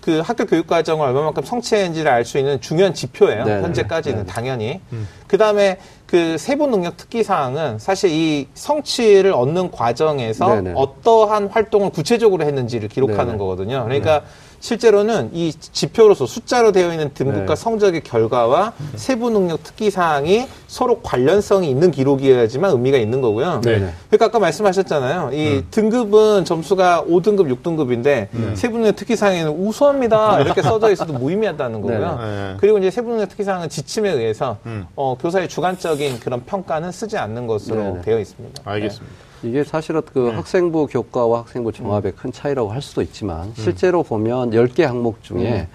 그 0.00 0.20
학교 0.20 0.46
교육 0.46 0.66
과정을 0.66 1.06
얼마만큼 1.08 1.44
성취했는지를 1.44 2.10
알 2.10 2.24
수 2.24 2.38
있는 2.38 2.60
중요한 2.62 2.94
지표예요. 2.94 3.44
네. 3.44 3.60
현재까지는 3.60 4.24
네. 4.24 4.32
당연히. 4.32 4.80
음. 4.92 5.06
그 5.26 5.36
다음에 5.36 5.76
그 6.06 6.38
세부 6.38 6.66
능력 6.66 6.96
특기 6.96 7.22
사항은 7.22 7.78
사실 7.78 8.10
이 8.10 8.48
성취를 8.54 9.32
얻는 9.32 9.70
과정에서 9.70 10.54
네네. 10.54 10.72
어떠한 10.74 11.48
활동을 11.48 11.90
구체적으로 11.90 12.44
했는지를 12.44 12.88
기록하는. 12.88 13.36
거거든요. 13.36 13.84
그러니까 13.84 14.20
네. 14.20 14.24
실제로는 14.60 15.30
이 15.32 15.52
지표로서 15.52 16.26
숫자로 16.26 16.72
되어 16.72 16.90
있는 16.92 17.12
등급과 17.14 17.54
네. 17.54 17.56
성적의 17.56 18.02
결과와 18.02 18.72
음. 18.78 18.92
세부 18.96 19.30
능력 19.30 19.62
특기 19.62 19.90
사항이 19.90 20.46
서로 20.70 21.00
관련성이 21.00 21.68
있는 21.68 21.90
기록이어야지만 21.90 22.70
의미가 22.70 22.96
있는 22.96 23.20
거고요. 23.20 23.60
네. 23.64 23.92
그러니까 24.08 24.26
아까 24.26 24.38
말씀하셨잖아요. 24.38 25.30
이 25.32 25.56
음. 25.56 25.66
등급은 25.72 26.44
점수가 26.44 27.06
5등급, 27.08 27.52
6등급인데 27.56 28.28
음. 28.34 28.52
세부 28.54 28.78
능력 28.78 28.94
특기 28.94 29.16
사항에는 29.16 29.50
우수합니다 29.50 30.40
이렇게 30.40 30.62
써져 30.62 30.92
있어도 30.92 31.12
무의미하다는 31.14 31.80
거고요. 31.80 32.18
네. 32.22 32.56
그리고 32.60 32.78
이제 32.78 32.92
세부 32.92 33.10
능력 33.10 33.28
특기 33.30 33.42
사항은 33.42 33.68
지침에 33.68 34.12
의해서 34.12 34.58
음. 34.66 34.86
어, 34.94 35.16
교사의 35.20 35.48
주관적인 35.48 36.20
그런 36.20 36.44
평가는 36.44 36.92
쓰지 36.92 37.18
않는 37.18 37.48
것으로 37.48 38.00
되어 38.02 38.20
있습니다. 38.20 38.62
알겠습니다. 38.64 39.16
이게 39.42 39.64
사실은 39.64 40.02
그 40.12 40.20
네. 40.20 40.34
학생부 40.36 40.86
교과와 40.86 41.40
학생부 41.40 41.72
종합의 41.72 42.12
음. 42.12 42.16
큰 42.16 42.30
차이라고 42.30 42.70
할 42.70 42.80
수도 42.80 43.02
있지만 43.02 43.46
음. 43.46 43.52
실제로 43.56 44.04
보면 44.04 44.52
10개 44.52 44.82
항목 44.82 45.24
중에 45.24 45.62
음. 45.62 45.66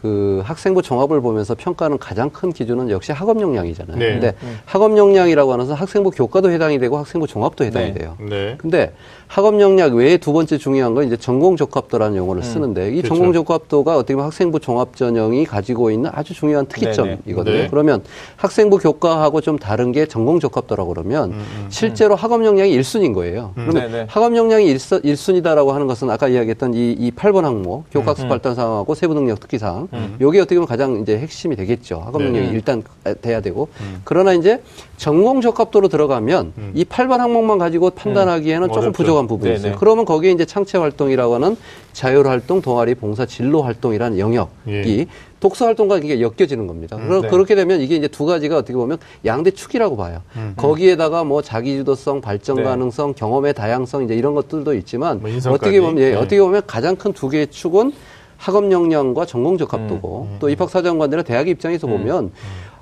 그 0.00 0.42
학생부 0.44 0.82
종합을 0.82 1.20
보면서 1.20 1.54
평가는 1.54 1.98
가장 1.98 2.28
큰 2.30 2.52
기준은 2.52 2.90
역시 2.90 3.12
학업 3.12 3.40
역량이잖아요. 3.40 3.96
네. 3.96 4.12
근데 4.12 4.34
음. 4.42 4.58
학업 4.66 4.96
역량이라고 4.96 5.52
하는 5.52 5.64
것은 5.64 5.74
학생부 5.74 6.10
교과도 6.10 6.50
해당이 6.50 6.78
되고 6.78 6.98
학생부 6.98 7.26
종합도 7.26 7.64
해당이 7.64 7.92
네. 7.92 7.94
돼요. 7.94 8.16
네. 8.20 8.54
근데 8.58 8.92
학업 9.26 9.60
역량 9.60 9.94
외에 9.94 10.18
두 10.18 10.32
번째 10.32 10.58
중요한 10.58 10.94
건 10.94 11.04
이제 11.04 11.16
전공 11.16 11.56
적합도라는 11.56 12.16
용어를 12.16 12.42
음. 12.42 12.44
쓰는데 12.44 12.90
이 12.90 13.02
그렇죠. 13.02 13.08
전공 13.08 13.32
적합도가 13.32 13.96
어떻게 13.96 14.14
보면 14.14 14.26
학생부 14.26 14.60
종합 14.60 14.94
전형이 14.96 15.46
가지고 15.46 15.90
있는 15.90 16.10
아주 16.12 16.34
중요한 16.34 16.66
특이점이거든요. 16.66 17.56
네. 17.56 17.68
그러면 17.68 18.02
학생부 18.36 18.78
교과하고 18.78 19.40
좀 19.40 19.58
다른 19.58 19.92
게 19.92 20.06
전공 20.06 20.38
적합도라고 20.38 20.90
그러면 20.90 21.30
음, 21.30 21.34
음, 21.34 21.38
음. 21.38 21.66
실제로 21.70 22.14
학업 22.14 22.44
역량이 22.44 22.70
일순인 22.70 23.12
거예요. 23.12 23.52
음. 23.56 23.66
그러면. 23.68 24.06
학업 24.08 24.36
역량이 24.36 24.76
일순이다라고 25.02 25.72
하는 25.72 25.86
것은 25.86 26.10
아까 26.10 26.28
이야기했던 26.28 26.74
이, 26.74 26.92
이 26.92 27.10
8번 27.10 27.42
항목 27.42 27.86
교과학습 27.90 28.28
발달 28.28 28.54
사항하고 28.54 28.94
세부 28.94 29.14
능력 29.14 29.40
특기 29.40 29.58
사항 29.58 29.85
음. 29.92 30.16
요게 30.20 30.40
어떻게 30.40 30.56
보면 30.56 30.66
가장 30.66 31.00
이제 31.00 31.18
핵심이 31.18 31.56
되겠죠. 31.56 32.00
학업 32.04 32.22
능력이 32.22 32.48
일단 32.48 32.82
돼야 33.20 33.40
되고 33.40 33.68
그러나 34.04 34.32
이제 34.32 34.62
전공 34.96 35.40
적합도로 35.40 35.88
들어가면 35.88 36.52
이 36.74 36.84
8번 36.84 37.18
항목만 37.18 37.58
가지고 37.58 37.90
판단하기에는 37.90 38.68
조금 38.68 38.92
부족 38.92 39.06
부족한 39.06 39.26
부분이 39.26 39.50
네네. 39.52 39.58
있어요. 39.58 39.76
그러면 39.78 40.04
거기에 40.04 40.32
이제 40.32 40.44
창체 40.44 40.78
활동이라고 40.78 41.34
하는 41.34 41.56
자율 41.92 42.26
활동, 42.26 42.60
동아리, 42.60 42.94
봉사, 42.94 43.24
진로 43.26 43.62
활동이라는 43.62 44.18
영역이 44.18 44.48
예. 44.68 45.06
독서 45.40 45.66
활동과 45.66 45.98
이게 45.98 46.20
엮여지는 46.20 46.66
겁니다. 46.66 46.96
음, 46.96 47.20
네. 47.20 47.28
그렇게 47.28 47.54
되면 47.54 47.80
이게 47.80 47.96
이제 47.96 48.08
두 48.08 48.24
가지가 48.24 48.56
어떻게 48.58 48.74
보면 48.74 48.98
양대 49.24 49.50
축이라고 49.50 49.96
봐요. 49.96 50.22
음, 50.36 50.54
거기에다가 50.56 51.24
뭐 51.24 51.42
자기주도성, 51.42 52.20
발전 52.20 52.56
네. 52.56 52.62
가능성, 52.62 53.14
경험의 53.14 53.54
다양성 53.54 54.04
이제 54.04 54.14
이런 54.14 54.34
것들도 54.34 54.74
있지만 54.74 55.20
뭐 55.20 55.30
어떻게 55.52 55.80
보면 55.80 55.98
예, 55.98 56.10
네. 56.10 56.14
어떻게 56.16 56.40
보면 56.40 56.62
가장 56.66 56.96
큰 56.96 57.12
두 57.12 57.28
개의 57.30 57.46
축은 57.46 57.92
학업 58.36 58.70
역량과 58.70 59.26
전공 59.26 59.58
적합도고 59.58 60.22
음, 60.28 60.34
음, 60.34 60.36
또 60.40 60.48
입학 60.48 60.70
사정관들의 60.70 61.24
대학 61.24 61.48
입장에서 61.48 61.86
음, 61.86 61.92
보면 61.98 62.24
음. 62.24 62.30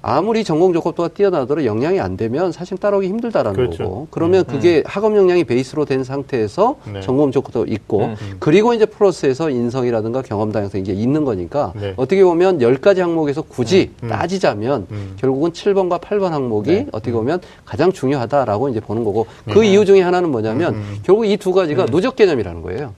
아무리 0.06 0.44
전공 0.44 0.74
적합도가 0.74 1.08
뛰어나더라도 1.08 1.64
영향이 1.64 1.98
안 1.98 2.18
되면 2.18 2.52
사실 2.52 2.76
따라오기 2.76 3.08
힘들다라는 3.08 3.56
그렇죠. 3.56 3.84
거고 3.84 4.08
그러면 4.10 4.40
음. 4.40 4.52
그게 4.52 4.82
학업 4.84 5.16
역량이 5.16 5.44
베이스로 5.44 5.86
된 5.86 6.04
상태에서 6.04 6.76
네. 6.92 7.00
전공 7.00 7.32
적합도 7.32 7.64
있고 7.64 8.00
음. 8.04 8.16
그리고 8.38 8.74
이제 8.74 8.84
플러스에서 8.84 9.48
인성이라든가 9.48 10.20
경험 10.20 10.52
다양성 10.52 10.82
이게 10.82 10.92
있는 10.92 11.24
거니까 11.24 11.72
네. 11.74 11.94
어떻게 11.96 12.22
보면 12.22 12.60
열가지 12.60 13.00
항목에서 13.00 13.40
굳이 13.40 13.92
음. 14.02 14.06
음. 14.06 14.08
따지자면 14.10 14.86
음. 14.90 15.16
결국은 15.16 15.52
7번과 15.52 16.02
8번 16.02 16.28
항목이 16.30 16.70
네. 16.70 16.86
어떻게 16.92 17.12
보면 17.12 17.40
가장 17.64 17.90
중요하다라고 17.90 18.68
이제 18.68 18.80
보는 18.80 19.04
거고 19.04 19.26
그 19.50 19.60
네. 19.60 19.68
이유 19.68 19.86
중에 19.86 20.02
하나는 20.02 20.30
뭐냐면 20.30 20.74
음. 20.74 20.98
결국 21.02 21.24
이 21.24 21.38
두 21.38 21.52
가지가 21.52 21.86
누적 21.86 22.14
개념이라는 22.16 22.60
거예요. 22.62 22.92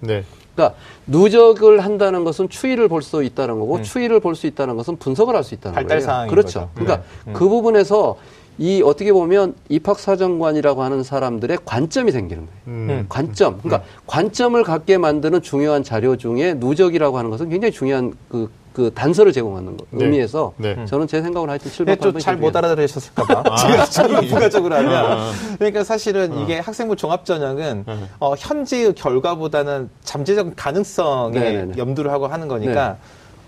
네. 0.57 0.63
그러니까 0.63 0.75
누적을 1.07 1.81
한다는 1.81 2.25
것은 2.25 2.49
추이를 2.49 2.89
볼 2.89 3.03
수 3.03 3.23
있다는 3.23 3.59
거고 3.61 3.77
음. 3.77 3.83
추이를 3.83 4.21
볼 4.21 4.35
수 4.35 4.47
있다는 4.47 4.77
것은 4.77 4.97
분석을 4.97 5.35
할 5.37 5.45
수 5.45 5.55
있다는 5.55 5.75
발달 5.75 6.01
거예요. 6.01 6.31
그렇죠. 6.31 6.61
거죠. 6.61 6.71
그러니까 6.75 6.97
네. 6.97 7.03
음. 7.29 7.33
그 7.35 7.49
부분에서 7.49 8.17
이 8.59 8.83
어떻게 8.83 9.13
보면 9.13 9.55
입학사정관이라고 9.69 10.83
하는 10.83 11.03
사람들의 11.03 11.59
관점이 11.67 12.11
생기는 12.11 12.47
거예요. 12.47 12.61
음. 12.69 12.87
음. 12.91 13.07
관점. 13.09 13.59
그러니까 13.59 13.85
음. 13.87 14.01
관점을 14.07 14.63
갖게 14.65 14.97
만드는 14.99 15.43
중요한 15.43 15.83
자료 15.85 16.17
중에 16.17 16.55
누적이라고 16.55 17.19
하는 17.19 17.31
것은 17.31 17.51
굉장히 17.51 17.73
중요한 17.73 18.15
그, 18.31 18.51
그 18.77 18.93
단서를 18.93 19.33
제공하는 19.33 19.75
거, 19.79 19.87
네. 19.89 20.05
의미에서 20.05 20.53
네. 20.59 20.85
저는 20.85 21.07
제 21.07 21.23
생각으로 21.23 21.51
하여튼 21.51 21.71
7번, 21.71 21.97
8번 21.99 22.21
잘못 22.21 22.55
알아들으셨을까봐 22.55 23.45
아. 23.51 23.57
제가 23.89 24.21
부가적으로 24.21 24.75
하면 24.75 24.93
아. 24.95 25.33
그러니까 25.57 25.83
사실은 25.83 26.31
아. 26.37 26.43
이게 26.43 26.59
학생부 26.59 26.95
종합전형은 26.95 27.85
아. 27.87 28.07
어, 28.21 28.35
현재의 28.37 28.93
결과보다는 28.93 29.89
잠재적 30.05 30.53
가능성에 30.57 31.41
네네네. 31.41 31.79
염두를 31.79 32.11
하고 32.11 32.27
하는 32.27 32.49
거니까 32.49 32.89
네. 32.91 32.97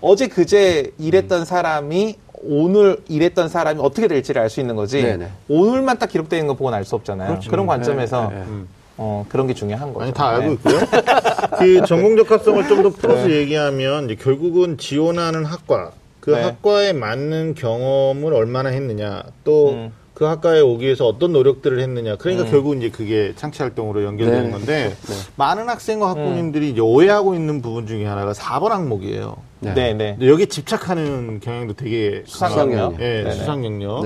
어제 0.01 0.25
그제 0.27 0.93
일했던 0.97 1.45
사람이 1.45 2.15
오늘 2.41 2.97
일했던 3.07 3.49
사람이 3.49 3.79
어떻게 3.83 4.07
될지를 4.07 4.41
알 4.41 4.49
수 4.49 4.59
있는 4.61 4.75
거지 4.75 5.03
네네. 5.03 5.29
오늘만 5.47 5.99
딱 5.99 6.09
기록되어 6.09 6.39
있는 6.39 6.47
거 6.47 6.55
보고는 6.55 6.75
알 6.75 6.85
수 6.85 6.95
없잖아요. 6.95 7.27
그렇죠. 7.29 7.51
그런 7.51 7.67
관점에서 7.67 8.29
네, 8.29 8.35
네, 8.35 8.45
네. 8.49 8.63
어, 9.01 9.25
그런 9.29 9.47
게 9.47 9.53
중요한 9.53 9.93
거죠. 9.93 10.03
아니, 10.03 10.13
다 10.13 10.27
알고 10.27 10.45
네. 10.47 10.53
있고요. 10.55 10.79
그 11.57 11.81
전공 11.87 12.17
적 12.17 12.29
합성을 12.29 12.67
좀 12.67 12.83
더 12.83 12.89
풀어서 12.89 13.27
네. 13.27 13.35
얘기하면 13.35 14.05
이제 14.05 14.15
결국은 14.15 14.77
지원하는 14.77 15.45
학과, 15.45 15.91
그 16.19 16.31
네. 16.31 16.43
학과에 16.43 16.91
맞는 16.91 17.55
경험을 17.55 18.33
얼마나 18.33 18.69
했느냐, 18.69 19.23
또 19.45 19.69
음. 19.71 19.93
그 20.13 20.25
학과에 20.25 20.59
오기 20.59 20.83
위해서 20.83 21.07
어떤 21.07 21.31
노력들을 21.31 21.79
했느냐. 21.79 22.17
그러니까 22.17 22.43
음. 22.45 22.51
결국 22.51 22.75
이제 22.75 22.89
그게 22.89 23.31
창치 23.37 23.61
활동으로 23.61 24.03
연결되는 24.03 24.43
네. 24.47 24.51
건데 24.51 24.95
네. 25.07 25.13
많은 25.37 25.69
학생과 25.69 26.09
학부모님들이 26.09 26.71
음. 26.71 26.79
오해하고 26.81 27.35
있는 27.35 27.61
부분 27.61 27.87
중에 27.87 28.05
하나가 28.05 28.33
4번 28.33 28.67
항목이에요. 28.69 29.37
네. 29.61 29.73
네. 29.73 29.93
네. 29.93 30.17
여기 30.27 30.47
집착하는 30.47 31.39
경향도 31.39 31.75
되게 31.75 32.23
수상 32.25 32.57
영역. 32.59 32.99
예, 32.99 33.23
네, 33.23 33.31
수상 33.31 33.63
영역. 33.63 34.03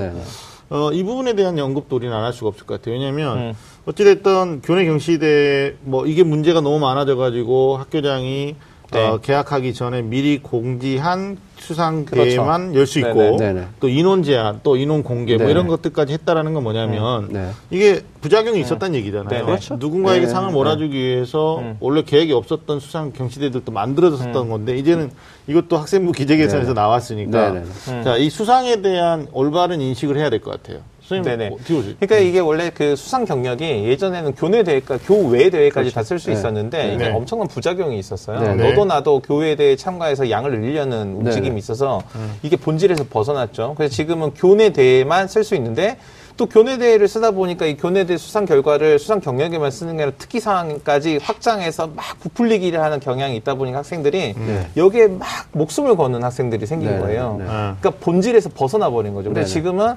어, 0.74 0.90
이 0.92 1.04
부분에 1.04 1.34
대한 1.34 1.56
언급도 1.56 1.94
우리는 1.94 2.12
안 2.12 2.24
할 2.24 2.32
수가 2.32 2.48
없을 2.48 2.66
것 2.66 2.74
같아요. 2.74 2.94
왜냐하면 2.96 3.38
음. 3.38 3.52
어찌됐든 3.86 4.62
교내 4.62 4.84
경시대 4.86 5.76
뭐 5.82 6.04
이게 6.04 6.24
문제가 6.24 6.60
너무 6.60 6.80
많아져 6.80 7.14
가지고 7.14 7.76
학교장이 7.76 8.56
네. 8.94 9.04
어, 9.08 9.18
계약하기 9.20 9.74
전에 9.74 10.02
미리 10.02 10.38
공지한 10.38 11.36
수상 11.58 12.04
대회만 12.04 12.72
그렇죠. 12.72 12.78
열수 12.78 12.98
있고 13.00 13.36
네네. 13.38 13.66
또 13.80 13.88
인원 13.88 14.22
제한, 14.22 14.60
또 14.62 14.76
인원 14.76 15.02
공개 15.02 15.36
뭐 15.36 15.48
이런 15.48 15.66
것들까지 15.66 16.12
했다라는 16.12 16.54
건 16.54 16.62
뭐냐면 16.62 17.28
네. 17.32 17.50
이게 17.70 18.02
부작용이 18.20 18.60
있었다는 18.60 18.94
얘기잖아요. 18.96 19.46
그렇죠. 19.46 19.76
누군가에게 19.76 20.26
상을 20.28 20.52
몰아주기 20.52 20.96
위해서 20.96 21.58
음. 21.58 21.76
원래 21.80 22.02
계획이 22.02 22.32
없었던 22.32 22.78
수상 22.80 23.12
경시대들도 23.12 23.72
만들어졌었던 23.72 24.36
음. 24.36 24.48
건데 24.50 24.76
이제는 24.76 25.10
이것도 25.48 25.76
학생부 25.76 26.12
기재개선에서 26.12 26.72
나왔으니까 26.72 27.50
음. 27.50 28.02
자, 28.04 28.16
이 28.16 28.30
수상에 28.30 28.80
대한 28.82 29.26
올바른 29.32 29.80
인식을 29.80 30.16
해야 30.16 30.30
될 30.30 30.40
것 30.40 30.50
같아요. 30.50 30.80
네네. 31.08 31.48
어, 31.48 31.56
그러니까 31.66 32.16
이게 32.16 32.40
원래 32.40 32.70
그 32.74 32.96
수상 32.96 33.24
경력이 33.24 33.64
예전에는 33.64 34.34
교내 34.34 34.62
대회까 34.62 34.98
교외 35.04 35.50
대회까지 35.50 35.90
그렇죠. 35.90 35.94
다쓸 35.94 36.18
수 36.18 36.28
네. 36.28 36.34
있었는데 36.34 36.86
네. 36.86 36.94
이게 36.94 37.04
네. 37.08 37.12
엄청난 37.12 37.46
부작용이 37.48 37.98
있었어요. 37.98 38.40
네. 38.40 38.70
너도 38.70 38.84
나도 38.84 39.20
교외 39.20 39.54
대회 39.54 39.76
참가해서 39.76 40.30
양을 40.30 40.52
늘리려는 40.52 41.16
움직임이 41.16 41.58
있어서 41.58 42.02
음. 42.14 42.34
이게 42.42 42.56
본질에서 42.56 43.04
벗어났죠. 43.10 43.74
그래서 43.76 43.94
지금은 43.94 44.32
교내 44.34 44.70
대회만 44.70 45.28
쓸 45.28 45.44
수 45.44 45.54
있는데 45.54 45.98
또 46.36 46.46
교내 46.46 46.78
대회를 46.78 47.06
쓰다 47.06 47.30
보니까 47.30 47.64
이 47.66 47.76
교내 47.76 48.06
대회 48.06 48.16
수상 48.16 48.44
결과를 48.44 48.98
수상 48.98 49.20
경력에만 49.20 49.70
쓰는 49.70 49.96
게 49.96 50.02
아니라 50.02 50.16
특기 50.18 50.40
사항까지 50.40 51.20
확장해서 51.22 51.88
막 51.94 52.18
부풀리기를 52.20 52.80
하는 52.80 52.98
경향이 52.98 53.36
있다 53.36 53.54
보니까 53.54 53.78
학생들이 53.78 54.34
네. 54.34 54.68
여기에 54.76 55.08
막 55.08 55.28
목숨을 55.52 55.96
거는 55.96 56.24
학생들이 56.24 56.66
생긴 56.66 56.90
네. 56.90 56.98
거예요. 56.98 57.36
네. 57.38 57.44
그러니까 57.44 57.90
본질에서 58.00 58.50
벗어나 58.52 58.90
버린 58.90 59.14
거죠. 59.14 59.32
근데 59.32 59.44
지금은 59.44 59.94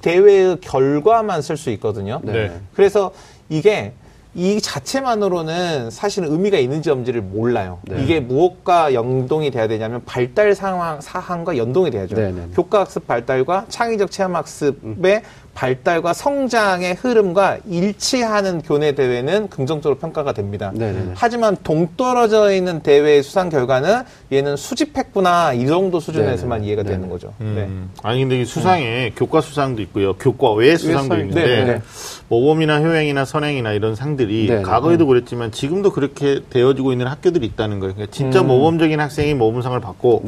대회의 0.00 0.58
결과만 0.60 1.42
쓸 1.42 1.56
수 1.56 1.70
있거든요. 1.70 2.20
네. 2.22 2.52
그래서 2.74 3.12
이게 3.48 3.92
이 4.34 4.60
자체만으로는 4.60 5.90
사실은 5.90 6.30
의미가 6.30 6.58
있는지 6.58 6.90
없는지를 6.90 7.22
몰라요. 7.22 7.78
네. 7.84 8.02
이게 8.02 8.20
무엇과 8.20 8.92
연동이 8.92 9.50
돼야 9.50 9.66
되냐면 9.66 10.02
발달 10.04 10.54
상황 10.54 11.00
사항과 11.00 11.56
연동이 11.56 11.90
돼야죠. 11.90 12.16
네, 12.16 12.32
네, 12.32 12.32
네. 12.32 12.48
교과학습 12.54 13.06
발달과 13.06 13.64
창의적 13.70 14.10
체험학습의 14.10 14.76
음. 14.84 15.22
발달과 15.56 16.12
성장의 16.12 16.94
흐름과 16.94 17.58
일치하는 17.66 18.60
교내 18.60 18.94
대회는 18.94 19.48
긍정적으로 19.48 19.98
평가가 19.98 20.32
됩니다. 20.32 20.70
네네네. 20.74 20.98
네, 20.98 21.04
네. 21.06 21.12
하지만 21.16 21.56
동떨어져 21.64 22.52
있는 22.52 22.80
대회 22.80 23.22
수상 23.22 23.48
결과는 23.48 24.02
얘는 24.30 24.56
수집했구나 24.56 25.54
이 25.54 25.66
정도 25.66 25.98
수준에서만 25.98 26.58
네네. 26.58 26.66
이해가 26.68 26.82
네네. 26.82 26.94
되는 26.94 27.08
거죠. 27.08 27.32
음. 27.40 27.54
네. 27.56 27.98
아니 28.08 28.20
근데 28.20 28.42
이 28.42 28.44
수상에 28.44 29.06
음. 29.06 29.10
교과 29.16 29.40
수상도 29.40 29.80
있고요, 29.82 30.12
교과 30.14 30.52
외 30.52 30.76
수상도 30.76 31.16
있는데 31.20 31.80
모범이나 32.28 32.80
효행이나 32.80 33.24
선행이나 33.24 33.72
이런 33.72 33.94
상들이 33.94 34.62
과거에도 34.62 35.06
그랬지만 35.06 35.52
지금도 35.52 35.92
그렇게 35.92 36.40
되어지고 36.50 36.92
있는 36.92 37.06
학교들이 37.06 37.46
있다는 37.46 37.80
거예요. 37.80 37.94
그러니까 37.94 38.14
진짜 38.14 38.42
음. 38.42 38.48
모범적인 38.48 39.00
학생이 39.00 39.32
모범상을 39.32 39.80
받고 39.80 40.24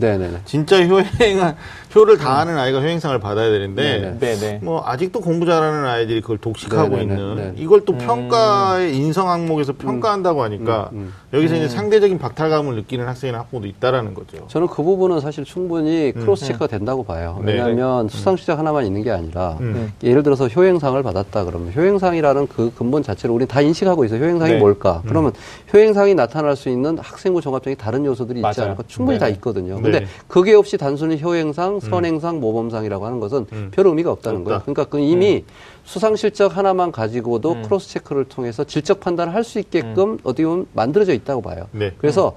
진짜 0.46 0.82
효행은 0.82 1.54
효를 1.94 2.18
다하는 2.18 2.58
아이가 2.58 2.80
효행상을 2.80 3.18
받아야 3.18 3.50
되는데 3.50 4.16
네네. 4.20 4.60
뭐 4.62 4.82
아직도 4.86 5.17
공부 5.20 5.46
잘하는 5.46 5.84
아이들이 5.84 6.20
그걸 6.20 6.38
독식하고 6.38 6.96
네네네. 6.96 7.02
있는 7.02 7.36
네네. 7.36 7.52
이걸 7.56 7.84
또 7.84 7.92
음. 7.92 7.98
평가의 7.98 8.96
인성 8.96 9.30
항목에서 9.30 9.72
평가한다고 9.72 10.42
하니까 10.42 10.90
음. 10.92 10.98
음. 10.98 11.14
여기서 11.36 11.56
이제 11.56 11.64
음. 11.64 11.68
상대적인 11.68 12.18
박탈감을 12.18 12.74
느끼는 12.76 13.06
학생이나 13.06 13.40
학부모도 13.40 13.66
있다라는 13.68 14.14
거죠. 14.14 14.46
저는 14.48 14.68
그 14.68 14.82
부분은 14.82 15.20
사실 15.20 15.44
충분히 15.44 16.12
음. 16.16 16.20
cross 16.20 16.46
check가 16.46 16.66
된다고 16.66 17.04
봐요. 17.04 17.40
네. 17.44 17.52
왜냐하면 17.52 18.08
수상 18.08 18.36
실적 18.36 18.58
하나만 18.58 18.86
있는 18.86 19.02
게 19.02 19.10
아니라 19.10 19.58
예를 20.02 20.22
들어서 20.22 20.48
효행상을 20.48 21.00
받았다 21.02 21.44
그러면 21.44 21.72
효행상이라는 21.74 22.46
그 22.48 22.72
근본 22.76 23.02
자체를 23.02 23.34
우리 23.34 23.46
다 23.46 23.60
인식하고 23.60 24.04
있어 24.04 24.16
요. 24.16 24.20
효행상이 24.20 24.52
네. 24.54 24.58
뭘까? 24.58 25.02
그러면 25.06 25.32
효행상이 25.72 26.14
나타날 26.14 26.56
수 26.56 26.68
있는 26.68 26.98
학생부 26.98 27.40
종합적인 27.40 27.76
다른 27.78 28.04
요소들이 28.04 28.42
있지 28.46 28.60
않을까? 28.60 28.82
충분히 28.86 29.18
네. 29.18 29.20
다 29.20 29.28
있거든요. 29.28 29.76
근데 29.80 30.00
네. 30.00 30.06
그게 30.26 30.54
없이 30.54 30.76
단순히 30.76 31.20
효행상 31.22 31.76
음. 31.76 31.80
선행상, 31.80 32.40
모범상이라고 32.40 33.04
하는 33.06 33.20
것은 33.20 33.46
음. 33.52 33.68
별 33.70 33.86
의미가 33.86 34.10
없다는 34.10 34.40
없다. 34.40 34.48
거예요. 34.48 34.62
그러니까 34.62 34.84
그 34.84 34.98
이미 35.10 35.36
음. 35.36 35.42
수상 35.84 36.16
실적 36.16 36.56
하나만 36.56 36.92
가지고도 36.92 37.52
음. 37.52 37.62
cross 37.62 37.88
check를 37.88 38.24
통해서 38.26 38.64
질적 38.64 39.00
판단을 39.00 39.34
할 39.34 39.42
수 39.44 39.58
있게끔 39.58 40.12
음. 40.12 40.18
어떻게 40.22 40.44
보면 40.44 40.66
만들어져 40.74 41.12
있다고 41.14 41.40
봐요. 41.42 41.66
네. 41.72 41.92
그래서 41.98 42.34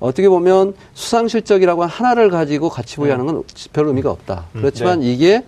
어떻게 0.00 0.28
보면 0.28 0.74
수상 0.94 1.28
실적이라고 1.28 1.84
하나를 1.84 2.30
가지고 2.30 2.68
가치 2.68 2.96
부여하는 2.96 3.26
건 3.26 3.42
별 3.72 3.86
의미가 3.86 4.10
없다. 4.10 4.46
그렇지만 4.52 5.00
네. 5.00 5.12
이게 5.12 5.44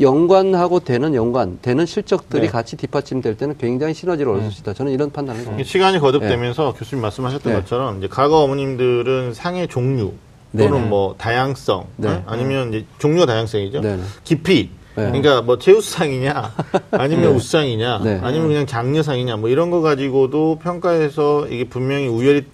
연관하고 0.00 0.80
되는 0.80 1.14
연관, 1.14 1.58
되는 1.62 1.86
실적들이 1.86 2.46
네. 2.46 2.48
같이 2.48 2.76
뒷받침될 2.76 3.36
때는 3.36 3.56
굉장히 3.58 3.94
시너지를 3.94 4.32
얻을 4.32 4.50
수 4.50 4.60
있다. 4.62 4.72
저는 4.74 4.90
이런 4.92 5.10
판단을 5.12 5.46
합니다. 5.46 5.68
시간이 5.68 6.00
거듭되면서 6.00 6.72
네. 6.72 6.78
교수님 6.78 7.00
말씀하셨던 7.02 7.52
네. 7.52 7.58
것처럼 7.60 7.98
이제 7.98 8.08
과거 8.08 8.38
어머님들은 8.42 9.34
상의 9.34 9.68
종류 9.68 10.12
또는 10.56 10.72
네네. 10.72 10.86
뭐 10.88 11.14
다양성 11.16 11.86
네. 11.96 12.08
어? 12.08 12.22
아니면 12.26 12.70
이제 12.72 12.84
종류 12.98 13.24
다양성이죠. 13.26 13.82
깊이 14.24 14.70
네. 14.96 15.06
그러니까 15.06 15.42
뭐 15.42 15.58
제우스상이냐 15.58 16.52
아니면 16.92 17.24
네. 17.24 17.28
우상이냐 17.28 18.00
네. 18.04 18.20
아니면 18.22 18.48
그냥 18.48 18.66
장려상이냐 18.66 19.36
뭐 19.36 19.48
이런 19.48 19.70
거 19.70 19.80
가지고도 19.80 20.58
평가해서 20.62 21.48
이게 21.48 21.64
분명히 21.64 22.06
우열이 22.06 22.44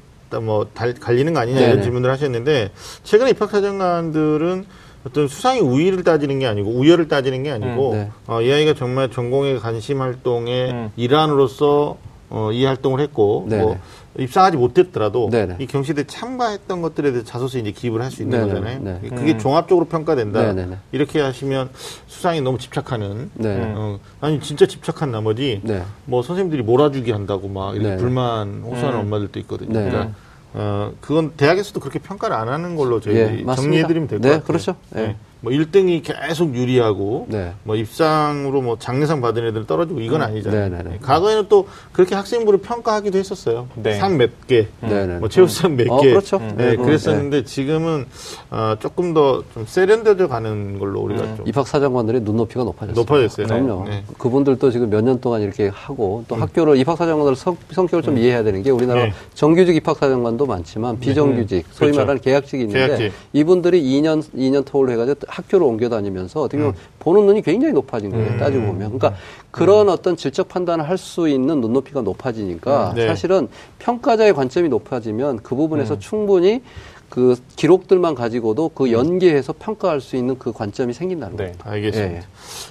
뭐 0.43 0.67
달, 0.73 0.95
갈리는 0.95 1.33
거 1.35 1.41
아니냐 1.41 1.61
이런 1.61 1.83
질문을 1.83 2.11
하셨는데 2.11 2.71
최근에 3.03 3.31
입학사정관들은 3.31 4.65
어떤 5.07 5.29
수상의 5.29 5.61
우위를 5.63 6.05
따지는 6.05 6.39
게 6.39 6.47
아니고 6.47 6.71
우열을 6.71 7.09
따지는 7.09 7.43
게 7.43 7.51
아니고 7.51 7.93
음, 7.93 7.97
네. 7.97 8.11
어, 8.27 8.43
이 8.43 8.53
아이가 8.53 8.75
정말 8.75 9.11
전공의 9.11 9.59
관심 9.59 10.03
활동의 10.03 10.71
음. 10.71 10.91
일환으로서 10.97 11.97
어, 12.29 12.51
이 12.53 12.65
활동을 12.65 13.01
했고 13.01 13.47
네 13.49 13.59
뭐, 13.59 13.79
입상하지 14.19 14.57
못했더라도 14.57 15.31
네네. 15.31 15.57
이 15.61 15.67
경시대 15.67 16.05
참가했던 16.07 16.83
것들에 16.83 17.13
대해서 17.13 17.25
자소서 17.25 17.59
이제 17.59 17.71
기입을 17.71 18.03
할 18.03 18.11
수 18.11 18.23
있는 18.23 18.41
네네. 18.41 18.53
거잖아요. 18.53 18.81
네. 18.83 19.09
그게 19.09 19.33
음. 19.35 19.39
종합적으로 19.39 19.87
평가된다. 19.87 20.53
네네. 20.53 20.77
이렇게 20.91 21.21
하시면 21.21 21.71
수상이 22.09 22.41
너무 22.41 22.59
집착하는 22.59 23.31
네. 23.35 23.73
어, 23.77 24.01
아니 24.21 24.41
진짜 24.41 24.67
집착한 24.67 25.13
나머지 25.13 25.61
네. 25.63 25.83
뭐 26.07 26.23
선생님들이 26.23 26.63
몰아주기 26.63 27.13
한다고 27.13 27.47
막 27.49 27.77
이렇게 27.77 27.97
불만 27.99 28.63
호소하는 28.63 28.99
음. 28.99 29.05
엄마들도 29.05 29.39
있거든요. 29.41 29.73
그러니까 29.73 30.11
어 30.55 30.93
그건 31.01 31.31
대학에서도 31.37 31.79
그렇게 31.79 32.01
평가를 32.01 32.35
안 32.35 32.49
하는 32.49 32.75
걸로 32.75 32.99
저희 32.99 33.15
예, 33.15 33.45
정리해드리면 33.55 34.09
될것 34.09 34.23
네, 34.23 34.29
같아요. 34.31 34.45
그렇죠. 34.45 34.75
예. 34.97 35.01
네. 35.01 35.17
뭐 35.43 35.53
1등이 35.53 36.03
계속 36.03 36.55
유리하고 36.55 37.27
네. 37.29 37.53
뭐 37.65 37.77
입상으로 37.77 38.61
뭐 38.63 38.77
장려상 38.79 39.21
받은 39.21 39.47
애들 39.47 39.67
떨어지고 39.67 40.01
이건 40.01 40.21
음. 40.21 40.27
아니잖아요. 40.27 40.69
네, 40.69 40.77
네, 40.83 40.91
네. 40.91 40.99
과거에는 41.01 41.47
또 41.49 41.67
그렇게 41.93 42.15
학생부를 42.15 42.61
평가하기도 42.61 43.17
했었어요. 43.19 43.69
네. 43.75 43.95
상몇 43.95 44.47
개, 44.47 44.69
네, 44.81 45.07
뭐 45.19 45.29
최우상 45.29 45.77
몇 45.77 45.89
어, 45.91 46.01
개. 46.01 46.11
그렇죠. 46.11 46.39
네, 46.57 46.77
그랬었는데 46.77 47.45
지금은 47.45 48.07
어, 48.51 48.75
조금 48.81 49.15
더 49.15 49.43
좀 49.55 49.65
세련되어 49.67 50.29
가는 50.29 50.79
걸로 50.79 51.01
우리가 51.01 51.37
좀 51.37 51.49
입학 51.49 51.67
사정관들의 51.67 52.21
눈높이가 52.23 52.63
높아졌어요. 52.65 52.95
높아졌어요. 53.01 53.47
그럼요. 53.47 53.85
그분들도 54.19 54.71
지금 54.71 54.91
몇 54.91 55.01
년 55.01 55.21
동안 55.21 55.41
이렇게 55.41 55.69
하고 55.73 56.25
또 56.29 56.35
음. 56.35 56.43
학교를 56.43 56.77
입학 56.77 56.99
사정관들 56.99 57.35
성, 57.37 57.57
성격을 57.73 58.03
좀 58.03 58.15
음. 58.15 58.19
이해해야 58.19 58.43
되는 58.43 58.63
게 58.63 58.71
우리나라 58.71 59.11
정규직 59.35 59.75
입학 59.77 59.97
사정관도 59.97 60.45
많지만 60.47 61.01
비정규직, 61.01 61.65
소위 61.71 61.91
그렇죠. 61.91 62.01
말하는 62.01 62.21
계약직이 62.21 62.63
있는데 62.65 62.87
계약직. 62.87 63.13
이분들이 63.33 63.83
2년 63.83 64.23
2년 64.37 64.65
토를 64.67 64.93
해가지고 64.93 65.21
학교를 65.31 65.67
옮겨 65.67 65.89
다니면서 65.89 66.43
어떻게 66.43 66.59
보면 66.59 66.75
음. 66.75 66.81
보는 66.99 67.27
눈이 67.27 67.43
굉장히 67.43 67.73
높아진 67.73 68.11
거예요. 68.11 68.33
음. 68.33 68.39
따지고 68.39 68.67
보면. 68.67 68.99
그러니까 68.99 69.09
음. 69.09 69.15
그런 69.51 69.89
어떤 69.89 70.17
질적 70.17 70.49
판단을 70.49 70.89
할 70.89 71.01
수 71.01 71.29
있는 71.29 71.63
눈높이가 71.63 72.03
높아지니까 72.03 72.93
네. 72.95 73.07
사실은 73.07 73.49
평가자의 73.79 74.35
관점이 74.35 74.69
높아지면 74.69 75.39
그 75.43 75.55
부분에서 75.55 75.99
충분히 75.99 76.63
그 77.09 77.37
기록들만 77.57 78.15
가지고도 78.15 78.69
그 78.75 78.93
연계해서 78.93 79.55
평가할 79.59 80.01
수 80.03 80.15
있는 80.17 80.39
그 80.39 80.53
관점이 80.53 80.93
생긴다는 80.93 81.37
네. 81.37 81.45
거예요. 81.45 81.57
알겠습니다. 81.65 82.17
예. 82.19 82.23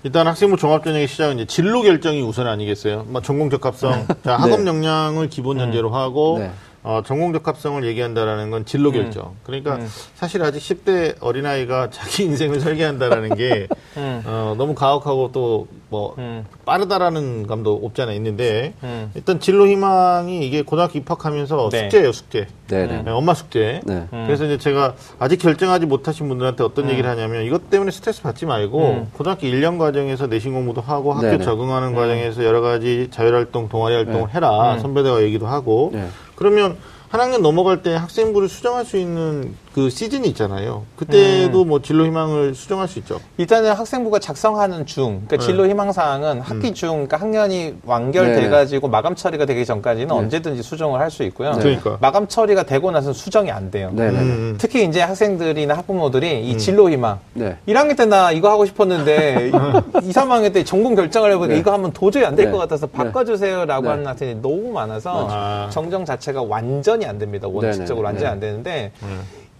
일단 0.04 0.28
학생부 0.28 0.58
종합전형의 0.58 1.08
시작은 1.08 1.36
이제 1.40 1.46
진로 1.48 1.82
결정이 1.82 2.22
우선 2.22 2.46
아니겠어요? 2.48 3.06
뭐 3.10 3.22
전공 3.22 3.50
적합성, 3.50 4.06
자, 4.24 4.38
학업 4.38 4.62
네. 4.62 4.68
역량을 4.68 5.28
기본 5.30 5.58
전제로 5.58 5.90
하고 5.90 6.38
네. 6.40 6.52
어, 6.82 7.02
전공 7.06 7.34
적합성을 7.34 7.84
얘기한다라는 7.84 8.52
건 8.52 8.66
진로 8.66 8.90
음. 8.90 8.94
결정. 8.94 9.28
음. 9.28 9.40
그러니까 9.44 9.76
음. 9.76 9.88
사실 10.16 10.42
아직 10.42 10.60
10대 10.60 11.16
어린아이가 11.20 11.90
자기 11.90 12.24
인생을 12.30 12.62
설계한다라는 12.62 13.36
게 13.36 13.68
음. 13.98 14.22
어, 14.26 14.56
너무 14.58 14.76
가혹하고 14.76 15.32
또뭐 15.34 16.16
음. 16.18 16.46
빠르다라는 16.66 17.48
감도 17.48 17.82
없지 17.84 18.02
않아 18.02 18.14
있는데 18.14 18.74
음. 18.84 19.12
일단 19.14 19.40
진로 19.42 19.68
희망이 19.68 20.46
이게 20.46 20.62
고등학교 20.62 21.00
입학하면서 21.00 21.70
네. 21.72 21.82
숙제예요, 21.82 22.12
숙제. 22.14 22.48
네, 22.68 22.88
네. 22.88 23.02
네 23.04 23.12
엄마 23.12 23.34
숙제. 23.34 23.82
네. 23.84 24.08
그래서 24.12 24.46
이제 24.46 24.58
제가 24.58 24.94
아직 25.18 25.38
결정하지 25.38 25.86
못하신 25.86 26.30
분들한테 26.30 26.64
어떤 26.64 26.90
얘기를 26.90 27.10
하냐면 27.10 27.44
이것 27.44 27.70
때문에 27.70 27.92
스트레스 27.92 28.22
받지 28.22 28.46
말고 28.46 29.08
고등학교 29.14 29.48
1년 29.48 29.80
과정에서 29.80 30.28
내신 30.28 30.54
공부도 30.54 30.82
하고 30.82 31.14
학교 31.14 31.28
네네. 31.28 31.44
적응하는 31.44 31.94
과정에서 31.94 32.46
여러 32.46 32.62
가지 32.62 33.08
자율활동, 33.12 33.68
동아리 33.70 33.96
활동을 33.96 34.28
네. 34.28 34.34
해라. 34.34 34.78
선배들과 34.80 35.24
얘기도 35.24 35.48
하고 35.48 35.90
네. 35.94 36.08
그러면 36.40 36.78
한 37.10 37.20
학년 37.20 37.42
넘어갈 37.42 37.84
때 37.84 37.94
학생부를 37.94 38.48
수정할 38.48 38.86
수 38.86 38.96
있는 38.96 39.56
그 39.80 39.90
시즌이 39.90 40.28
있잖아요. 40.30 40.84
그때도 40.98 41.62
음. 41.64 41.68
뭐 41.70 41.82
진로 41.82 42.06
희망을 42.06 42.54
수정할 42.54 42.90
수 42.90 43.00
있죠. 43.00 43.22
일단은 43.38 43.72
학생부가 43.72 44.20
작성하는 44.20 44.86
중, 44.86 45.22
그러니까 45.26 45.38
네. 45.38 45.46
진로 45.46 45.68
희망 45.70 45.94
사항은 45.94 46.42
학기 46.42 46.68
음. 46.68 46.74
중, 46.74 46.90
그러니까 47.08 47.16
학년이 47.18 47.76
완결돼가지고 47.86 48.88
네. 48.88 48.92
마감 48.92 49.16
처리가 49.16 49.46
되기 49.46 49.66
전까지는 49.66 50.08
네. 50.10 50.14
언제든지 50.14 50.62
수정을 50.64 51.00
할 51.00 51.10
수 51.10 51.24
있고요. 51.24 51.54
네. 51.54 51.60
그러니까. 51.60 51.98
마감 52.02 52.28
처리가 52.28 52.64
되고 52.64 52.92
나서는 52.92 53.14
수정이 53.14 53.50
안 53.52 53.72
돼요. 53.72 53.92
음. 53.98 54.58
특히 54.60 54.84
이제 54.86 55.02
학생들이나 55.02 55.76
학부모들이 55.78 56.46
이 56.46 56.54
음. 56.54 56.58
진로 56.60 56.90
희망, 56.90 57.20
네. 57.34 57.56
1학년 57.68 57.96
때 57.98 58.06
나 58.06 58.32
이거 58.34 58.50
하고 58.52 58.66
싶었는데 58.66 59.48
2, 60.04 60.12
3학년 60.12 60.52
때 60.54 60.64
전공 60.66 60.94
결정을 60.96 61.32
해보니까 61.32 61.56
이거 61.58 61.72
하면 61.74 61.92
도저히 61.94 62.26
안 62.26 62.36
될 62.36 62.52
것 62.52 62.58
같아서 62.58 62.86
바꿔주세요라고 62.88 63.90
하는 63.90 64.06
학생이 64.06 64.36
너무 64.42 64.72
많아서 64.74 65.28
아. 65.32 65.70
정정 65.72 66.04
자체가 66.06 66.44
완전히 66.44 67.06
안 67.06 67.18
됩니다. 67.18 67.48
원칙적으로 67.50 68.06
완전히 68.06 68.28
안 68.30 68.40
되는데. 68.42 68.92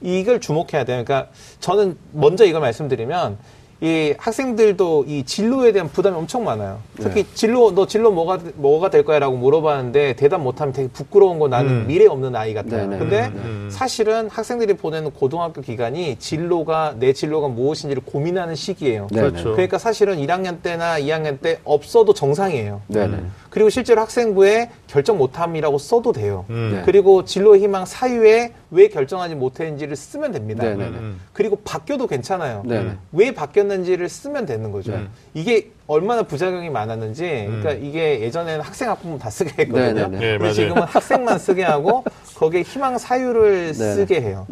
음. 0.02 0.08
이걸 0.08 0.40
주목해야 0.40 0.86
돼요. 0.86 1.04
그러니까 1.04 1.30
저는 1.60 1.98
먼저 2.14 2.46
이걸 2.46 2.62
말씀드리면 2.62 3.38
이 3.82 4.14
학생들도 4.18 5.06
이 5.08 5.24
진로에 5.24 5.72
대한 5.72 5.90
부담이 5.90 6.18
엄청 6.18 6.44
많아요. 6.44 6.80
특히 6.98 7.24
네. 7.24 7.30
진로 7.34 7.74
너 7.74 7.88
진로 7.88 8.12
뭐가 8.12 8.40
뭐가 8.56 8.90
될 8.90 9.06
거야라고 9.06 9.38
물어봤는데 9.38 10.18
대답 10.18 10.42
못하면 10.42 10.74
되게 10.74 10.90
부끄러운 10.90 11.40
거 11.40 11.48
나는 11.48 11.72
음. 11.72 11.88
미래 11.88 12.06
없는 12.06 12.36
아이 12.36 12.54
같아요. 12.54 12.88
네네. 12.88 12.98
근데 13.00 13.32
음. 13.36 13.70
사실은 13.72 14.30
학생들이 14.30 14.74
보내는 14.74 15.12
고등학교 15.12 15.62
기간이 15.62 16.18
진로가 16.20 16.96
내 17.00 17.14
진로가 17.14 17.48
무엇인지를 17.48 18.04
고민하는 18.06 18.54
시기예요. 18.54 19.08
그렇죠. 19.08 19.52
그러니까 19.54 19.78
사실은 19.78 20.18
1학년 20.18 20.62
때나 20.62 21.00
2학년 21.00 21.40
때 21.40 21.60
없어도 21.64 22.14
정상이에요. 22.14 22.82
네네. 22.88 23.18
그리고 23.50 23.70
실제로 23.70 24.02
학생부에 24.02 24.72
결정 24.88 25.18
못함이라고 25.18 25.78
써도 25.78 26.12
돼요. 26.12 26.46
음. 26.50 26.72
네. 26.76 26.82
그리고 26.86 27.24
진로 27.24 27.56
희망 27.56 27.86
사유에 27.86 28.52
왜 28.72 28.88
결정하지 28.90 29.36
못했는지를 29.36 29.96
쓰면 29.96 30.34
됩니다. 30.34 30.66
그리고 31.32 31.56
바뀌어도 31.64 32.08
괜찮아요. 32.08 32.64
네네. 32.66 32.92
왜 33.14 33.34
바뀌었는지 33.34 33.69
를 33.70 34.10
쓰면 34.10 34.46
되는 34.46 34.72
거죠. 34.72 34.92
네. 34.92 35.08
이게 35.34 35.72
얼마나 35.88 36.24
부작용이 36.24 36.70
많았는지, 36.70 37.24
그러니까 37.24 37.72
음. 37.72 37.86
이게 37.86 38.20
예전에는 38.22 38.62
학생 38.62 38.90
학부모 38.90 39.18
다 39.18 39.30
쓰게 39.30 39.64
했거든요. 39.64 40.08
네, 40.08 40.38
근데 40.38 40.52
지금은 40.54 40.84
학생만 40.84 41.40
쓰게 41.40 41.64
하고 41.64 42.04
거기에 42.36 42.64
희망 42.64 42.98
사유를 42.98 43.74
쓰게 43.74 44.22
해요. 44.22 44.46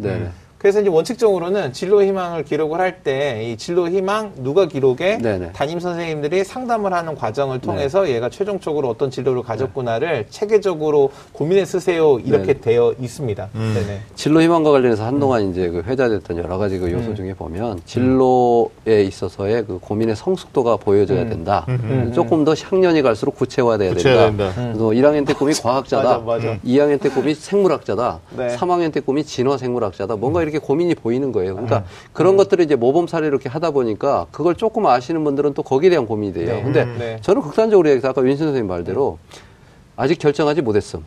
그래서 0.58 0.80
이제 0.80 0.88
원칙적으로는 0.90 1.72
진로 1.72 2.02
희망을 2.02 2.44
기록을 2.44 2.80
할 2.80 3.02
때 3.04 3.38
이 3.48 3.56
진로 3.56 3.88
희망 3.88 4.32
누가 4.38 4.66
기록에 4.66 5.18
네네. 5.18 5.52
담임 5.52 5.78
선생님들이 5.78 6.42
상담을 6.42 6.92
하는 6.92 7.14
과정을 7.14 7.60
통해서 7.60 8.02
네. 8.02 8.16
얘가 8.16 8.28
최종적으로 8.28 8.88
어떤 8.88 9.10
진로를 9.10 9.42
가졌구나를 9.42 10.08
네. 10.08 10.26
체계적으로 10.30 11.10
고민해 11.32 11.64
쓰세요 11.64 12.18
이렇게 12.18 12.54
네. 12.54 12.60
되어 12.60 12.94
있습니다. 12.98 13.48
음. 13.54 13.72
네네. 13.74 14.00
진로 14.16 14.42
희망과 14.42 14.70
관련해서 14.72 15.04
한동안 15.04 15.42
음. 15.42 15.50
이제 15.52 15.68
그 15.68 15.82
회자됐던 15.86 16.38
여러 16.38 16.58
가지 16.58 16.78
그 16.78 16.90
요소 16.90 17.10
음. 17.10 17.14
중에 17.14 17.34
보면 17.34 17.80
진로에 17.84 19.02
있어서의 19.04 19.64
그 19.66 19.78
고민의 19.78 20.16
성숙도가 20.16 20.76
보여져야 20.76 21.22
음. 21.22 21.28
된다. 21.28 21.64
음. 21.68 21.78
음. 22.08 22.12
조금 22.12 22.44
더 22.44 22.54
학년이 22.54 23.02
갈수록 23.02 23.36
구체화돼야 23.36 23.94
된다. 23.94 24.26
된다. 24.26 24.52
그래서 24.54 24.84
1학년 24.88 25.26
때 25.26 25.34
꿈이 25.34 25.52
과학자다. 25.62 26.18
맞아, 26.18 26.24
맞아. 26.24 26.58
2학년 26.64 27.00
때 27.00 27.08
꿈이 27.10 27.34
생물학자다. 27.34 28.20
네. 28.36 28.56
3학년 28.56 28.92
때 28.92 29.00
꿈이 29.00 29.22
진화 29.24 29.56
생물학자다. 29.56 30.16
뭔가 30.16 30.42
이렇게 30.48 30.64
고민이 30.64 30.94
보이는 30.94 31.32
거예요. 31.32 31.54
그러니까 31.54 31.78
음. 31.78 31.84
그런 32.12 32.34
음. 32.34 32.36
것들을 32.38 32.64
이제 32.64 32.76
모범 32.76 33.06
사례를 33.06 33.28
이렇게 33.28 33.48
하다 33.48 33.70
보니까 33.70 34.26
그걸 34.30 34.54
조금 34.54 34.86
아시는 34.86 35.24
분들은 35.24 35.54
또 35.54 35.62
거기에 35.62 35.90
대한 35.90 36.06
고민이 36.06 36.32
돼요. 36.32 36.56
네. 36.56 36.62
근데 36.62 36.82
음. 36.82 36.96
네. 36.98 37.18
저는 37.20 37.42
극단적으로 37.42 37.88
얘기해서 37.88 38.08
아까 38.08 38.22
윤신 38.22 38.38
선생님 38.38 38.66
말대로 38.68 39.18
아직 39.96 40.18
결정하지 40.18 40.62
못했음. 40.62 41.04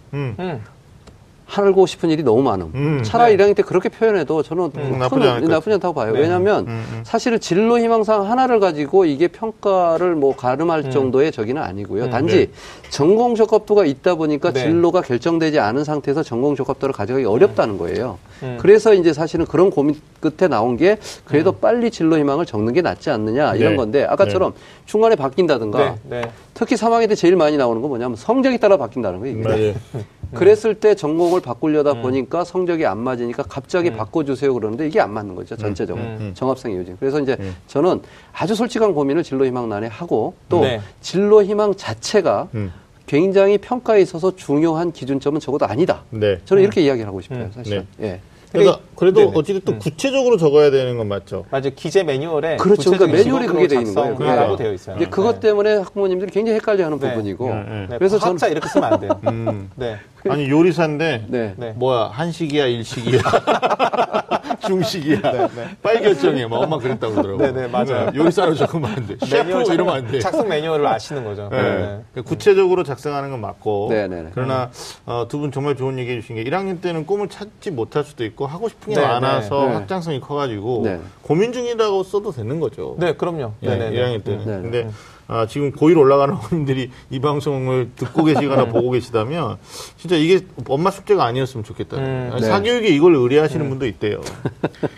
음. 1.51 1.63
음. 1.63 1.67
하고 1.67 1.85
싶은 1.85 2.09
일이 2.09 2.23
너무 2.23 2.41
많음. 2.41 2.71
음, 2.73 3.03
차라리 3.03 3.35
네. 3.35 3.43
1학년 3.43 3.55
때 3.55 3.63
그렇게 3.63 3.89
표현해도 3.89 4.43
저는 4.43 4.71
음, 4.75 4.99
나쁘지, 4.99 5.27
않 5.27 5.43
나쁘지 5.43 5.73
않다고 5.73 5.93
봐요. 5.93 6.13
네. 6.13 6.21
왜냐하면 6.21 6.65
음, 6.67 6.85
음. 6.91 7.01
사실은 7.03 7.39
진로 7.39 7.77
희망상 7.77 8.29
하나를 8.29 8.59
가지고 8.59 9.05
이게 9.05 9.27
평가를 9.27 10.15
뭐 10.15 10.35
가름할 10.35 10.85
음. 10.85 10.91
정도의 10.91 11.31
저기는 11.31 11.61
아니고요. 11.61 12.05
음, 12.05 12.09
단지 12.09 12.47
네. 12.47 12.51
전공 12.89 13.35
적합도가 13.35 13.85
있다 13.85 14.15
보니까 14.15 14.51
네. 14.51 14.63
진로가 14.63 15.01
결정되지 15.01 15.59
않은 15.59 15.83
상태에서 15.83 16.23
전공 16.23 16.55
적합도를 16.55 16.93
가져가기 16.93 17.25
어렵다는 17.25 17.77
거예요. 17.77 18.17
그래서 18.59 18.95
이제 18.95 19.13
사실은 19.13 19.45
그런 19.45 19.69
고민 19.69 19.95
끝에 20.19 20.47
나온 20.49 20.75
게 20.75 20.97
그래도 21.25 21.51
빨리 21.51 21.91
진로 21.91 22.17
희망을 22.17 22.45
적는 22.47 22.73
게 22.73 22.81
낫지 22.81 23.11
않느냐 23.11 23.53
이런 23.53 23.73
네. 23.73 23.77
건데 23.77 24.03
아까처럼 24.03 24.53
네. 24.53 24.59
중간에 24.87 25.15
바뀐다든가 25.15 25.97
네, 26.09 26.31
특히 26.55 26.75
3학년 26.75 27.07
때 27.07 27.13
제일 27.13 27.35
많이 27.35 27.55
나오는 27.57 27.81
건 27.81 27.89
뭐냐면 27.89 28.15
성적에 28.15 28.57
따라 28.57 28.77
바뀐다는 28.77 29.19
거예요. 29.19 29.75
이게. 30.31 30.39
그랬을 30.39 30.75
때 30.75 30.95
전공을 30.95 31.41
바꾸려다 31.41 31.93
음. 31.93 32.01
보니까 32.01 32.43
성적이 32.43 32.85
안 32.85 32.99
맞으니까 32.99 33.43
갑자기 33.43 33.89
음. 33.89 33.97
바꿔주세요 33.97 34.53
그러는데 34.53 34.87
이게 34.87 34.99
안 34.99 35.11
맞는 35.13 35.35
거죠 35.35 35.55
전체적으로 35.55 36.05
음. 36.05 36.17
음. 36.19 36.31
정합성 36.33 36.71
이유진 36.71 36.97
그래서 36.99 37.19
이제 37.19 37.37
음. 37.39 37.55
저는 37.67 38.01
아주 38.33 38.55
솔직한 38.55 38.93
고민을 38.93 39.23
진로희망란에 39.23 39.87
하고 39.87 40.33
또 40.49 40.61
네. 40.61 40.81
진로희망 41.01 41.75
자체가 41.75 42.47
음. 42.55 42.71
굉장히 43.05 43.57
평가에 43.57 44.01
있어서 44.01 44.35
중요한 44.35 44.93
기준점은 44.93 45.41
적어도 45.41 45.65
아니다. 45.65 46.03
네. 46.11 46.39
저는 46.45 46.63
이렇게 46.63 46.81
이야기를 46.81 47.07
하고 47.07 47.19
싶어요 47.19 47.49
사실. 47.53 47.85
네. 47.97 48.07
예. 48.07 48.21
그러니까 48.51 48.79
그래도 48.95 49.21
네네. 49.21 49.31
어찌됐든 49.35 49.73
음. 49.73 49.79
구체적으로 49.79 50.37
적어야 50.37 50.69
되는 50.69 50.97
건 50.97 51.07
맞죠. 51.07 51.45
맞아 51.49 51.69
기재 51.69 52.03
매뉴얼에 52.03 52.57
그렇죠. 52.57 52.91
그러니까 52.91 53.17
매뉴얼이 53.17 53.47
그게 53.47 53.67
돼 53.67 53.75
있는 53.77 53.95
거예요. 53.95 54.35
라고 54.35 54.55
되어 54.57 54.73
있어요. 54.73 54.97
근데 54.97 55.09
그것 55.09 55.35
네. 55.35 55.47
때문에 55.47 55.75
학부모님들이 55.77 56.31
굉장히 56.31 56.57
헷갈려하는 56.57 56.99
네. 56.99 57.09
부분이고. 57.09 57.47
네. 57.47 57.87
네. 57.89 57.97
그래서 57.97 58.19
저는 58.19 58.37
이렇게 58.51 58.67
쓰면 58.67 58.93
안 58.93 58.99
돼요. 58.99 59.19
음. 59.27 59.69
네. 59.75 59.97
아니 60.29 60.49
요리사인데 60.49 61.25
네. 61.27 61.73
뭐야 61.75 62.09
한식이야 62.13 62.67
일식이야 62.67 63.21
중식이야 64.67 65.21
네, 65.21 65.47
네. 65.55 65.77
빨리 65.81 66.01
결정해 66.01 66.45
뭐 66.45 66.59
엄마 66.59 66.77
그랬다고 66.77 67.15
그러더라고 67.15 67.41
네네 67.41 67.67
맞아요 67.67 68.11
요리사로 68.13 68.53
적으면 68.53 68.91
안돼 68.91 69.25
셰프 69.25 69.73
이러면 69.73 69.95
안돼 69.95 70.19
작성 70.19 70.47
매뉴얼을 70.47 70.85
아시는 70.85 71.23
거죠 71.23 71.49
네. 71.49 71.61
네. 71.61 71.77
그러니까 72.11 72.21
구체적으로 72.23 72.83
작성하는 72.83 73.31
건 73.31 73.41
맞고 73.41 73.91
그러나 74.33 74.69
어, 75.05 75.25
두분 75.27 75.51
정말 75.51 75.75
좋은 75.75 75.97
얘기 75.97 76.11
해 76.11 76.21
주신 76.21 76.35
게 76.35 76.43
1학년 76.43 76.81
때는 76.81 77.05
꿈을 77.05 77.27
찾지 77.27 77.71
못할 77.71 78.03
수도 78.03 78.23
있고 78.41 78.47
하고 78.47 78.67
싶은 78.69 78.93
게 78.93 78.99
네, 78.99 79.05
많아서 79.05 79.65
네. 79.67 79.73
확장성이 79.73 80.19
커가지고 80.19 80.85
고민 81.21 81.53
중이라고 81.53 82.03
써도 82.03 82.31
되는 82.31 82.59
거죠 82.59 82.95
네 82.97 83.13
그럼요 83.13 83.53
예, 83.63 83.67
1학년 83.69 84.23
때는 84.23 84.61
근데 84.63 84.89
아, 85.27 85.45
지금 85.47 85.71
고1 85.71 85.97
올라가는 85.97 86.33
어머님들이 86.35 86.91
이 87.09 87.19
방송을 87.21 87.91
듣고 87.95 88.25
계시거나 88.25 88.65
네. 88.65 88.69
보고 88.69 88.91
계시다면 88.91 89.59
진짜 89.95 90.17
이게 90.17 90.41
엄마 90.67 90.91
숙제가 90.91 91.23
아니었으면 91.23 91.63
좋겠다. 91.63 91.95
음, 91.95 92.31
네. 92.37 92.45
사교육에 92.45 92.89
이걸 92.89 93.15
의뢰하시는 93.15 93.65
음. 93.65 93.69
분도 93.69 93.85
있대요. 93.85 94.19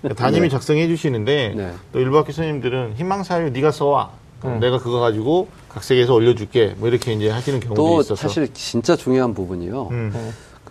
그러니까 0.02 0.16
담임이 0.16 0.48
네. 0.48 0.50
작성해 0.50 0.88
주시는데 0.88 1.54
네. 1.56 1.74
또 1.92 2.00
일부 2.00 2.18
학교 2.18 2.32
선생님들은 2.32 2.96
희망사유 2.96 3.52
네가 3.52 3.70
써와. 3.70 4.10
음. 4.46 4.60
내가 4.60 4.80
그거 4.80 5.00
가지고 5.00 5.50
각색해서 5.70 6.16
올려줄게. 6.16 6.74
뭐 6.80 6.90
이렇게 6.90 7.14
이제 7.14 7.30
하시는 7.30 7.60
경우도 7.60 8.02
있어서. 8.02 8.16
사실 8.16 8.52
진짜 8.56 8.96
중요한 8.96 9.36
부분이요. 9.36 9.90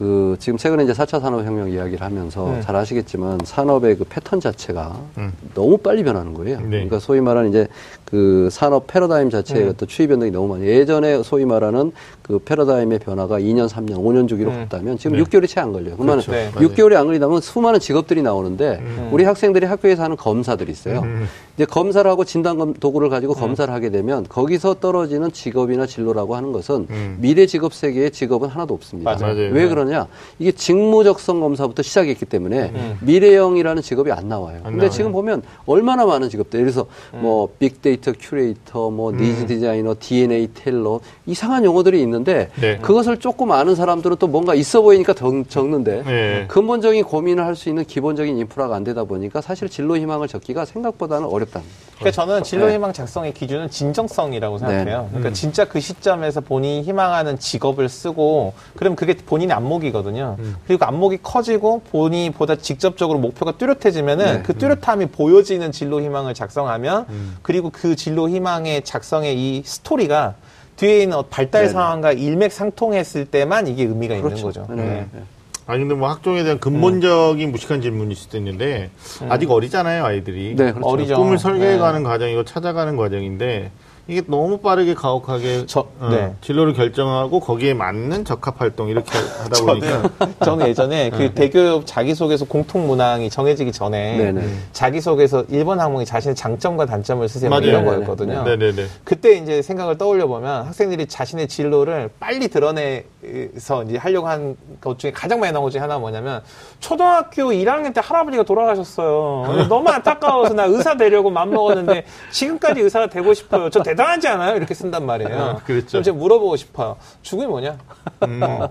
음. 0.01 0.03
네. 0.03 0.03
그 0.03 0.37
지금 0.39 0.57
최근에 0.57 0.85
이제 0.85 0.93
4차 0.93 1.21
산업혁명 1.21 1.71
이야기를 1.71 2.01
하면서 2.03 2.51
네. 2.53 2.61
잘 2.61 2.77
아시겠지만 2.77 3.41
산업의 3.45 3.99
그 3.99 4.05
패턴 4.05 4.41
자체가 4.41 4.97
음. 5.19 5.33
너무 5.55 5.79
빨리 5.79 6.03
변하는 6.03 6.35
거예요. 6.35 6.61
네. 6.61 6.69
그러니까 6.69 6.99
소위 6.99 7.21
말하는 7.21 7.51
이제 7.51 7.69
그 8.05 8.49
산업 8.51 8.87
패러다임 8.87 9.31
자체의 9.31 9.65
음. 9.65 9.69
어떤 9.71 9.89
추이 9.89 10.07
변동이 10.07 10.31
너무 10.31 10.49
많이 10.49 10.67
예전에 10.67 11.23
소위 11.23 11.45
말하는 11.45 11.93
그 12.23 12.39
패러다임의 12.39 13.01
변화가 13.01 13.41
2년, 13.41 13.69
3년, 13.69 13.97
5년 13.97 14.29
주기로 14.29 14.51
음. 14.51 14.57
갔다면 14.69 14.99
지금 14.99 15.17
네. 15.17 15.23
6개월이 15.25 15.49
채 15.49 15.61
안 15.61 15.73
걸려요. 15.73 15.97
그러면 15.97 16.21
그렇죠. 16.21 16.33
네. 16.33 16.51
6개월이 16.55 16.95
안 16.95 17.07
걸리다 17.07 17.27
보면 17.27 17.41
수많은 17.41 17.81
직업들이 17.81 18.23
나오는데 18.23 18.79
음. 18.81 19.09
우리 19.13 19.25
학생들이 19.25 19.67
학교에서 19.67 20.03
하는 20.05 20.17
검사들이 20.17 20.71
있어요. 20.73 21.01
음. 21.01 21.27
이제 21.57 21.65
검사를 21.67 22.09
하고 22.11 22.25
진단 22.25 22.75
도구를 22.75 23.09
가지고 23.11 23.35
음. 23.35 23.41
검사를 23.41 23.73
하게 23.73 23.91
되면 23.91 24.25
거기서 24.29 24.75
떨어지는 24.75 25.33
직업이나 25.33 25.87
진로라고 25.87 26.35
하는 26.37 26.53
것은 26.53 26.87
음. 26.91 27.19
미래 27.21 27.47
직업 27.47 27.75
세계의 27.75 28.11
직업은 28.13 28.49
하나도 28.49 28.73
없습니다. 28.75 29.15
맞아요. 29.21 29.35
왜 29.35 29.51
네. 29.51 29.69
그러냐? 29.69 30.07
이게 30.39 30.53
직무적성 30.53 31.41
검사부터 31.41 31.83
시작했기 31.83 32.25
때문에 32.27 32.73
음. 32.75 32.99
미래형이라는 33.03 33.83
직업이 33.83 34.11
안 34.13 34.29
나와요. 34.29 34.57
안 34.59 34.73
근데 34.73 34.77
나와요. 34.79 34.91
지금 34.91 35.13
보면 35.13 35.43
얼마나 35.67 36.07
많은 36.07 36.29
직업들, 36.29 36.61
예를 36.61 36.73
들어서 36.73 36.89
뭐 37.13 37.49
빅데이터 37.59 38.13
큐레이터, 38.19 38.91
뭐 38.91 39.13
니즈 39.13 39.47
디자이너, 39.47 39.97
DNA 39.99 40.49
teller 40.55 41.01
이상한 41.27 41.65
용어들이 41.65 42.01
있는 42.01 42.12
데 42.25 42.51
네. 42.61 42.79
그것을 42.79 43.17
조금 43.17 43.51
아는 43.53 43.75
사람들은 43.75 44.17
또 44.19 44.27
뭔가 44.27 44.55
있어 44.55 44.83
보이니까 44.83 45.15
적, 45.15 45.33
적는데 45.49 46.03
네. 46.05 46.45
근본적인 46.49 47.05
고민을 47.05 47.45
할 47.45 47.53
수 47.57 47.69
있는 47.69 47.85
기본적인 47.85 48.39
인프라가 48.39 48.75
안 48.77 48.85
되다 48.85 49.05
보니까 49.05 49.41
사실 49.41 49.69
진로 49.69 49.97
희망을 49.97 50.27
적기가 50.27 50.65
생각보다는 50.65 51.27
어렵다. 51.27 51.61
그러니까 51.97 52.11
저는 52.11 52.43
진로 52.43 52.67
네. 52.67 52.75
희망 52.75 52.93
작성의 52.93 53.33
기준은 53.35 53.71
진정성이라고 53.71 54.59
생각해요. 54.59 55.03
네. 55.03 55.09
그러니까 55.11 55.29
음. 55.29 55.35
진짜 55.35 55.65
그 55.65 55.79
시점에서 55.81 56.41
본인이 56.41 56.83
희망하는 56.83 57.39
직업을 57.39 57.89
쓰고 57.89 58.55
그럼 58.77 58.97
그게 58.97 59.15
본인의 59.15 59.55
안목이거든요. 59.57 60.37
음. 60.39 60.57
그리고 60.67 60.85
안목이 60.85 61.19
커지고 61.23 61.83
본인이 61.91 62.31
보다 62.31 62.57
직접적으로 62.57 63.19
목표가 63.19 63.53
뚜렷해지면은 63.53 64.25
네. 64.25 64.43
그 64.43 64.55
뚜렷함이 64.55 65.05
음. 65.05 65.09
보여지는 65.13 65.71
진로 65.71 66.01
희망을 66.01 66.35
작성하면 66.35 67.07
음. 67.09 67.37
그리고 67.43 67.71
그 67.71 67.95
진로 67.95 68.29
희망의 68.29 68.83
작성의 68.83 69.37
이 69.39 69.63
스토리가 69.65 70.35
뒤에 70.83 71.03
있는 71.03 71.23
발달 71.31 71.63
네네. 71.63 71.73
상황과 71.73 72.13
일맥상통했을 72.13 73.27
때만 73.27 73.69
이게 73.69 73.85
의미가 73.85 74.21
그렇죠. 74.21 74.37
있는 74.37 74.43
거죠. 74.43 74.67
네. 74.75 75.07
네. 75.13 75.23
아니 75.67 75.79
근데 75.79 75.95
뭐 75.95 76.11
학종에 76.11 76.43
대한 76.43 76.59
근본적인 76.59 77.49
음. 77.49 77.53
무식한 77.53 77.81
질문이 77.81 78.13
있을 78.13 78.31
수 78.31 78.37
있는데 78.37 78.91
음. 79.23 79.31
아직 79.31 79.49
어리잖아요 79.49 80.05
아이들이. 80.05 80.57
네, 80.57 80.73
그렇죠. 80.73 80.89
어리죠. 80.89 81.17
꿈을 81.17 81.39
설계해가는 81.39 82.03
네. 82.03 82.09
과정이고 82.09 82.45
찾아가는 82.45 82.97
과정인데 82.97 83.71
이게 84.09 84.21
너무 84.27 84.59
빠르게 84.59 84.95
가혹하게 84.95 85.67
저, 85.67 85.81
어, 86.01 86.09
네. 86.11 86.35
진로를 86.41 86.73
결정하고 86.73 87.39
거기에 87.39 87.73
맞는 87.73 88.25
적합 88.25 88.61
활동 88.61 88.89
이렇게 88.89 89.11
하다 89.17 89.65
보니까 89.65 89.87
저는, 89.87 90.35
저는 90.45 90.67
예전에 90.69 91.11
그 91.11 91.17
네. 91.19 91.35
대교육 91.35 91.87
자기소개서 91.87 92.47
공통 92.47 92.89
문항이 92.89 93.31
정해지기 93.31 93.71
전에 93.71 94.17
네네. 94.19 94.45
자기소개서 94.73 95.45
1번 95.47 95.77
항목이 95.79 96.05
자신의 96.05 96.35
장점과 96.35 96.87
단점을 96.87 97.27
쓰세요 97.29 97.49
뭐 97.49 97.61
이런 97.61 97.85
거였거든요. 97.85 98.43
네네네. 98.43 98.87
그때 99.05 99.35
이제 99.37 99.63
생각을 99.63 99.97
떠올려 99.99 100.27
보면 100.27 100.67
학생들이 100.67 101.07
자신의 101.07 101.47
진로를 101.47 102.11
빨리 102.19 102.49
드러내서 102.49 103.85
이제 103.85 103.97
하려고 103.99 104.27
한 104.29 104.57
것 104.81 104.99
중에 104.99 105.13
가장 105.13 105.39
많이 105.39 105.53
나온 105.53 105.63
것 105.65 105.71
중에 105.71 105.81
하나가 105.81 106.01
뭐냐면 106.01 106.43
초등학교 106.81 107.45
1학년 107.53 107.95
때 107.95 108.01
할아버지가 108.03 108.43
돌아가셨어요. 108.43 109.67
너무 109.69 109.89
안타까워서 109.89 110.55
나 110.55 110.65
의사 110.65 110.97
되려고 110.97 111.31
맘먹었는데 111.31 112.05
지금까지 112.33 112.81
의사가 112.81 113.07
되고 113.07 113.33
싶어요. 113.33 113.71
저 113.71 113.83
대단하지 113.93 114.29
않아요? 114.29 114.57
이렇게 114.57 114.75
쓴단 114.75 115.05
말이에요. 115.07 115.39
아, 115.39 115.57
그렇죠. 115.65 115.89
그럼 115.89 116.03
제가 116.03 116.17
물어보고 116.17 116.57
싶어요. 116.57 116.97
죽음이 117.23 117.47
뭐냐? 117.47 117.79
음. 118.25 118.43
어, 118.43 118.71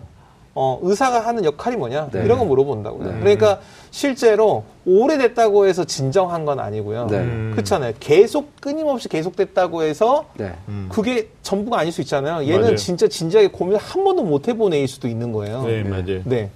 어, 0.54 0.80
의사가 0.82 1.26
하는 1.26 1.46
역할이 1.46 1.78
뭐냐? 1.78 2.10
네. 2.12 2.24
이런 2.26 2.38
거 2.40 2.46
물어본다고요. 2.46 3.12
네. 3.12 3.20
그러니까 3.20 3.60
실제로 3.92 4.64
오래됐다고 4.86 5.66
해서 5.66 5.86
진정한 5.86 6.44
건 6.46 6.60
아니고요. 6.60 7.08
네. 7.08 7.18
음. 7.20 7.52
그렇잖아요. 7.54 7.94
계속 8.00 8.60
끊임없이 8.60 9.08
계속됐다고 9.08 9.84
해서 9.84 10.26
네. 10.34 10.54
음. 10.68 10.90
그게 10.92 11.30
전부가 11.42 11.80
아닐 11.80 11.92
수 11.92 12.02
있잖아요. 12.02 12.46
얘는 12.48 12.62
맞아요. 12.62 12.76
진짜 12.76 13.08
진지하게 13.08 13.50
고민을 13.50 13.80
한 13.80 14.04
번도 14.04 14.24
못 14.24 14.48
해본 14.48 14.74
애일 14.74 14.88
수도 14.88 15.08
있는 15.08 15.32
거예요. 15.32 15.64
네, 15.64 15.84
맞아요. 15.84 16.22
네. 16.26 16.50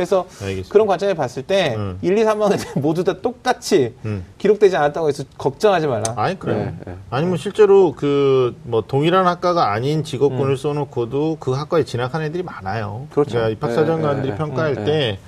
그래서 0.00 0.26
알겠습니다. 0.40 0.68
그런 0.72 0.86
관점에 0.86 1.12
봤을 1.12 1.42
때 1.42 1.74
음. 1.76 1.98
1, 2.00 2.16
2, 2.16 2.24
3학년 2.24 2.80
모두 2.80 3.04
다 3.04 3.20
똑같이 3.20 3.94
음. 4.06 4.24
기록되지 4.38 4.74
않았다고 4.74 5.08
해서 5.08 5.24
걱정하지 5.36 5.86
말라. 5.88 6.14
아니 6.16 6.38
그래요. 6.38 6.58
네, 6.58 6.74
네. 6.86 6.96
아니면 7.10 7.36
실제로 7.36 7.92
그 7.92 8.54
뭐 8.64 8.82
동일한 8.86 9.26
학과가 9.26 9.72
아닌 9.72 10.02
직업군을 10.04 10.52
음. 10.52 10.56
써놓고도 10.56 11.36
그 11.40 11.52
학과에 11.52 11.84
진학한 11.84 12.22
애들이 12.22 12.42
많아요. 12.42 13.06
그렇죠. 13.10 13.32
그러니까 13.32 13.50
입학사정관들이 13.50 14.22
네, 14.22 14.30
네, 14.30 14.32
네. 14.32 14.36
평가할 14.38 14.76
음, 14.78 14.84
때 14.84 15.18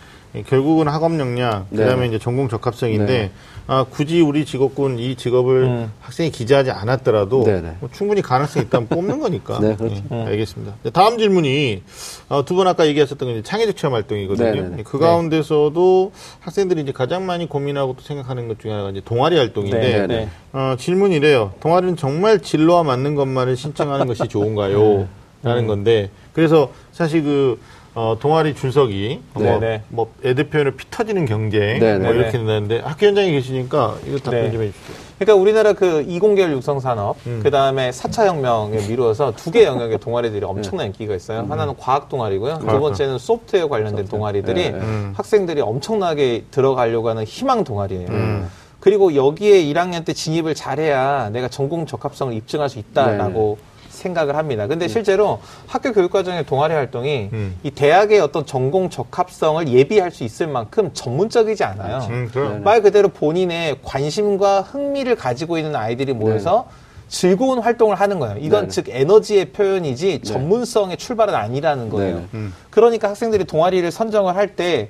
결국은 0.46 0.88
학업 0.88 1.18
역량, 1.18 1.66
그다음에 1.70 2.06
이제 2.06 2.18
전공 2.18 2.48
적합성인데 2.48 3.30
아, 3.66 3.84
굳이 3.88 4.20
우리 4.20 4.44
직업군 4.44 4.98
이 4.98 5.14
직업을 5.14 5.62
음. 5.62 5.92
학생이 6.00 6.30
기재하지 6.30 6.70
않았더라도 6.70 7.44
뭐 7.80 7.88
충분히 7.92 8.22
가능성이 8.22 8.66
있다면 8.66 8.88
뽑는 8.88 9.20
거니까. 9.20 9.58
네, 9.60 9.76
그렇죠. 9.76 9.94
네, 9.94 10.02
음. 10.10 10.26
알겠습니다. 10.26 10.74
다음 10.92 11.18
질문이 11.18 11.82
어, 12.28 12.44
두분 12.44 12.66
아까 12.66 12.86
얘기하셨던 12.86 13.28
게 13.28 13.42
창의적 13.42 13.76
체험 13.76 13.94
활동이거든요. 13.94 14.50
네네네. 14.50 14.82
그 14.84 14.98
가운데서도 14.98 16.12
네. 16.12 16.36
학생들이 16.40 16.82
이제 16.82 16.92
가장 16.92 17.26
많이 17.26 17.48
고민하고 17.48 17.94
또 17.96 18.02
생각하는 18.02 18.48
것 18.48 18.58
중에 18.58 18.72
하나가 18.72 18.90
이제 18.90 19.00
동아리 19.04 19.36
활동인데 19.36 20.28
어, 20.52 20.74
질문이래요. 20.78 21.52
동아리는 21.60 21.96
정말 21.96 22.40
진로와 22.40 22.82
맞는 22.82 23.14
것만을 23.14 23.56
신청하는 23.56 24.06
것이 24.06 24.28
좋은가요? 24.28 25.08
라는 25.42 25.64
음. 25.64 25.66
건데 25.66 26.10
그래서 26.32 26.72
사실 26.92 27.22
그 27.24 27.58
어, 27.94 28.16
동아리 28.18 28.54
줄서기, 28.54 29.20
뭐, 29.34 29.42
뭐, 29.88 30.12
애들 30.24 30.48
표현을 30.48 30.76
피 30.76 30.86
터지는 30.90 31.26
경쟁, 31.26 31.78
뭐 31.98 32.12
이렇게 32.14 32.32
된다는데 32.38 32.80
학교 32.80 33.06
현장에 33.06 33.30
계시니까 33.32 33.96
이거 34.06 34.16
답변 34.18 34.44
네. 34.44 34.50
좀 34.50 34.62
해주세요. 34.62 34.96
그러니까 35.18 35.40
우리나라 35.40 35.72
그 35.74 36.02
이공계열 36.08 36.52
육성 36.52 36.80
산업, 36.80 37.16
음. 37.26 37.40
그 37.42 37.50
다음에 37.50 37.90
4차 37.90 38.26
혁명에 38.26 38.88
미루어서 38.88 39.32
두 39.36 39.50
개 39.52 39.64
영역의 39.64 39.98
동아리들이 39.98 40.42
엄청난 40.44 40.86
인기가 40.86 41.14
있어요. 41.14 41.40
음. 41.40 41.52
하나는 41.52 41.74
과학 41.76 42.08
동아리고요. 42.08 42.60
두 42.60 42.80
번째는 42.80 43.18
소프트웨어 43.18 43.68
관련된 43.68 44.06
소프트웨어. 44.06 44.18
동아리들이 44.18 44.70
네. 44.72 44.78
음. 44.78 45.12
학생들이 45.14 45.60
엄청나게 45.60 46.44
들어가려고 46.50 47.10
하는 47.10 47.24
희망 47.24 47.62
동아리예요. 47.62 48.08
음. 48.08 48.48
그리고 48.80 49.14
여기에 49.14 49.62
1학년 49.66 50.04
때 50.06 50.14
진입을 50.14 50.54
잘해야 50.54 51.28
내가 51.30 51.48
전공 51.48 51.84
적합성을 51.86 52.32
입증할 52.32 52.68
수 52.70 52.78
있다라고 52.78 53.58
네. 53.60 53.71
생각을 54.02 54.36
합니다. 54.36 54.66
근데 54.66 54.86
네. 54.86 54.92
실제로 54.92 55.40
학교 55.66 55.92
교육 55.92 56.10
과정의 56.10 56.44
동아리 56.44 56.74
활동이 56.74 57.30
음. 57.32 57.56
이 57.62 57.70
대학의 57.70 58.20
어떤 58.20 58.44
전공 58.44 58.90
적합성을 58.90 59.68
예비할 59.68 60.10
수 60.10 60.24
있을 60.24 60.46
만큼 60.48 60.90
전문적이지 60.92 61.64
않아요. 61.64 61.98
음, 62.10 62.60
말 62.64 62.82
그대로 62.82 63.08
본인의 63.08 63.78
관심과 63.82 64.62
흥미를 64.62 65.14
가지고 65.16 65.56
있는 65.58 65.74
아이들이 65.76 66.12
모여서 66.12 66.66
네. 66.68 66.82
즐거운 67.08 67.58
활동을 67.58 67.96
하는 67.96 68.18
거예요. 68.18 68.36
이건 68.40 68.64
네즉 68.64 68.86
에너지의 68.88 69.46
표현이지 69.52 70.20
네. 70.24 70.32
전문성의 70.32 70.96
출발은 70.96 71.34
아니라는 71.34 71.88
거예요. 71.90 72.24
음. 72.34 72.52
그러니까 72.70 73.08
학생들이 73.10 73.44
동아리를 73.44 73.88
선정을 73.90 74.36
할 74.36 74.56
때 74.56 74.88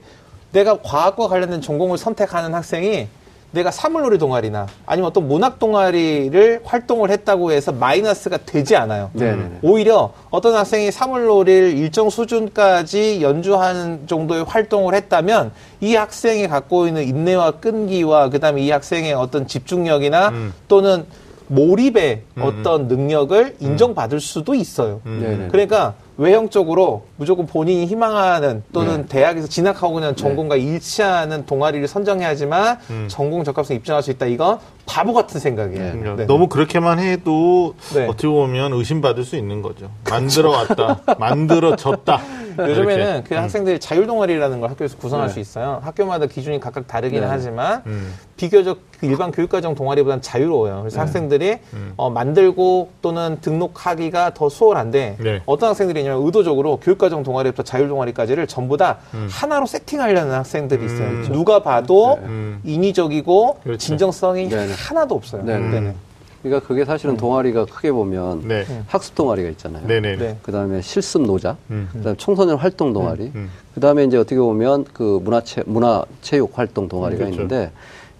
내가 0.53 0.83
과학과 0.83 1.29
관련된 1.29 1.61
전공을 1.63 1.97
선택하는 1.99 2.53
학생이 2.55 3.09
내가 3.53 3.71
사물놀이 3.71 4.19
동아리나 4.19 4.67
아니면 4.87 5.09
어떤 5.09 5.29
문학 5.29 5.59
동아리를 5.59 6.63
활동을 6.65 7.11
했다고 7.11 7.53
해서 7.53 7.73
마이너스가 7.73 8.39
되지 8.45 8.77
않아요. 8.77 9.11
음. 9.21 9.59
오히려 9.63 10.13
어떤 10.31 10.55
학생이 10.55 10.91
사물놀이를 10.91 11.77
일정 11.77 12.11
수준까지 12.11 13.23
연주하는 13.23 14.07
정도의 14.07 14.45
활동을 14.45 14.95
했다면 14.95 15.53
이 15.81 15.95
학생이 15.95 16.49
갖고 16.49 16.87
있는 16.87 17.07
인내와 17.07 17.53
끈기와 17.53 18.31
그다음에 18.31 18.63
이 18.63 18.71
학생의 18.71 19.13
어떤 19.13 19.47
집중력이나 19.47 20.29
음. 20.31 20.55
또는 20.69 21.05
몰입의 21.49 22.23
음. 22.39 22.43
어떤 22.43 22.89
능력을 22.89 23.57
인정받을 23.61 24.21
수도 24.21 24.55
있어요. 24.55 25.03
음. 25.05 25.49
그러니까 25.51 25.95
외형적으로 26.17 27.05
무조건 27.17 27.47
본인이 27.47 27.87
희망하는 27.87 28.63
또는 28.73 29.03
네. 29.03 29.09
대학에서 29.09 29.49
진학하고 29.49 29.95
그냥 29.95 30.15
전공과 30.15 30.57
네. 30.57 30.63
일치하는 30.63 31.47
동아리를 31.47 31.87
선정해야지만 31.89 32.79
음. 32.91 33.07
전공 33.09 33.45
적합성 33.45 33.77
입증할 33.77 34.03
수 34.03 34.11
있다. 34.11 34.27
이건 34.27 34.59
바보 34.87 35.15
같은 35.15 35.41
생각이에요. 35.41 35.95
네. 35.95 36.15
네. 36.17 36.27
너무 36.27 36.49
그렇게만 36.49 36.99
해도 36.99 37.75
네. 37.95 38.07
어떻게 38.07 38.29
보면 38.29 38.73
의심받을 38.73 39.25
수 39.25 39.37
있는 39.37 39.63
거죠. 39.63 39.91
만들어 40.09 40.51
왔다, 40.51 41.01
만들어졌다. 41.19 42.21
요즘에는 42.59 43.25
그 43.25 43.35
음. 43.35 43.39
학생들이 43.41 43.79
자율 43.79 44.07
동아리라는 44.07 44.61
걸 44.61 44.71
학교에서 44.71 44.99
구성할 44.99 45.29
네. 45.29 45.33
수 45.33 45.41
있어요. 45.41 45.81
학교마다 45.83 46.27
기준이 46.27 46.61
각각 46.61 46.87
다르기는 46.87 47.27
하지만 47.29 47.83
음. 47.87 48.13
비교적 48.37 48.81
일반 49.01 49.31
교육과정 49.31 49.75
동아리보다는 49.75 50.21
자유로워요. 50.21 50.81
그래서 50.81 51.01
학생들이 51.01 51.59
음. 51.73 51.93
어, 51.97 52.11
만들고 52.11 52.91
또는 53.01 53.39
등록하기가 53.41 54.35
더 54.35 54.49
수월한데 54.49 55.43
어떤 55.47 55.71
학생들이 55.71 56.02
있냐면 56.03 56.25
의도적으로 56.25 56.77
교육과정 56.79 57.23
동아리부터 57.23 57.63
자율 57.63 57.89
동아리까지를 57.89 58.47
전부 58.47 58.77
다 58.77 58.99
음. 59.15 59.29
하나로 59.31 59.67
세팅하려는 59.67 60.33
학생들이 60.33 60.85
있어요. 60.85 61.09
음. 61.09 61.29
누가 61.33 61.63
봐도 61.63 62.19
네. 62.21 62.27
음. 62.27 62.61
인위적이고 62.65 63.61
그렇죠. 63.63 63.79
진정성이 63.79 64.49
네네. 64.49 64.73
하나도 64.75 65.15
없어요. 65.15 65.45
네네. 65.45 65.71
네네. 65.71 65.95
그러니까 66.43 66.67
그게 66.67 66.85
사실은 66.85 67.15
음. 67.15 67.17
동아리가 67.17 67.67
크게 67.67 67.93
보면 67.93 68.49
네. 68.49 68.65
학습 68.89 69.15
동아리가 69.15 69.49
있잖아요. 69.51 69.87
네. 69.87 70.39
그다음에 70.43 70.81
실습 70.83 71.23
노자, 71.23 71.57
음. 71.71 71.89
그다음에 71.93 72.17
청소년 72.19 72.57
활동 72.57 72.93
동아리, 72.93 73.27
음. 73.27 73.33
음. 73.35 73.51
그다음에 73.75 74.05
이제 74.05 74.17
어떻게 74.17 74.37
보면 74.37 74.85
그 74.93 75.21
문화체 75.23 75.63
문화 75.67 76.05
체육 76.21 76.59
활동 76.59 76.89
동아리가 76.89 77.27
그렇죠. 77.27 77.35
있는데 77.35 77.71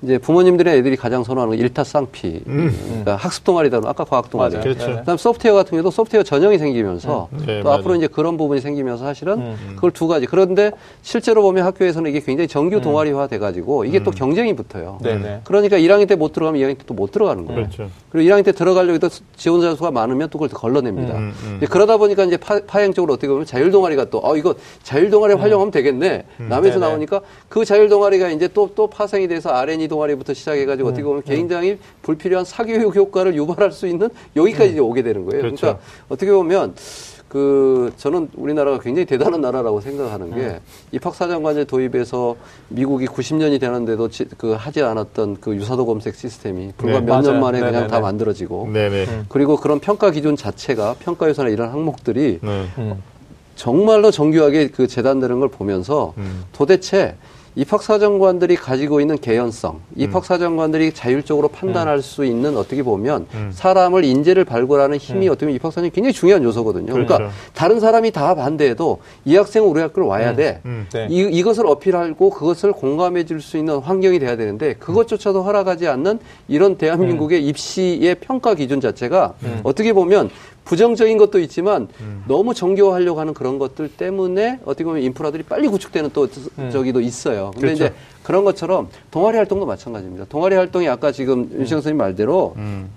이제 0.03 0.19
부모님들의 0.19 0.79
애들이 0.79 0.97
가장 0.97 1.23
선호하는 1.23 1.57
일타쌍피. 1.59 2.43
음. 2.49 2.75
그러니까 2.87 3.15
학습 3.17 3.45
동아리다 3.45 3.81
아까 3.85 4.05
과학 4.05 4.29
동아리. 4.31 4.59
그렇죠. 4.61 4.97
그다음 4.97 5.17
소프트웨어 5.17 5.55
같은 5.55 5.71
경우도 5.71 5.91
소프트웨어 5.93 6.25
전형이 6.25 6.59
생기면서 6.59 7.29
음. 7.33 7.43
네, 7.47 7.63
또 7.63 7.69
맞아. 7.69 7.79
앞으로 7.79 7.95
이제 7.95 8.09
그런 8.09 8.37
부분이 8.37 8.61
생기면서 8.61 9.05
사실은 9.05 9.39
음. 9.39 9.73
그걸 9.77 9.93
두 9.93 10.09
가지. 10.09 10.27
그런데 10.27 10.73
실제로 11.03 11.43
보면 11.43 11.65
학교에서는 11.65 12.11
이게 12.11 12.19
굉장히 12.21 12.49
정규 12.49 12.77
음. 12.77 12.81
동아리화 12.83 13.29
돼 13.29 13.39
가지고 13.39 13.85
이게 13.85 14.03
또 14.03 14.11
음. 14.11 14.15
경쟁이 14.15 14.57
붙어요. 14.57 14.99
네네. 15.03 15.19
네. 15.23 15.41
그러니까 15.45 15.77
1학년 15.79 16.09
때 16.09 16.17
못 16.17 16.33
들어가면 16.33 16.61
2학년 16.61 16.79
때 16.79 16.85
또 16.85 16.95
못 16.95 17.13
들어가는 17.13 17.47
거예요. 17.47 17.61
그렇죠. 17.63 17.89
그리고 18.11 18.29
1학년 18.29 18.45
때 18.45 18.51
들어가려고 18.53 18.95
해도 18.95 19.09
지원자 19.37 19.75
수가 19.77 19.91
많으면 19.93 20.29
또 20.31 20.39
그걸 20.39 20.49
걸러냅니다. 20.59 21.15
그러다 21.71 21.97
보니까 21.97 22.25
이제 22.25 22.37
파, 22.37 22.59
행적으로 22.79 23.15
어떻게 23.15 23.29
보면 23.29 23.47
자율 23.47 23.71
동아리가 23.71 24.07
또 24.07 24.21
어, 24.23 24.37
이거 24.37 24.55
자율 24.83 25.11
동아리 25.11 25.35
활용하면 25.35 25.71
되겠네. 25.71 26.25
남에서 26.39 26.79
네네. 26.81 26.87
나오니까 26.91 27.21
그 27.49 27.65
자율 27.65 27.89
동아리가 27.89 28.31
이제 28.31 28.49
또또 28.49 28.89
파생이 28.89 29.29
돼서 29.29 29.51
R&E 29.51 29.89
동아리부터 29.93 30.33
시작해 30.33 30.65
가지고 30.65 30.89
어떻게 30.89 31.05
보면 31.05 31.23
굉장히 31.23 31.79
불필요한 32.01 32.47
사교육 32.47 32.97
효과를 32.97 33.35
유발할 33.35 33.73
수 33.73 33.87
있는 33.87 34.09
여기까지 34.35 34.79
음. 34.79 34.85
오게 34.85 35.03
되는 35.03 35.25
거예요. 35.27 35.43
그렇죠. 35.43 35.61
그러니까 35.61 35.83
어떻게 36.09 36.33
보면 36.33 36.75
그 37.29 37.93
저는 37.97 38.29
우리나라가 38.37 38.79
굉장히 38.79 39.07
대단한 39.07 39.41
나라라고 39.41 39.81
생각하는 39.81 40.35
게 40.35 40.41
음. 40.41 40.59
입학사정관제 40.93 41.65
도입해서 41.65 42.37
미국이 42.69 43.07
90년이 43.07 43.61
되는데도 43.61 44.09
그 44.37 44.53
하지 44.53 44.83
않았던 44.83 45.39
그 45.41 45.55
유사도 45.55 45.87
검색 45.87 46.15
시스템이 46.15 46.73
불과 46.77 47.01
네, 47.01 47.07
몇년 47.07 47.41
만에 47.41 47.61
네네네. 47.61 47.73
그냥 47.73 47.89
다 47.89 48.01
만들어지고 48.01 48.71
네네. 48.73 49.05
음. 49.05 49.27
그리고 49.29 49.57
그런 49.57 49.79
평가 49.79 50.11
기준 50.11 50.37
자체가 50.37 50.97
평가 51.01 51.29
유사나 51.29 51.49
이런 51.49 51.71
항목들이 51.71 52.39
네. 52.43 52.67
음. 52.79 53.03
정말로 53.57 54.11
정교하게 54.11 54.69
그 54.69 54.87
재단되는 54.87 55.41
걸 55.41 55.49
보면서 55.49 56.15
음. 56.19 56.45
도대체 56.53 57.17
입학사정관들이 57.55 58.57
가지고 58.57 59.01
있는 59.01 59.19
개연성, 59.19 59.81
입학사정관들이 59.97 60.93
자율적으로 60.95 61.49
판단할 61.49 61.97
음. 61.97 62.01
수 62.01 62.25
있는 62.25 62.57
어떻게 62.57 62.83
보면 62.83 63.27
음. 63.35 63.51
사람을 63.53 64.05
인재를 64.05 64.45
발굴하는 64.45 64.97
힘이 64.97 65.27
음. 65.27 65.33
어떻게 65.33 65.47
보면 65.47 65.57
입학사정이 65.57 65.91
굉장히 65.91 66.15
중요한 66.15 66.43
요소거든요. 66.45 66.93
그러니까 66.93 67.19
그렇죠. 67.19 67.33
그러니까 67.35 67.53
다른 67.53 67.81
사람이 67.81 68.11
다 68.11 68.35
반대해도 68.35 69.01
이 69.27 69.37
학생은 69.37 69.69
우리 69.69 69.81
학교를 69.83 70.09
와야 70.09 70.31
음. 70.31 70.37
돼. 70.37 70.61
음. 70.65 70.87
네. 70.93 71.07
이, 71.11 71.21
이것을 71.21 71.67
어필하고 71.67 72.31
그것을 72.31 72.73
공감해 72.73 73.25
줄 73.25 73.43
수 73.43 73.59
있는 73.59 73.79
환경이 73.79 74.21
돼야 74.21 74.37
되는데 74.37 74.75
그것조차도 74.75 75.43
허락하지 75.43 75.89
않는 75.89 76.21
이런 76.47 76.77
대한민국의 76.77 77.41
음. 77.41 77.49
입시의 77.49 78.15
평가 78.21 78.55
기준 78.55 78.81
자체가 78.81 79.35
어떻게 79.65 79.93
보면 79.93 80.31
부정적인 80.73 81.19
것도 81.19 81.39
있지만 81.41 81.87
음. 82.01 82.25
너무 82.27 82.55
정교화하려고 82.55 83.21
하는 83.21 83.35
그런 83.35 83.59
것들 83.59 83.91
때문에 83.91 84.61
어떻게 84.65 84.85
보면 84.85 85.03
인프라들이 85.03 85.43
빨리 85.43 85.69
구축되는 85.69 86.09
또 86.15 86.27
음. 86.59 86.71
저기도 86.73 87.03
있어요. 87.03 87.51
근데 87.53 87.75
그렇죠. 87.75 87.85
이제 87.85 87.95
그런 88.23 88.43
것처럼 88.43 88.89
동아리 89.11 89.37
활동도 89.37 89.67
마찬가지입니다. 89.67 90.25
동아리 90.31 90.57
활동이 90.57 90.89
아까 90.89 91.13
지금 91.13 91.41
음. 91.41 91.59
윤시영 91.59 91.83
선생님 91.83 91.99
말대로 91.99 92.55
음. 92.57 92.89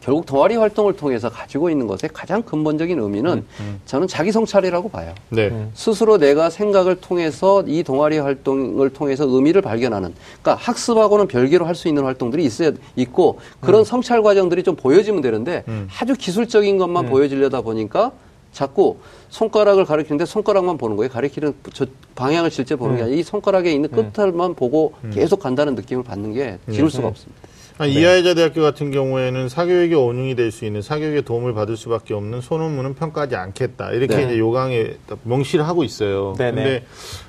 결국 0.00 0.26
동아리 0.26 0.56
활동을 0.56 0.94
통해서 0.94 1.28
가지고 1.28 1.70
있는 1.70 1.86
것의 1.86 2.10
가장 2.12 2.42
근본적인 2.42 2.98
의미는 2.98 3.32
음, 3.32 3.46
음. 3.60 3.80
저는 3.84 4.06
자기 4.06 4.30
성찰이라고 4.30 4.88
봐요. 4.90 5.12
네. 5.28 5.48
음. 5.48 5.70
스스로 5.74 6.18
내가 6.18 6.50
생각을 6.50 6.96
통해서 7.00 7.64
이 7.66 7.82
동아리 7.82 8.18
활동을 8.18 8.90
통해서 8.90 9.26
의미를 9.26 9.60
발견하는. 9.60 10.14
그러니까 10.40 10.54
학습하고는 10.64 11.26
별개로 11.26 11.66
할 11.66 11.78
수 11.78 11.86
있는 11.86 12.02
활동들이 12.02 12.44
있어야 12.44 12.72
있고 12.96 13.38
그런 13.60 13.82
음. 13.82 13.84
성찰 13.84 14.20
과정들이 14.20 14.64
좀 14.64 14.74
보여지면 14.74 15.20
되는데 15.22 15.62
음. 15.68 15.86
아주 16.00 16.14
기술적인 16.14 16.76
것만 16.78 17.04
음. 17.04 17.10
보여지려다 17.10 17.60
보니까 17.60 18.10
자꾸 18.50 18.96
손가락을 19.28 19.84
가리키는데 19.84 20.24
손가락만 20.24 20.76
보는 20.76 20.96
거예요. 20.96 21.08
가리키는 21.10 21.54
저 21.72 21.86
방향을 22.16 22.50
실제 22.50 22.74
보는 22.74 22.96
게 22.96 23.02
아니라 23.02 23.16
이 23.16 23.22
손가락에 23.22 23.70
있는 23.72 23.90
끝을만 23.90 24.54
보고 24.54 24.94
계속 25.12 25.38
간다는 25.38 25.76
느낌을 25.76 26.02
받는 26.02 26.32
게 26.32 26.58
지울 26.72 26.90
수가 26.90 27.06
없습니다. 27.08 27.40
아, 27.78 27.86
네. 27.86 27.92
이하여자 27.92 28.34
대학교 28.34 28.60
같은 28.62 28.90
경우에는 28.90 29.48
사교육의 29.48 29.94
원흉이 29.94 30.34
될 30.34 30.50
수 30.50 30.64
있는 30.64 30.82
사교육의 30.82 31.22
도움을 31.22 31.54
받을 31.54 31.76
수밖에 31.76 32.12
없는 32.14 32.40
소논문은 32.40 32.94
평가하지 32.94 33.36
않겠다 33.36 33.92
이렇게 33.92 34.16
네. 34.16 34.24
이제 34.24 34.38
요강에 34.38 34.94
명시를 35.22 35.66
하고 35.68 35.84
있어요. 35.84 36.34
네, 36.38 36.50
네. 36.50 36.54
근데 36.54 36.84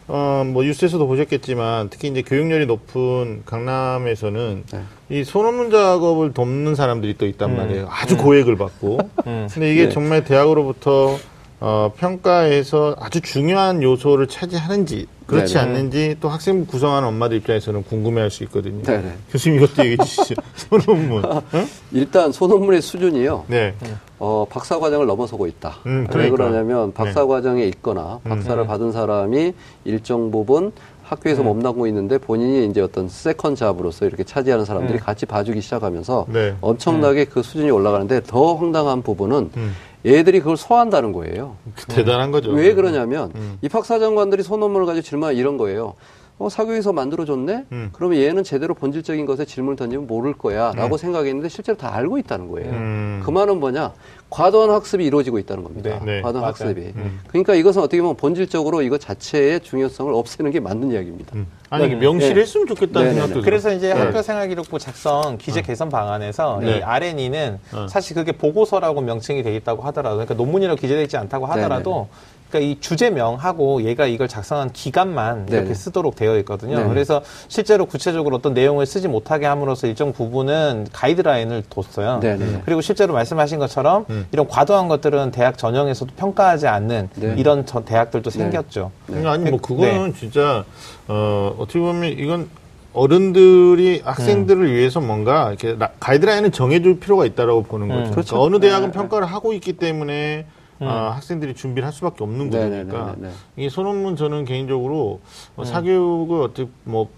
어뭐 0.08 0.64
뉴스에서도 0.64 1.06
보셨겠지만 1.06 1.89
특히 1.89 2.08
이제 2.08 2.22
교육열이 2.24 2.66
높은 2.66 3.43
강남에서는 3.45 4.64
네. 4.72 4.82
이 5.10 5.24
소논문 5.24 5.70
작업을 5.70 6.34
돕는 6.34 6.74
사람들이 6.76 7.16
또 7.18 7.28
있단 7.28 7.52
음. 7.52 7.58
말이에요. 7.58 7.88
아주 7.91 8.16
음. 8.16 8.20
고액을 8.24 8.56
받고. 8.58 8.97
음. 9.28 9.47
근데 9.52 9.72
이게 9.72 9.84
네. 9.86 9.89
정말 9.89 10.24
대학으로부터 10.24 11.18
어, 11.62 11.91
평가에서 11.97 12.95
아주 12.99 13.22
중요한 13.22 13.84
요소를 13.84 14.28
차지하는지 14.28 15.07
그렇지 15.26 15.53
네네. 15.53 15.66
않는지 15.66 16.18
또 16.20 16.30
학생부 16.30 16.66
구성하는 16.66 17.07
엄마들 17.07 17.38
입장에서는 17.38 17.84
궁금해할 17.84 18.32
수 18.32 18.43
있거든요. 18.45 18.82
네네. 18.82 19.14
교수님 19.32 19.62
이것도 19.62 19.86
얘기해 19.86 19.97
주시죠. 19.97 20.36
소논문. 20.55 21.24
응? 21.53 21.68
일단 21.91 22.32
소논문의 22.32 22.82
수준이요. 22.82 23.45
네. 23.47 23.76
어, 24.18 24.45
박사 24.49 24.80
과정을 24.80 25.05
넘어서고 25.05 25.45
있다. 25.47 25.78
음, 25.86 26.07
그러니까. 26.10 26.18
왜 26.18 26.30
그러냐면 26.30 26.93
박사 26.93 27.22
네. 27.22 27.28
과정에 27.28 27.64
있거나 27.66 28.20
박사를 28.24 28.62
음. 28.62 28.68
받은 28.68 28.91
사람이 28.91 29.53
일정 29.86 30.32
부분 30.32 30.72
학교에서 31.03 31.41
음. 31.41 31.45
몸담고 31.45 31.88
있는데 31.88 32.18
본인이 32.18 32.68
이제 32.68 32.82
어떤 32.82 33.10
second 33.09 33.55
job으로서 33.55 34.05
이렇게 34.05 34.24
차지하는 34.24 34.66
사람들이 34.66 34.99
음. 34.99 35.03
같이 35.03 35.26
봐주기 35.26 35.62
시작하면서 35.62 36.26
네. 36.30 36.55
엄청나게 36.62 37.22
음. 37.22 37.26
그 37.32 37.43
수준이 37.43 37.70
올라가는데 37.70 38.22
더 38.26 38.55
황당한 38.55 39.01
부분은 39.01 39.51
음. 39.57 39.76
얘들이 40.06 40.39
그걸 40.39 40.58
소화한다는 40.58 41.12
거예요. 41.12 41.56
그 41.76 41.86
대단한 41.88 42.32
거죠. 42.32 42.52
왜 42.52 42.74
그러냐면 42.74 43.32
음. 43.36 43.58
입학사정관들이 43.62 44.43
소논문을 44.43 44.86
가지고 44.86 45.02
질문 45.04 45.36
이런 45.36 45.58
거예요. 45.58 45.95
어, 46.38 46.47
사교에서 46.47 46.93
만들어줬네? 46.93 47.66
음. 47.74 47.89
그러면 47.91 48.18
얘는 48.20 48.43
제대로 48.45 48.74
본질적인 48.74 49.26
것에 49.26 49.43
질문을 49.43 49.76
던지면 49.76 50.08
모를 50.08 50.34
거야. 50.34 50.72
라고 50.74 50.95
음. 50.95 50.97
생각했는데 50.97 51.50
실제로 51.50 51.78
다 51.78 51.93
알고 51.93 52.18
있다는 52.18 52.47
거예요. 52.47 52.72
음. 52.72 53.22
그 53.26 53.30
말은 53.30 53.60
뭐냐? 53.60 53.91
과도한 54.30 54.69
학습이 54.69 55.03
이루어지고 55.05 55.39
있다는 55.39 55.63
겁니다. 55.63 55.89
네. 55.89 56.05
네. 56.05 56.21
과도한 56.21 56.41
맞아요. 56.41 56.47
학습이. 56.47 56.82
음. 56.95 57.19
그러니까 57.27 57.55
이것은 57.55 57.82
어떻게 57.82 58.01
보면 58.01 58.15
본질적으로 58.15 58.82
이거 58.84 58.97
자체의 58.97 59.61
중요성을 59.61 60.13
없애는 60.13 60.51
게 60.51 60.59
맞는 60.59 60.91
이야기입니다. 60.91 61.36
음. 61.36 61.47
아니, 61.71 61.88
네. 61.89 61.95
명시를 61.95 62.36
네. 62.36 62.41
했으면 62.41 62.67
좋겠다는 62.67 63.07
네, 63.07 63.13
생각도 63.13 63.41
그래서 63.41 63.73
이제 63.73 63.93
네. 63.93 63.99
학교 63.99 64.21
생활기록부 64.21 64.77
작성 64.77 65.38
기재 65.39 65.59
어. 65.59 65.63
개선 65.63 65.89
방안에서 65.89 66.61
이 66.63 66.82
R&E는 66.82 67.59
어. 67.73 67.88
사실 67.89 68.15
그게 68.15 68.32
보고서라고 68.32 69.01
명칭이 69.01 69.41
되어 69.41 69.53
있다고 69.55 69.82
하더라도 69.84 70.17
그러니까 70.17 70.36
논문이라고 70.36 70.80
기재되어 70.80 71.03
있지 71.03 71.17
않다고 71.17 71.47
하더라도 71.47 72.07
그러니까 72.50 72.60
이 72.60 72.80
주제명하고 72.80 73.84
얘가 73.84 74.08
이걸 74.08 74.28
작성한 74.28 74.72
기간만 74.74 75.45
네네. 75.45 75.58
이렇게 75.60 75.74
쓰도록 75.74 76.16
되어 76.16 76.38
있거든요. 76.39 76.78
네네. 76.78 76.89
그래서 76.89 77.22
실제로 77.47 77.86
구체적으로 77.86 78.38
어떤 78.38 78.54
내용을 78.54 78.86
쓰지 78.86 79.08
못하게 79.08 79.45
함으로써 79.45 79.88
일정 79.88 80.12
부분은 80.12 80.88
가이드라인을 80.91 81.64
뒀어요. 81.70 82.20
네네. 82.20 82.64
그리고 82.66 82.82
실제로 82.82 83.14
말씀하신 83.14 83.60
것처럼 83.60 84.06
음. 84.10 84.28
이런 84.32 84.47
과도한 84.47 84.88
것들은 84.88 85.32
대학 85.32 85.58
전형에서도 85.58 86.14
평가하지 86.16 86.68
않는 86.68 87.10
네. 87.16 87.36
이런 87.38 87.66
전 87.66 87.86
대학들도 87.86 88.30
네. 88.32 88.39
생겼죠. 88.39 88.91
네. 89.08 89.26
아니 89.28 89.50
뭐 89.50 89.60
그거는 89.62 90.12
네. 90.12 90.20
진짜 90.20 90.66
어 91.08 91.56
어떻게 91.60 91.80
보면 91.80 92.18
이건 92.18 92.50
어른들이 92.93 94.02
학생들을 94.04 94.66
음. 94.66 94.74
위해서 94.74 95.00
뭔가 95.00 95.50
이렇게 95.50 95.78
가이드라인을 96.00 96.50
정해줄 96.50 97.00
필요가 97.00 97.26
있다라고 97.26 97.64
보는 97.64 97.88
거죠. 97.88 98.00
음. 98.00 98.04
그러니까 98.06 98.16
그렇죠. 98.16 98.36
그러니까 98.36 98.58
어느 98.58 98.60
대학은 98.60 98.88
네. 98.88 98.97
평가를 98.97 99.28
하고 99.28 99.54
있기 99.54 99.74
때문에 99.74 100.47
음. 100.82 100.88
어, 100.88 101.11
학생들이 101.11 101.53
준비를 101.55 101.86
할 101.86 101.93
수밖에 101.93 102.23
없는 102.23 102.49
거니까 102.49 103.15
이 103.57 103.69
소논문 103.69 104.15
저는 104.15 104.45
개인적으로 104.45 105.19
뭐 105.55 105.65
음. 105.65 105.65
사교육을 105.65 106.41
어떻게 106.41 106.69
뭐 106.86 107.09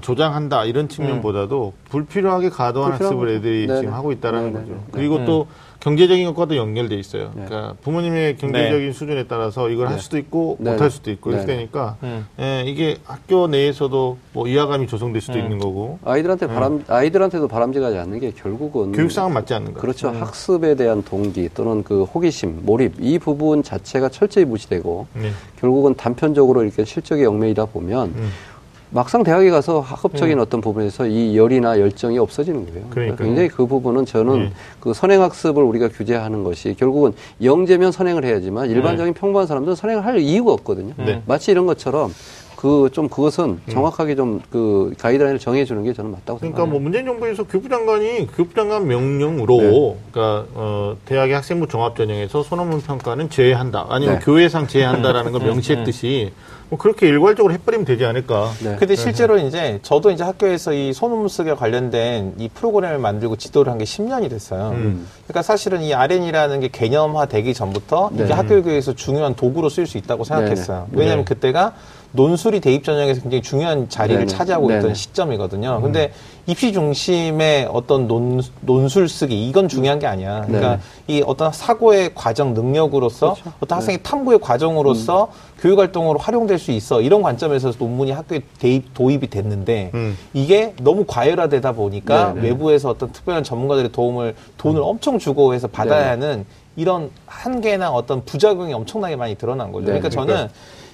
조장한다 0.00 0.64
이런 0.64 0.88
측면보다도 0.88 1.72
음. 1.76 1.88
불필요하게 1.88 2.50
과도한 2.50 2.92
학습을 2.92 3.28
애들이 3.28 3.66
네네. 3.66 3.80
지금 3.80 3.94
하고 3.94 4.12
있다라는 4.12 4.52
네네. 4.52 4.64
거죠. 4.66 4.84
그리고 4.92 5.24
또 5.24 5.46
경제적인 5.86 6.26
것과도 6.26 6.56
연결돼 6.56 6.96
있어요. 6.96 7.30
네. 7.36 7.44
그러니까 7.46 7.74
부모님의 7.82 8.38
경제적인 8.38 8.86
네. 8.88 8.92
수준에 8.92 9.24
따라서 9.28 9.70
이걸 9.70 9.86
네. 9.86 9.92
할 9.92 10.00
수도 10.00 10.18
있고 10.18 10.56
못 10.58 10.80
할 10.80 10.90
수도 10.90 11.12
있고 11.12 11.30
이렇게 11.30 11.46
되니까 11.46 11.96
음. 12.02 12.26
예, 12.40 12.64
이게 12.66 12.98
학교 13.04 13.46
내에서도 13.46 14.18
뭐 14.32 14.48
이하감이 14.48 14.88
조성될 14.88 15.22
수도 15.22 15.34
음. 15.34 15.44
있는 15.44 15.58
거고 15.60 16.00
아이들한테 16.04 16.48
바람 16.48 16.84
아이들한테도 16.88 17.46
바람직하지 17.46 17.98
않는 17.98 18.18
게 18.18 18.32
결국은 18.32 18.90
교육상은 18.90 19.32
맞지 19.32 19.54
않는 19.54 19.74
거죠. 19.74 19.80
그렇죠. 19.80 20.08
음. 20.08 20.20
학습에 20.20 20.74
대한 20.74 21.04
동기 21.04 21.50
또는 21.54 21.84
그 21.84 22.02
호기심, 22.02 22.62
몰입 22.64 22.94
이 22.98 23.20
부분 23.20 23.62
자체가 23.62 24.08
철저히 24.08 24.44
무시되고 24.44 25.06
네. 25.14 25.30
결국은 25.60 25.94
단편적으로 25.94 26.64
이렇게 26.64 26.84
실적에 26.84 27.24
얽매이다 27.26 27.66
보면. 27.66 28.12
음. 28.90 28.94
막상 28.94 29.22
대학에 29.22 29.50
가서 29.50 29.80
학업적인 29.80 30.38
음. 30.38 30.42
어떤 30.42 30.60
부분에서 30.60 31.06
이 31.06 31.36
열이나 31.36 31.78
열정이 31.78 32.18
없어지는 32.18 32.66
거예요. 32.66 32.86
그러니까 32.90 33.22
굉장히 33.22 33.48
그 33.48 33.66
부분은 33.66 34.06
저는 34.06 34.34
음. 34.34 34.52
그 34.80 34.94
선행학습을 34.94 35.62
우리가 35.62 35.88
규제하는 35.88 36.44
것이 36.44 36.74
결국은 36.78 37.12
영재면 37.42 37.92
선행을 37.92 38.24
해야지만 38.24 38.70
일반적인 38.70 39.14
네. 39.14 39.20
평범한 39.20 39.46
사람들은 39.46 39.74
선행을 39.74 40.04
할 40.04 40.18
이유가 40.18 40.52
없거든요. 40.52 40.94
네. 40.98 41.22
마치 41.26 41.50
이런 41.50 41.66
것처럼 41.66 42.12
그 42.56 42.88
좀 42.90 43.08
그것은 43.08 43.44
음. 43.44 43.60
정확하게 43.68 44.14
좀 44.14 44.40
그 44.50 44.92
가이드라인을 44.98 45.38
정해주는 45.38 45.82
게 45.84 45.92
저는 45.92 46.10
맞다고 46.10 46.38
그러니까 46.38 46.56
생각합니다. 46.58 46.72
뭐 46.72 46.80
문재인 46.80 47.04
정부에서 47.04 47.44
교육부 47.44 47.68
장관이 47.68 48.26
교육부 48.34 48.54
장관 48.54 48.86
명령으로 48.86 49.56
네. 49.58 49.96
그러니까 50.10 50.46
어, 50.54 50.96
대학의 51.04 51.34
학생부 51.34 51.68
종합 51.68 51.96
전형에서 51.96 52.42
소논문 52.42 52.80
평가는 52.82 53.28
제외한다 53.30 53.86
아니면 53.88 54.18
네. 54.18 54.24
교회상 54.24 54.66
제외한다라는 54.66 55.32
걸 55.32 55.42
음. 55.42 55.46
명시했듯이 55.48 56.32
뭐 56.68 56.78
그렇게 56.78 57.06
일괄적으로 57.06 57.52
해버리면 57.54 57.84
되지 57.84 58.04
않을까. 58.04 58.50
네. 58.62 58.76
근데 58.76 58.96
실제로 58.96 59.38
이제 59.38 59.78
저도 59.82 60.10
이제 60.10 60.24
학교에서 60.24 60.72
이 60.72 60.92
소논문 60.92 61.28
쓰기와 61.28 61.54
관련된 61.54 62.34
이 62.38 62.48
프로그램을 62.48 62.98
만들고 62.98 63.36
지도를 63.36 63.70
한 63.70 63.76
게 63.78 63.84
10년이 63.84 64.30
됐어요. 64.30 64.70
음. 64.70 65.06
그러니까 65.26 65.42
사실은 65.42 65.82
이 65.82 65.92
RN이라는 65.94 66.60
게 66.60 66.68
개념화 66.68 67.26
되기 67.26 67.52
전부터 67.54 68.10
네. 68.14 68.24
이게 68.24 68.32
학교 68.32 68.62
교육에서 68.62 68.94
중요한 68.94 69.34
도구로 69.36 69.68
쓸수 69.68 69.98
있다고 69.98 70.24
생각했어요. 70.24 70.88
네. 70.90 70.98
왜냐하면 70.98 71.24
네. 71.26 71.34
그때가 71.34 71.74
논술이 72.16 72.60
대입 72.60 72.82
전형에서 72.82 73.20
굉장히 73.20 73.42
중요한 73.42 73.88
자리를 73.88 74.26
네네. 74.26 74.26
차지하고 74.26 74.70
있던 74.70 74.82
네네. 74.82 74.94
시점이거든요. 74.94 75.76
음. 75.76 75.82
근데 75.82 76.12
입시 76.46 76.72
중심의 76.72 77.68
어떤 77.70 78.08
논, 78.08 78.40
논술 78.60 79.08
쓰기 79.08 79.48
이건 79.48 79.68
중요한 79.68 79.98
게 79.98 80.06
아니야. 80.06 80.42
그러니까 80.46 80.80
이 81.06 81.22
어떤 81.24 81.52
사고의 81.52 82.12
과정 82.14 82.54
능력으로서 82.54 83.34
그렇죠. 83.34 83.52
어떤 83.60 83.76
학생의 83.76 83.98
네. 83.98 84.02
탐구의 84.02 84.40
과정으로서 84.40 85.24
음. 85.24 85.56
교육 85.60 85.78
활동으로 85.78 86.18
활용될 86.18 86.58
수 86.58 86.70
있어 86.72 87.00
이런 87.00 87.22
관점에서 87.22 87.72
논문이 87.78 88.12
학교에 88.12 88.40
대입 88.58 88.94
도입이 88.94 89.28
됐는데 89.28 89.90
음. 89.94 90.16
이게 90.34 90.74
너무 90.82 91.04
과열화되다 91.06 91.72
보니까 91.72 92.34
네네. 92.34 92.48
외부에서 92.48 92.90
어떤 92.90 93.12
특별한 93.12 93.44
전문가들의 93.44 93.92
도움을 93.92 94.34
돈을 94.56 94.80
음. 94.80 94.84
엄청 94.84 95.18
주고 95.18 95.54
해서 95.54 95.66
받아야 95.68 96.10
하는 96.10 96.44
이런 96.76 97.10
한계나 97.26 97.90
어떤 97.90 98.24
부작용이 98.24 98.72
엄청나게 98.72 99.16
많이 99.16 99.34
드러난 99.34 99.72
거죠. 99.72 99.86
그러니까 99.86 100.10
저는 100.10 100.48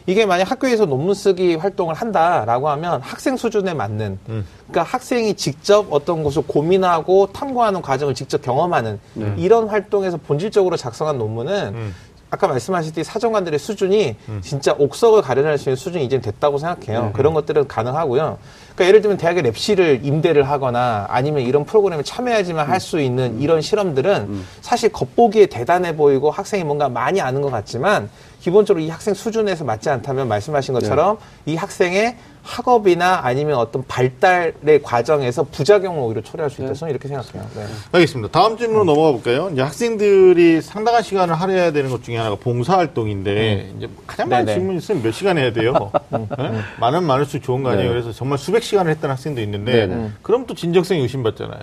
이게 0.07 0.27
만약 0.27 0.51
학교에서 0.51 0.87
논문 0.87 1.15
쓰기 1.15 1.55
활동을 1.55 1.95
한다라고 1.95 2.69
하면 2.71 3.01
학생 3.03 3.37
수준에 3.37 3.75
맞는 3.75 4.19
음. 4.29 4.47
그러니까 4.69 4.83
학생이 4.83 5.35
직접 5.35 5.87
어떤 5.91 6.23
것을 6.25 6.43
고민하고 6.47 7.29
탐구하는 7.33 7.83
과정을 7.83 8.15
직접 8.15 8.43
경험하는 8.43 8.99
네. 9.15 9.35
이런 9.37 9.69
활동에서 9.69 10.17
본질적으로 10.17 10.77
작성한 10.77 11.19
논문은 11.19 11.75
음. 11.75 11.95
아까 12.31 12.49
말씀하셨듯이 12.49 13.05
사정관들의 13.05 13.59
수준이 13.59 14.17
음. 14.31 14.41
진짜 14.43 14.75
옥석을 14.79 15.21
가려낼 15.21 15.59
수 15.59 15.69
있는 15.69 15.77
수준이 15.77 16.03
이제 16.03 16.19
됐다고 16.19 16.57
생각해요. 16.57 17.05
네. 17.07 17.11
그런 17.13 17.35
것들은 17.35 17.69
가능하고요. 17.69 18.39
그러니까 18.75 18.87
예를 18.87 19.03
들면 19.03 19.19
대학의 19.19 19.43
랩실을 19.43 20.03
임대를 20.03 20.49
하거나 20.49 21.05
아니면 21.11 21.43
이런 21.43 21.67
프로그램에 21.67 22.03
참여하지만 22.03 22.67
할 22.69 22.81
수 22.81 23.01
있는 23.01 23.39
이런 23.39 23.61
실험들은 23.61 24.15
음. 24.23 24.47
사실 24.63 24.89
겉보기에 24.91 25.47
대단해 25.47 25.95
보이고 25.95 26.31
학생이 26.31 26.65
뭔가 26.65 26.89
많이 26.89 27.21
아는 27.21 27.43
것 27.43 27.51
같지만 27.51 28.09
기본적으로 28.43 28.85
이 28.85 28.89
학생 28.89 29.15
수준에서 29.15 29.63
맞지 29.65 29.89
않다면 29.89 30.27
말씀하신 30.27 30.75
것처럼 30.75 31.17
네. 31.45 31.53
이 31.53 31.57
학생의 31.57 32.17
학업이나 32.43 33.21
아니면 33.23 33.57
어떤 33.57 33.85
발달의 33.87 34.83
과정에서 34.83 35.45
부작용을 35.45 36.03
오히려 36.03 36.23
초래할 36.23 36.51
수 36.51 36.61
있다. 36.61 36.73
네. 36.73 36.75
저는 36.75 36.91
이렇게 36.91 37.07
생각해요. 37.07 37.49
네. 37.55 37.65
알겠습니다. 37.93 38.33
다음 38.33 38.59
질문으로 38.59 38.83
음. 38.83 38.87
넘어가 38.87 39.13
볼까요? 39.13 39.49
이제 39.53 39.63
학생들이 39.63 40.61
상당한 40.61 41.05
시간을 41.05 41.37
할애해야 41.37 41.71
되는 41.71 41.89
것 41.89 42.03
중에 42.03 42.17
하나가 42.17 42.35
봉사활동인데 42.35 43.71
음. 43.71 43.75
이제 43.77 43.89
가장 44.09 44.29
많은. 44.29 44.53
질문이 44.53 44.79
있으면 44.79 45.05
몇 45.05 45.13
시간 45.13 45.39
해야 45.39 45.53
돼요? 45.53 45.93
음. 46.13 46.27
네? 46.37 46.45
음. 46.49 46.63
많은 46.81 47.05
많을수록 47.05 47.45
좋은 47.45 47.63
거 47.63 47.71
아니에요? 47.71 47.87
네. 47.87 47.93
그래서 47.93 48.11
정말 48.11 48.39
수백 48.39 48.65
시간을 48.65 48.91
했던 48.91 49.09
학생도 49.13 49.41
있는데. 49.41 50.11
그럼 50.23 50.47
또 50.47 50.55
진정성이 50.55 51.01
의심받잖아요. 51.03 51.61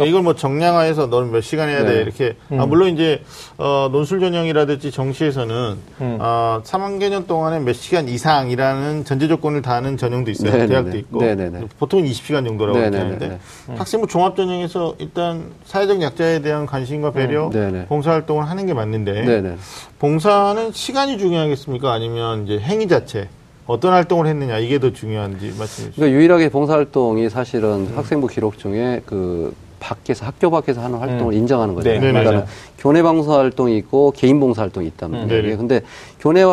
그러니까 0.00 0.04
이걸 0.06 0.22
뭐 0.22 0.34
정량화해서 0.34 1.06
너는 1.08 1.30
몇 1.30 1.42
시간 1.42 1.68
해야 1.68 1.84
돼 1.84 1.96
네. 1.96 2.00
이렇게 2.00 2.36
음. 2.50 2.60
아, 2.60 2.66
물론 2.66 2.88
이제 2.88 3.22
어, 3.58 3.90
논술 3.92 4.20
전형이라든지 4.20 4.90
정시에서는 4.90 5.76
음. 6.00 6.16
어, 6.18 6.62
3학년 6.64 7.26
동안에 7.26 7.60
몇 7.60 7.74
시간 7.74 8.08
이상이라는 8.08 9.04
전제 9.04 9.28
조건을 9.28 9.60
다하는 9.60 9.98
전형도 9.98 10.30
있어요. 10.30 10.52
네네네. 10.52 10.68
대학도 10.68 10.96
있고 10.96 11.20
네네네. 11.20 11.66
보통 11.78 12.02
20시간 12.02 12.46
정도라고 12.46 12.78
하는데 12.78 13.38
음. 13.68 13.74
학생부 13.76 14.06
종합 14.06 14.36
전형에서 14.36 14.94
일단 14.98 15.50
사회적 15.64 16.00
약자에 16.00 16.40
대한 16.40 16.64
관심과 16.64 17.12
배려, 17.12 17.50
음. 17.54 17.84
봉사활동을 17.88 18.48
하는 18.48 18.64
게 18.64 18.72
맞는데 18.72 19.22
네네. 19.22 19.56
봉사는 19.98 20.72
시간이 20.72 21.18
중요하겠습니까? 21.18 21.92
아니면 21.92 22.44
이제 22.44 22.58
행위 22.58 22.88
자체? 22.88 23.28
어떤 23.66 23.92
활동을 23.92 24.26
했느냐 24.26 24.58
이게 24.58 24.80
더 24.80 24.92
중요한지 24.92 25.54
말씀해 25.56 25.90
주시죠. 25.90 25.92
그러니까 25.94 26.18
유일하게 26.18 26.48
봉사활동이 26.48 27.28
사실은 27.28 27.86
음. 27.86 27.92
학생부 27.94 28.26
기록 28.26 28.58
중에 28.58 29.02
그 29.06 29.54
밖에서 29.80 30.26
학교 30.26 30.50
밖에서 30.50 30.82
하는 30.82 30.98
활동을 30.98 31.32
음. 31.32 31.38
인정하는 31.38 31.74
거죠. 31.74 31.90
네. 31.90 31.98
그러니까 31.98 32.46
교내 32.80 33.02
봉사 33.02 33.34
활동이 33.38 33.76
있고 33.76 34.10
개인 34.16 34.40
봉사 34.40 34.62
활동이 34.62 34.86
있다는 34.86 35.28
거예요. 35.28 35.52
음. 35.52 35.58
근데 35.58 35.82
교내 36.18 36.44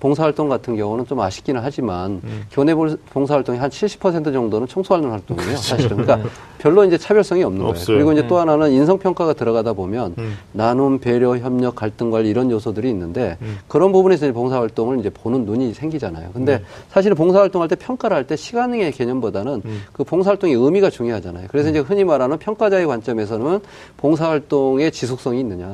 봉사 0.00 0.24
활동 0.24 0.48
같은 0.48 0.76
경우는 0.76 1.06
좀 1.06 1.20
아쉽기는 1.20 1.60
하지만 1.62 2.20
음. 2.24 2.42
교내 2.50 2.74
봉사 2.74 3.34
활동이 3.34 3.58
한 3.58 3.70
70% 3.70 4.32
정도는 4.32 4.66
청소하는 4.66 5.10
활동이에요. 5.10 5.46
그렇죠. 5.48 5.62
사실은 5.62 5.96
그러니까 5.98 6.16
음. 6.26 6.30
별로 6.58 6.84
이제 6.84 6.98
차별성이 6.98 7.44
없는 7.44 7.64
없어요. 7.64 7.86
거예요. 7.86 7.98
그리고 8.04 8.12
이제 8.12 8.26
또 8.26 8.34
음. 8.36 8.40
하나는 8.40 8.72
인성 8.72 8.98
평가가 8.98 9.34
들어가다 9.34 9.72
보면 9.74 10.14
음. 10.18 10.36
나눔, 10.52 10.98
배려, 10.98 11.36
협력, 11.38 11.76
갈등 11.76 12.10
관리 12.10 12.28
이런 12.28 12.50
요소들이 12.50 12.90
있는데 12.90 13.38
그런 13.68 13.92
부분에서 13.92 14.26
이제 14.26 14.32
봉사 14.32 14.58
활동을 14.58 14.98
이제 14.98 15.10
보는 15.10 15.44
눈이 15.44 15.74
생기잖아요. 15.74 16.30
근데 16.32 16.60
사실은 16.90 17.16
봉사 17.16 17.38
활동할 17.38 17.68
때 17.68 17.76
평가를 17.76 18.16
할 18.16 18.28
때 18.28 18.34
시간의 18.36 18.92
개념보다는 18.92 19.62
그 19.92 20.04
봉사 20.04 20.30
활동의 20.30 20.54
의미가 20.56 20.90
중요하잖아요. 20.90 21.46
그래서 21.50 21.70
이제 21.70 21.78
흔히 21.78 22.04
말하는 22.04 22.36
평가자의 22.38 22.86
관점에서는 22.86 23.60
봉사 23.96 24.28
활동의 24.28 24.90
지속성이 24.92 25.40
있느냐, 25.40 25.67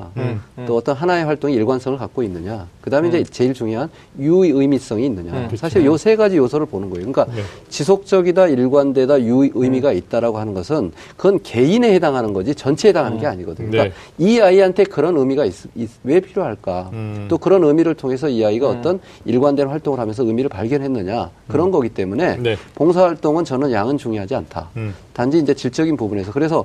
또 0.67 0.77
어떤 0.77 0.95
하나의 0.97 1.25
활동이 1.25 1.55
일관성을 1.55 1.99
갖고 1.99 2.23
있느냐, 2.23 2.67
그 2.81 2.91
다음에 2.91 3.09
이제 3.09 3.25
제일 3.25 3.55
중요한 3.55 3.89
유의미성이 4.19 5.07
있느냐. 5.07 5.33
음, 5.33 5.57
사실 5.57 5.85
요 5.85 5.97
세 5.97 6.17
가지 6.17 6.37
요소를 6.37 6.67
보는 6.67 6.91
거예요. 6.91 7.11
그러니까 7.11 7.35
네. 7.35 7.43
지속적이다, 7.71 8.49
일관되다, 8.49 9.23
유의미가 9.23 9.91
음. 9.93 9.97
있다라고 9.97 10.39
하는 10.39 10.53
것은 10.53 10.93
그건 11.17 11.43
개인에 11.43 11.95
해당하는 11.95 12.33
거지 12.35 12.55
전체에 12.55 12.91
해당하는 12.91 13.17
음. 13.17 13.21
게 13.21 13.27
아니거든요. 13.27 13.71
그러니까 13.71 13.95
네. 14.19 14.25
이 14.25 14.39
아이한테 14.41 14.85
그런 14.85 15.17
의미가 15.17 15.47
있, 15.47 15.55
있, 15.75 15.89
왜 16.03 16.21
필요할까? 16.21 16.91
음. 16.93 17.27
또 17.29 17.39
그런 17.39 17.65
의미를 17.65 17.95
통해서 17.95 18.29
이 18.29 18.45
아이가 18.45 18.71
음. 18.71 18.79
어떤 18.79 19.01
일관된 19.25 19.69
활동을 19.69 19.99
하면서 19.99 20.25
의미를 20.25 20.51
발견했느냐 20.51 21.31
그런 21.49 21.69
음. 21.69 21.73
거기 21.73 21.89
때문에 21.89 22.37
네. 22.37 22.57
봉사활동은 22.75 23.45
저는 23.45 23.73
양은 23.73 23.97
중요하지 23.97 24.35
않다. 24.35 24.69
단지 25.15 25.39
이제 25.39 25.55
질적인 25.55 25.97
부분에서 25.97 26.33
그래서 26.33 26.65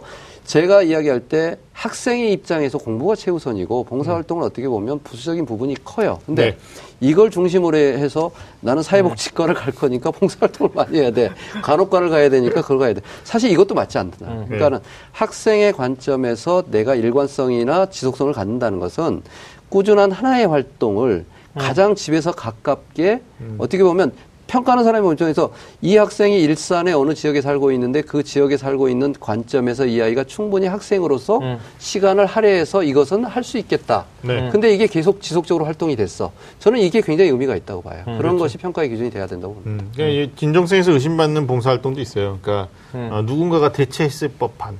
제가 0.49 0.81
이야기할 0.81 1.19
때 1.19 1.59
학생의 1.73 2.33
입장에서 2.33 2.79
공부가 2.79 3.15
최우선이고 3.15 3.83
봉사활동은 3.83 4.41
음. 4.41 4.47
어떻게 4.47 4.67
보면 4.67 4.99
부수적인 5.03 5.45
부분이 5.45 5.75
커요. 5.83 6.19
근데 6.25 6.45
네. 6.45 6.57
이걸 7.01 7.29
중심으로 7.29 7.77
해서 7.77 8.31
나는 8.59 8.81
사회복지과를 8.81 9.53
갈 9.53 9.71
거니까 9.71 10.09
봉사활동을 10.09 10.71
많이 10.73 10.97
해야 10.97 11.11
돼. 11.11 11.29
간호과를 11.61 12.09
가야 12.09 12.29
되니까 12.31 12.63
그걸 12.63 12.79
가야 12.79 12.93
돼. 12.93 13.01
사실 13.23 13.51
이것도 13.51 13.75
맞지 13.75 13.99
않다. 13.99 14.25
음. 14.25 14.45
그러니까는 14.45 14.79
학생의 15.11 15.73
관점에서 15.73 16.63
내가 16.71 16.95
일관성이나 16.95 17.91
지속성을 17.91 18.33
갖는다는 18.33 18.79
것은 18.79 19.21
꾸준한 19.69 20.11
하나의 20.11 20.47
활동을 20.47 21.25
음. 21.53 21.59
가장 21.59 21.93
집에서 21.93 22.31
가깝게 22.31 23.21
음. 23.41 23.55
어떻게 23.59 23.83
보면 23.83 24.13
평가하는 24.49 24.83
사람의 24.83 25.11
입장에서 25.11 25.51
이 25.81 25.95
학생이 25.95 26.41
일산의 26.41 26.93
어느 26.95 27.13
지역에 27.13 27.39
살고 27.41 27.71
있는데 27.73 28.01
그 28.01 28.23
지역에 28.23 28.57
살고 28.57 28.89
있는 28.89 29.13
관점에서 29.19 29.85
이 29.85 30.01
아이가 30.01 30.23
충분히 30.23 30.65
학생으로서 30.67 31.37
음. 31.37 31.57
시간을 31.77 32.25
할애해서 32.25 32.83
이것은 32.83 33.23
할 33.25 33.39
수 33.49 33.57
있겠다. 33.57 34.05
네. 34.21 34.49
근데 34.51 34.71
이게 34.75 34.85
계속 34.85 35.21
지속적으로 35.21 35.65
활동이 35.65 35.95
됐어. 35.95 36.31
저는 36.59 36.79
이게 36.81 37.01
굉장히 37.01 37.31
의미가 37.31 37.55
있다고 37.55 37.81
봐요. 37.81 38.03
음, 38.07 38.17
그런 38.17 38.33
그렇죠. 38.35 38.37
것이 38.39 38.57
평가의 38.59 38.89
기준이 38.89 39.09
돼야 39.09 39.25
된다고 39.25 39.55
봅니다. 39.55 39.83
음. 39.85 39.91
그러니까 39.95 40.35
진정성에서 40.35 40.91
의심받는 40.91 41.47
봉사활동도 41.47 41.99
있어요. 42.01 42.37
그러니까 42.41 42.67
음. 42.95 43.09
어, 43.11 43.21
누군가가 43.21 43.71
대체했을 43.71 44.29
법한. 44.39 44.79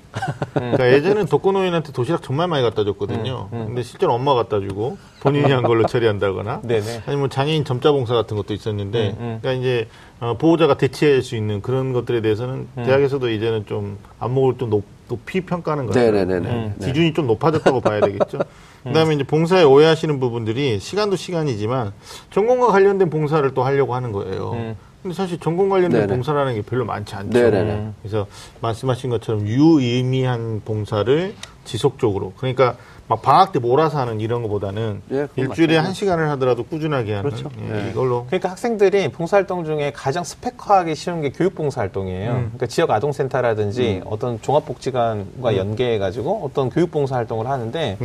그러니까 0.53 0.91
예전에는 0.91 1.25
독거노인한테 1.27 1.91
도시락 1.91 2.23
정말 2.23 2.47
많이 2.47 2.63
갖다 2.63 2.83
줬거든요. 2.83 3.49
음, 3.53 3.57
음. 3.57 3.65
근데 3.67 3.83
실제로 3.83 4.13
엄마가 4.13 4.43
갖다 4.43 4.59
주고 4.59 4.97
본인이 5.21 5.51
한 5.51 5.63
걸로 5.63 5.85
처리한다거나 5.85 6.61
아니면 7.05 7.19
뭐 7.19 7.27
장애인 7.29 7.65
점자 7.65 7.91
봉사 7.91 8.13
같은 8.13 8.37
것도 8.37 8.53
있었는데 8.53 9.15
그러니까 9.17 9.51
이제 9.53 9.87
어, 10.19 10.35
보호자가 10.37 10.77
대체할 10.77 11.21
수 11.21 11.35
있는 11.35 11.61
그런 11.61 11.93
것들에 11.93 12.21
대해서는 12.21 12.67
음. 12.77 12.83
대학에서도 12.83 13.29
이제는 13.29 13.65
좀 13.65 13.97
안목을 14.19 14.57
좀 14.57 14.69
높, 14.69 14.83
높이 15.07 15.41
평가하는 15.41 15.85
거예요. 15.85 16.11
네네네. 16.11 16.49
음. 16.49 16.75
기준이 16.81 17.13
좀 17.13 17.27
높아졌다고 17.27 17.81
봐야 17.81 18.01
되겠죠. 18.01 18.39
그다음에 18.83 19.15
이제 19.15 19.23
봉사에 19.23 19.63
오해하시는 19.63 20.19
부분들이 20.19 20.79
시간도 20.79 21.15
시간이지만 21.15 21.91
전공과 22.31 22.67
관련된 22.67 23.09
봉사를 23.09 23.53
또 23.53 23.63
하려고 23.63 23.93
하는 23.93 24.11
거예요. 24.13 24.75
음. 24.99 25.03
근데 25.03 25.15
사실 25.15 25.39
전공 25.39 25.69
관련된 25.69 26.01
네네. 26.01 26.13
봉사라는 26.13 26.55
게 26.55 26.61
별로 26.61 26.85
많지 26.85 27.15
않죠. 27.15 27.37
네네네. 27.37 27.91
그래서 28.01 28.27
말씀하신 28.61 29.09
것처럼 29.09 29.47
유의미한 29.47 30.61
봉사를 30.65 31.33
지속적으로 31.63 32.33
그러니까 32.37 32.75
막 33.07 33.23
방학 33.23 33.51
때 33.51 33.59
몰아서 33.59 33.99
하는 33.99 34.19
이런 34.19 34.43
것보다는 34.43 35.01
예, 35.11 35.27
일주일에 35.35 35.77
한 35.77 35.93
시간을 35.93 36.29
하더라도 36.31 36.63
꾸준하게 36.63 37.15
하는 37.15 37.29
그렇죠. 37.31 37.49
예, 37.59 37.85
예. 37.85 37.89
이걸로. 37.89 38.25
그러니까 38.27 38.51
학생들이 38.51 39.09
봉사활동 39.11 39.65
중에 39.65 39.91
가장 39.95 40.23
스펙화하기 40.23 40.93
쉬운 40.93 41.21
게 41.21 41.31
교육봉사활동이에요. 41.31 42.31
음. 42.31 42.37
그러니까 42.49 42.67
지역 42.67 42.91
아동센터라든지 42.91 44.01
음. 44.03 44.11
어떤 44.11 44.39
종합복지관과 44.41 45.49
음. 45.49 45.57
연계해가지고 45.57 46.45
어떤 46.45 46.69
교육봉사활동을 46.69 47.47
하는데. 47.47 47.97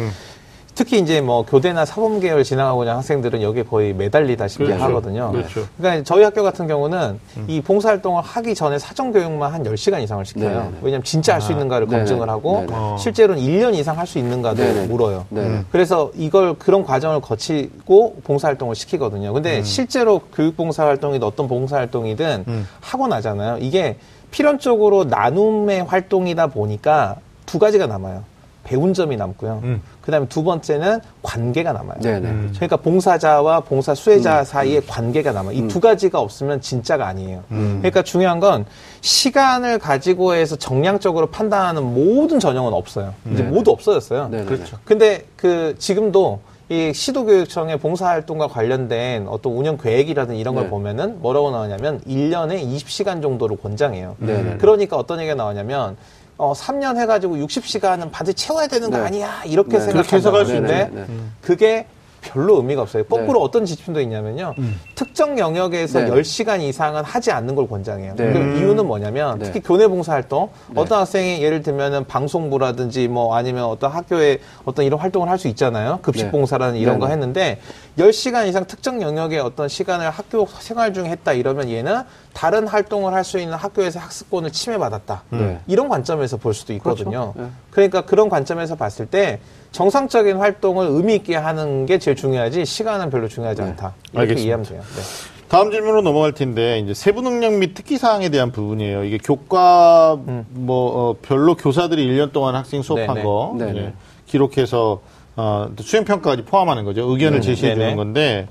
음. 0.75 0.77
특히 0.77 0.99
이제 0.99 1.21
뭐 1.21 1.45
교대나 1.45 1.85
사범 1.85 2.19
계열 2.21 2.43
지나가고자 2.43 2.97
학생들은 2.97 3.43
여기에 3.43 3.63
거의 3.65 3.95
매달리다시피 3.95 4.65
그렇죠. 4.65 4.83
하거든요. 4.85 5.31
그렇죠. 5.31 5.67
그러니까 5.79 6.03
저희 6.05 6.25
학교 6.25 6.43
같은 6.43 6.67
경우는 6.67 7.21
음. 7.37 7.45
이 7.47 7.61
봉사활동을 7.61 8.23
하기 8.23 8.55
전에 8.55 8.79
사정 8.79 9.13
교육만 9.13 9.53
한 9.53 9.63
10시간 9.63 10.03
이상을 10.03 10.25
시켜요. 10.25 10.49
네네. 10.49 10.71
왜냐하면 10.83 11.05
진짜 11.05 11.35
할수 11.35 11.53
있는가를. 11.53 11.87
검증을 11.87 12.29
하고 12.29 12.65
네네. 12.67 12.99
실제로는 12.99 13.43
1년 13.43 13.75
이상 13.75 13.99
할 13.99 14.05
수 14.05 14.19
있는가도 14.19 14.63
물어요. 14.89 15.25
음. 15.33 15.65
그래서 15.73 16.11
이걸 16.15 16.55
그런 16.59 16.85
과정을 16.85 17.21
거치고 17.23 18.17
봉사활동을 18.25 18.75
시키거든요. 18.75 19.33
근데 19.33 19.59
음. 19.59 19.63
실제로 19.63 20.19
교육봉사활동이든 20.35 21.27
어떤 21.27 21.49
봉사활동이든 21.49 22.45
음. 22.47 22.69
하고 22.81 23.07
나잖아요. 23.09 23.59
이게 23.61 23.97
필연적으로 24.31 25.05
나눔의 25.05 25.85
활동이다 25.85 26.49
보니까 26.49 27.17
두 27.47 27.59
가지가 27.59 27.87
남아요. 27.87 28.25
배운 28.65 28.93
점이 28.95 29.17
남고요. 29.17 29.61
음. 29.63 29.83
그다음에 30.05 30.27
두 30.29 30.45
번째는 30.45 31.01
관계가 31.23 31.73
남아요. 31.73 31.99
네네. 32.01 32.29
음. 32.29 32.53
그러니까 32.55 32.77
봉사자와 32.77 33.61
봉사 33.61 33.95
수혜자 33.95 34.41
음. 34.41 34.45
사이에 34.45 34.81
관계가 34.87 35.33
남아 35.33 35.51
요. 35.51 35.53
이두 35.53 35.79
음. 35.79 35.81
가지가 35.81 36.21
없으면 36.21 36.61
진짜가 36.61 37.07
아니에요. 37.07 37.43
음. 37.51 37.79
그러니까 37.79 38.03
중요한 38.03 38.39
건 38.39 38.67
시간을 39.01 39.79
가지고 39.79 40.35
해서 40.35 40.57
정량적으로 40.57 41.29
판단하는 41.29 41.83
모든 41.83 42.39
전형은 42.39 42.75
없어요. 42.75 43.15
이제 43.33 43.43
모두 43.43 43.71
없어졌어요. 43.71 44.29
네네. 44.29 44.45
그렇죠. 44.45 44.77
근데 44.85 45.25
그 45.37 45.75
지금도 45.79 46.41
이 46.69 46.93
시도교육청의 46.95 47.79
봉사활동과 47.79 48.49
관련된 48.49 49.29
어떤 49.29 49.53
운영 49.53 49.77
계획이라든 49.77 50.37
이런 50.37 50.55
걸 50.55 50.65
네. 50.65 50.71
보면은 50.71 51.21
뭐라고 51.21 51.51
나오냐면 51.51 52.01
1년에 52.01 52.63
20시간 52.63 53.21
정도를 53.23 53.57
권장해요. 53.59 54.17
네. 54.19 54.57
그러니까 54.59 54.97
어떤 54.97 55.19
얘기가 55.21 55.35
나오냐면 55.35 55.97
어, 56.37 56.53
3년 56.53 56.97
해가지고 56.99 57.37
60시간은 57.37 58.11
반드시 58.11 58.35
채워야 58.47 58.67
되는 58.67 58.91
거 58.91 58.99
네. 58.99 59.05
아니야 59.05 59.43
이렇게 59.45 59.79
네. 59.79 59.85
생각해석할 59.85 60.47
수 60.47 60.55
있는데 60.57 60.91
네. 60.93 61.05
그게 61.41 61.87
별로 62.27 62.57
의미가 62.57 62.81
없어요. 62.81 63.05
거꾸로 63.05 63.41
네. 63.41 63.45
어떤 63.45 63.67
지침도 63.67 64.01
있냐면요. 64.01 64.55
음. 64.59 64.81
특정 64.95 65.39
영역에서 65.39 66.01
네. 66.01 66.11
10시간 66.11 66.59
이상은 66.63 67.05
하지 67.05 67.31
않는 67.31 67.55
걸 67.55 67.69
권장해요. 67.69 68.15
네. 68.17 68.33
그 68.33 68.39
이유는 68.59 68.87
뭐냐면 68.87 69.39
네. 69.39 69.45
특히 69.45 69.61
교내 69.61 69.87
봉사활동 69.87 70.49
네. 70.71 70.81
어떤 70.81 71.01
학생이 71.01 71.43
예를 71.43 71.63
들면은 71.63 72.07
방송부라든지 72.07 73.09
뭐 73.09 73.37
아니면 73.37 73.65
어떤 73.67 73.91
학교에 73.93 74.39
어떤 74.65 74.87
이런 74.87 74.99
활동을 75.01 75.29
할 75.29 75.35
수 75.39 75.49
있잖아요. 75.49 75.99
급식 76.01 76.25
네. 76.25 76.31
봉사라는 76.31 76.77
이런 76.79 76.99
거 76.99 77.09
했는데 77.09 77.61
10시간 77.99 78.49
이상 78.49 78.65
특정 78.67 79.01
영역의 79.01 79.39
어떤 79.39 79.69
시간을 79.69 80.11
학교 80.11 80.47
생활 80.59 80.93
중에 80.93 81.07
했다 81.11 81.33
이러면 81.33 81.71
얘는 81.71 82.03
다른 82.33 82.67
활동을 82.67 83.13
할 83.13 83.25
수 83.25 83.39
있는 83.39 83.55
학교에서 83.57 84.01
학습권을 84.01 84.51
침해받았다. 84.51 85.23
이런 85.67 85.89
관점에서 85.89 86.37
볼 86.37 86.53
수도 86.55 86.73
있거든요. 86.75 87.33
그렇죠. 87.33 87.51
그러니까 87.71 88.01
그런 88.03 88.29
관점에서 88.29 88.75
봤을 88.75 89.07
때 89.07 89.39
정상적인 89.73 90.37
활동을 90.37 90.89
의미 90.91 91.15
있게 91.15 91.37
하는 91.37 91.87
게 91.87 91.99
제일 91.99 92.17
중요하지 92.17 92.65
시간은 92.67 93.11
별로 93.11 93.29
중요하지 93.29 93.63
네. 93.63 93.69
않다. 93.69 93.95
이렇게 94.13 94.21
알겠습니다. 94.21 94.45
이해하면 94.45 94.67
돼요. 94.67 94.81
네. 94.83 95.03
다음 95.49 95.71
질문으로 95.71 96.03
넘어갈 96.03 96.33
텐데 96.33 96.81
이제 96.81 96.93
세부 96.95 97.23
능력 97.23 97.55
및 97.55 97.75
특기 97.75 97.97
사항에 97.97 98.29
대한 98.29 98.51
부분이에요. 98.53 99.05
이게 99.05 99.19
교과 99.19 100.19
음. 100.27 100.45
뭐 100.51 101.11
어, 101.11 101.17
별로 101.23 101.55
교사들이 101.55 102.07
1년 102.09 102.33
동안 102.33 102.55
학생 102.57 102.83
수업한 102.83 103.15
네네. 103.15 103.23
거 103.23 103.55
네네. 103.59 103.79
예, 103.81 103.93
기록해서 104.27 105.01
어, 105.37 105.69
수행 105.81 106.05
평가까지 106.05 106.43
포함하는 106.45 106.85
거죠. 106.85 107.03
의견을 107.11 107.41
네네. 107.41 107.55
제시해 107.55 107.75
주는 107.75 107.97
건데 107.97 108.49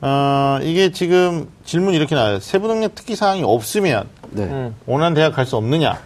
어, 0.00 0.58
이게 0.62 0.90
지금 0.90 1.48
질문이 1.64 1.96
이렇게 1.96 2.14
나와요. 2.14 2.40
세부 2.40 2.66
능력 2.68 2.94
특기 2.94 3.14
사항이 3.14 3.42
없으면 3.44 4.08
네. 4.34 4.44
음. 4.44 4.74
원하는 4.86 5.14
대학 5.14 5.34
갈 5.34 5.46
수 5.46 5.56
없느냐 5.56 5.98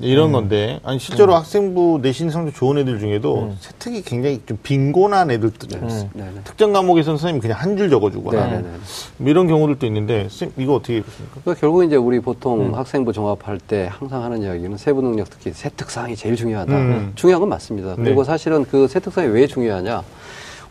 이런 0.00 0.28
음. 0.28 0.32
건데 0.32 0.78
아니 0.84 0.98
실제로 0.98 1.32
음. 1.32 1.38
학생부 1.38 2.00
내신 2.02 2.30
성적 2.30 2.54
좋은 2.54 2.78
애들 2.78 2.98
중에도 2.98 3.44
음. 3.44 3.56
세특이 3.60 4.02
굉장히 4.02 4.40
좀 4.46 4.58
빈곤한 4.62 5.30
애들도 5.30 5.66
음. 5.80 5.86
있어요. 5.88 6.10
네, 6.12 6.24
네. 6.24 6.40
특정 6.44 6.72
과목에서는 6.72 7.18
선생님 7.18 7.40
그냥 7.40 7.58
한 7.58 7.74
줄 7.76 7.90
적어주거나 7.90 8.46
네, 8.46 8.56
네, 8.62 8.68
뭐 9.16 9.30
이런 9.30 9.48
경우들도 9.48 9.84
있는데 9.86 10.22
선생님 10.28 10.54
이거 10.58 10.74
어떻게 10.74 11.02
보십니까? 11.02 11.40
그러니까 11.42 11.60
결국 11.60 11.84
이제 11.84 11.96
우리 11.96 12.20
보통 12.20 12.66
음. 12.68 12.74
학생부 12.74 13.12
종합할 13.12 13.58
때 13.58 13.88
항상 13.90 14.22
하는 14.22 14.42
이야기는 14.42 14.76
세부 14.76 15.02
능력 15.02 15.28
특히 15.30 15.52
세특 15.52 15.90
사항이 15.90 16.14
제일 16.16 16.36
중요하다. 16.36 16.72
중요한 17.16 17.40
건 17.40 17.48
맞습니다. 17.48 17.96
그리고 17.96 18.22
네. 18.22 18.26
사실은 18.26 18.64
그 18.64 18.86
세특 18.86 19.12
사항이 19.12 19.32
왜 19.32 19.46
중요하냐? 19.46 20.02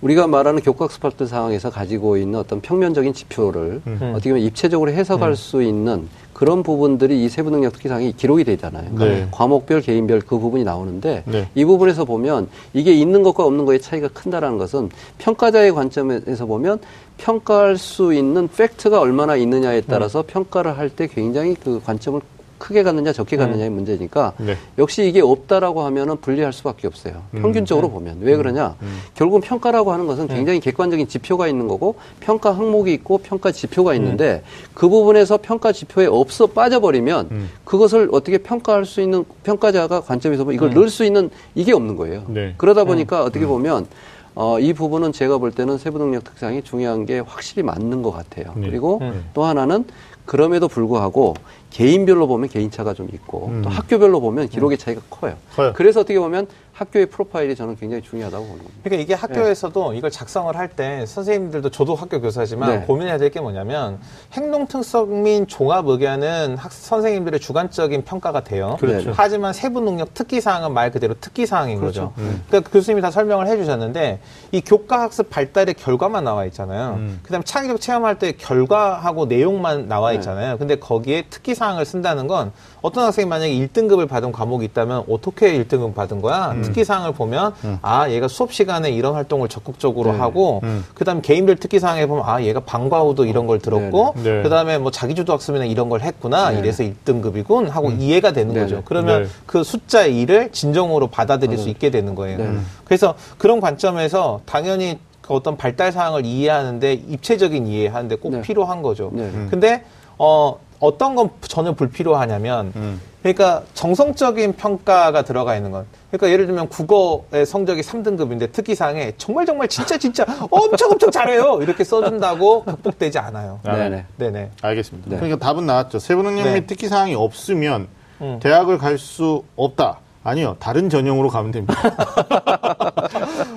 우리가 0.03 0.27
말하는 0.27 0.61
교과학습할때 0.61 1.25
상황에서 1.25 1.69
가지고 1.69 2.17
있는 2.17 2.37
어떤 2.37 2.59
평면적인 2.59 3.13
지표를 3.13 3.81
음. 3.87 4.11
어떻게 4.13 4.31
보면 4.31 4.45
입체적으로 4.45 4.91
해석할 4.91 5.29
음. 5.29 5.35
수 5.35 5.63
있는 5.63 6.09
그런 6.33 6.61
부분들이 6.61 7.23
이 7.23 7.29
세부 7.29 7.51
능력 7.51 7.71
특기상이 7.73 8.11
기록이 8.11 8.43
돼 8.43 8.53
있잖아요. 8.53 8.89
그러니까 8.93 9.05
네. 9.05 9.27
과목별, 9.31 9.81
개인별 9.81 10.19
그 10.19 10.37
부분이 10.39 10.65
나오는데 10.65 11.23
네. 11.25 11.47
이 11.55 11.63
부분에서 11.63 12.03
보면 12.03 12.49
이게 12.73 12.91
있는 12.91 13.23
것과 13.23 13.45
없는 13.45 13.63
것의 13.65 13.81
차이가 13.81 14.09
큰다라는 14.09 14.57
것은 14.57 14.89
평가자의 15.19 15.71
관점에서 15.73 16.45
보면 16.47 16.79
평가할 17.17 17.77
수 17.77 18.13
있는 18.13 18.49
팩트가 18.49 18.99
얼마나 18.99 19.37
있느냐에 19.37 19.81
따라서 19.87 20.19
음. 20.21 20.23
평가를 20.27 20.77
할 20.77 20.89
때 20.89 21.07
굉장히 21.07 21.55
그 21.55 21.81
관점을 21.83 22.19
크게 22.63 22.81
갔느냐 22.81 23.11
적게 23.11 23.35
갔느냐의 23.35 23.69
음. 23.69 23.73
문제니까 23.73 24.31
네. 24.37 24.55
역시 24.77 25.05
이게 25.05 25.19
없다라고 25.19 25.81
하면은 25.81 26.15
분리할 26.21 26.53
수밖에 26.53 26.87
없어요. 26.87 27.21
음. 27.33 27.41
평균적으로 27.41 27.89
음. 27.89 27.93
보면 27.93 28.17
왜 28.21 28.37
그러냐? 28.37 28.77
음. 28.81 28.99
결국은 29.15 29.41
평가라고 29.41 29.91
하는 29.91 30.07
것은 30.07 30.27
네. 30.27 30.35
굉장히 30.35 30.61
객관적인 30.61 31.09
지표가 31.09 31.49
있는 31.49 31.67
거고 31.67 31.95
평가 32.21 32.55
항목이 32.55 32.93
있고 32.93 33.17
평가 33.17 33.51
지표가 33.51 33.91
음. 33.91 33.95
있는데 33.97 34.43
그 34.73 34.87
부분에서 34.87 35.39
평가 35.41 35.73
지표에 35.73 36.05
없어 36.05 36.47
빠져버리면 36.47 37.27
음. 37.31 37.49
그것을 37.65 38.07
어떻게 38.13 38.37
평가할 38.37 38.85
수 38.85 39.01
있는 39.01 39.25
평가자가 39.43 39.99
관점에서 39.99 40.45
보면 40.45 40.55
이걸 40.55 40.73
넣을 40.73 40.87
수 40.87 41.03
있는 41.03 41.29
이게 41.55 41.73
없는 41.73 41.97
거예요. 41.97 42.23
네. 42.29 42.53
그러다 42.55 42.85
보니까 42.85 43.25
어떻게 43.25 43.45
보면 43.45 43.87
어, 44.35 44.57
이 44.59 44.71
부분은 44.71 45.11
제가 45.11 45.37
볼 45.37 45.51
때는 45.51 45.77
세부 45.77 45.99
능력 45.99 46.23
특성이 46.23 46.63
중요한 46.63 47.05
게 47.05 47.19
확실히 47.19 47.61
맞는 47.61 48.01
것 48.01 48.11
같아요. 48.11 48.53
네. 48.55 48.67
그리고 48.69 49.01
또 49.33 49.43
하나는 49.43 49.83
그럼에도 50.25 50.67
불구하고 50.67 51.35
개인별로 51.73 52.27
보면 52.27 52.49
개인차가 52.49 52.93
좀 52.93 53.07
있고 53.13 53.47
음. 53.47 53.61
또 53.63 53.69
학교별로 53.69 54.21
보면 54.21 54.47
기록의 54.47 54.77
차이가 54.77 55.01
커요. 55.09 55.33
커요. 55.55 55.73
그래서 55.75 56.01
어떻게 56.01 56.19
보면 56.19 56.47
학교의 56.73 57.05
프로파일이 57.05 57.55
저는 57.55 57.75
굉장히 57.75 58.01
중요하다고 58.01 58.43
보는 58.45 58.57
겁니다. 58.57 58.79
그러니까 58.83 59.03
이게 59.03 59.13
학교에서도 59.13 59.91
네. 59.91 59.97
이걸 59.97 60.09
작성을 60.09 60.55
할 60.55 60.69
때 60.75 61.05
선생님들도 61.05 61.69
저도 61.69 61.93
학교 61.93 62.19
교사지만 62.19 62.79
네. 62.79 62.85
고민해야 62.85 63.17
될 63.19 63.29
게 63.29 63.39
뭐냐면 63.39 63.99
행동 64.33 64.65
특성 64.67 65.21
및 65.23 65.45
종합 65.47 65.87
의견은 65.87 66.57
학, 66.57 66.71
선생님들의 66.71 67.39
주관적인 67.39 68.03
평가가 68.05 68.43
돼요. 68.43 68.77
그렇죠. 68.79 69.13
하지만 69.15 69.53
세부 69.53 69.81
능력 69.81 70.13
특기 70.15 70.41
사항은 70.41 70.73
말 70.73 70.91
그대로 70.91 71.13
특기 71.19 71.45
사항인 71.45 71.79
그렇죠. 71.79 72.11
거죠. 72.11 72.13
음. 72.17 72.43
그러니까 72.47 72.69
교수님이 72.71 73.01
다 73.01 73.11
설명을 73.11 73.47
해 73.47 73.55
주셨는데 73.57 74.19
이 74.51 74.61
교과 74.61 75.01
학습 75.01 75.29
발달의 75.29 75.75
결과만 75.75 76.23
나와 76.23 76.45
있잖아요. 76.45 76.95
음. 76.97 77.19
그다음에 77.23 77.43
창의적 77.43 77.79
체험할 77.81 78.17
때 78.19 78.31
결과하고 78.31 79.25
내용만 79.27 79.87
나와 79.87 80.09
네. 80.09 80.15
있잖아요. 80.15 80.53
네. 80.53 80.57
근데 80.57 80.75
거기에 80.77 81.25
특기 81.29 81.53
사항 81.53 81.62
을 81.63 81.85
쓴다는 81.85 82.27
건 82.27 82.51
어떤 82.81 83.05
학생이 83.05 83.25
만약에 83.25 83.53
1등급을 83.53 84.07
받은 84.09 84.33
과목이 84.33 84.65
있다면 84.65 85.05
어떻게 85.09 85.57
1등급 85.57 85.95
받은 85.95 86.21
거야? 86.21 86.51
음. 86.51 86.61
특기사항을 86.61 87.13
보면 87.13 87.53
음. 87.63 87.79
아 87.81 88.09
얘가 88.09 88.27
수업 88.27 88.51
시간에 88.51 88.91
이런 88.91 89.13
활동을 89.13 89.47
적극적으로 89.47 90.11
네. 90.11 90.19
하고 90.19 90.59
음. 90.63 90.83
그다음 90.93 91.19
에 91.19 91.21
개인별 91.21 91.55
특기사항에 91.55 92.05
보면 92.05 92.25
아 92.27 92.43
얘가 92.43 92.59
방과 92.59 92.99
후도 92.99 93.23
이런 93.23 93.47
걸 93.47 93.59
들었고 93.59 94.15
네. 94.17 94.23
네. 94.23 94.43
그다음에 94.43 94.77
뭐 94.77 94.91
자기주도 94.91 95.31
학습이나 95.31 95.63
이런 95.63 95.87
걸 95.87 96.01
했구나 96.01 96.49
네. 96.49 96.59
이래서 96.59 96.83
1등급이군 96.83 97.69
하고 97.69 97.87
음. 97.87 98.01
이해가 98.01 98.33
되는 98.33 98.53
거죠. 98.53 98.81
그러면 98.83 99.29
그 99.45 99.63
숫자 99.63 100.05
2를 100.07 100.51
진정으로 100.51 101.07
받아들일 101.07 101.57
수 101.57 101.69
있게 101.69 101.89
되는 101.89 102.13
거예요. 102.15 102.59
그래서 102.83 103.15
그런 103.37 103.61
관점에서 103.61 104.41
당연히 104.45 104.99
그 105.21 105.33
어떤 105.33 105.55
발달 105.55 105.93
사항을 105.93 106.25
이해하는데 106.25 106.93
입체적인 106.93 107.65
이해하는데 107.67 108.17
꼭 108.17 108.41
필요한 108.41 108.81
거죠. 108.81 109.11
근데 109.49 109.85
어 110.17 110.59
어떤 110.83 111.15
건 111.15 111.29
전혀 111.41 111.71
불필요하냐면 111.73 112.73
음. 112.75 113.01
그러니까 113.21 113.63
정성적인 113.73 114.53
평가가 114.53 115.21
들어가 115.21 115.55
있는 115.55 115.71
건 115.71 115.85
그러니까 116.11 116.29
예를 116.29 116.45
들면 116.45 116.67
국어의 116.67 117.45
성적이 117.45 117.81
3등급인데 117.81 118.51
특기사항에 118.51 119.13
정말 119.17 119.45
정말 119.45 119.69
진짜 119.69 119.97
진짜 119.97 120.25
엄청 120.51 120.91
엄청 120.91 121.09
잘해요 121.09 121.59
이렇게 121.61 121.85
써준다고 121.85 122.65
극복되지 122.65 123.17
않아요. 123.17 123.61
아, 123.63 123.77
네네. 123.77 124.05
네네. 124.17 124.51
알겠습니다. 124.61 125.09
네. 125.09 125.15
그러니까 125.15 125.39
답은 125.39 125.65
나왔죠. 125.65 125.99
세부능력 125.99 126.43
네. 126.47 126.53
및 126.55 126.67
특기사항이 126.67 127.15
없으면 127.15 127.87
음. 128.19 128.39
대학을 128.41 128.77
갈 128.77 128.97
수 128.97 129.43
없다. 129.55 129.99
아니요, 130.23 130.55
다른 130.59 130.89
전형으로 130.89 131.27
가면 131.29 131.51
됩니다. 131.51 131.75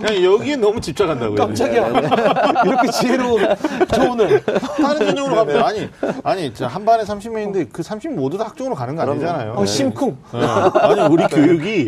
그냥 0.00 0.22
여기에 0.22 0.56
너무 0.56 0.80
집착한다고요. 0.80 1.36
깜짝이야. 1.36 1.88
네, 1.88 2.00
네. 2.00 2.08
이렇게 2.64 2.90
지혜로운 2.90 3.56
조언을. 3.94 4.44
다른 4.44 5.06
전형으로 5.06 5.36
가면 5.36 5.62
아니, 5.62 5.88
아니, 6.24 6.52
한 6.60 6.84
반에 6.84 7.04
30명인데 7.04 7.68
그 7.72 7.82
30명 7.82 8.14
모두 8.14 8.36
다 8.36 8.46
학종으로 8.46 8.74
가는 8.74 8.96
거 8.96 9.02
아니잖아요. 9.02 9.52
어, 9.52 9.64
심쿵. 9.64 10.16
네. 10.32 10.40
아니, 10.80 11.00
우리 11.02 11.26
네. 11.26 11.28
교육이 11.28 11.86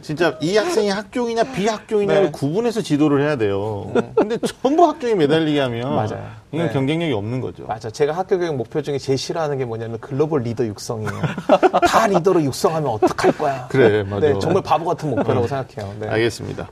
진짜 0.00 0.36
이 0.40 0.56
학생이 0.56 0.90
학종이냐 0.90 1.44
비학종이냐를 1.52 2.22
네. 2.26 2.30
구분해서 2.30 2.82
지도를 2.82 3.22
해야 3.22 3.36
돼요. 3.36 3.92
근데 4.14 4.38
전부 4.38 4.86
학종에 4.86 5.14
매달리게 5.14 5.60
하면. 5.60 5.94
맞아요. 5.94 6.40
이건 6.52 6.66
네. 6.66 6.72
경쟁력이 6.72 7.12
없는 7.12 7.40
거죠. 7.40 7.64
맞아. 7.66 7.90
제가 7.90 8.12
학교 8.12 8.36
교육 8.36 8.56
목표 8.56 8.82
중에 8.82 8.98
제일 8.98 9.16
싫어하는 9.16 9.58
게 9.58 9.64
뭐냐면 9.64 9.98
글로벌 10.00 10.42
리더 10.42 10.66
육성이에요. 10.66 11.12
다 11.86 12.06
리더로 12.08 12.42
육성하면 12.42 12.90
어떡할 12.90 13.38
거야. 13.38 13.66
그래, 13.68 14.02
맞아. 14.02 14.19
네, 14.20 14.38
정말 14.38 14.62
바보 14.62 14.84
같은 14.84 15.10
목표라고 15.14 15.46
생각해요. 15.46 15.94
네. 16.00 16.08
알겠습니다. 16.08 16.68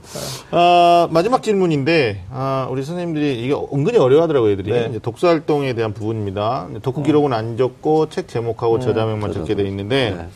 어, 0.51 1.07
마지막 1.11 1.43
질문인데 1.43 2.23
어, 2.29 2.67
우리 2.71 2.83
선생님들이 2.83 3.43
이게 3.43 3.53
은근히 3.73 3.97
어려워하더라고요, 3.97 4.51
애들이. 4.51 4.71
네. 4.71 4.99
독서 5.01 5.27
활동에 5.27 5.73
대한 5.73 5.93
부분입니다. 5.93 6.67
독후 6.81 7.03
기록은 7.03 7.33
안 7.33 7.57
적고 7.57 8.09
책 8.09 8.27
제목하고 8.27 8.75
음, 8.75 8.79
저자명만 8.81 9.33
적게 9.33 9.55
돼 9.55 9.63
있는데 9.63 10.11
네. 10.17 10.27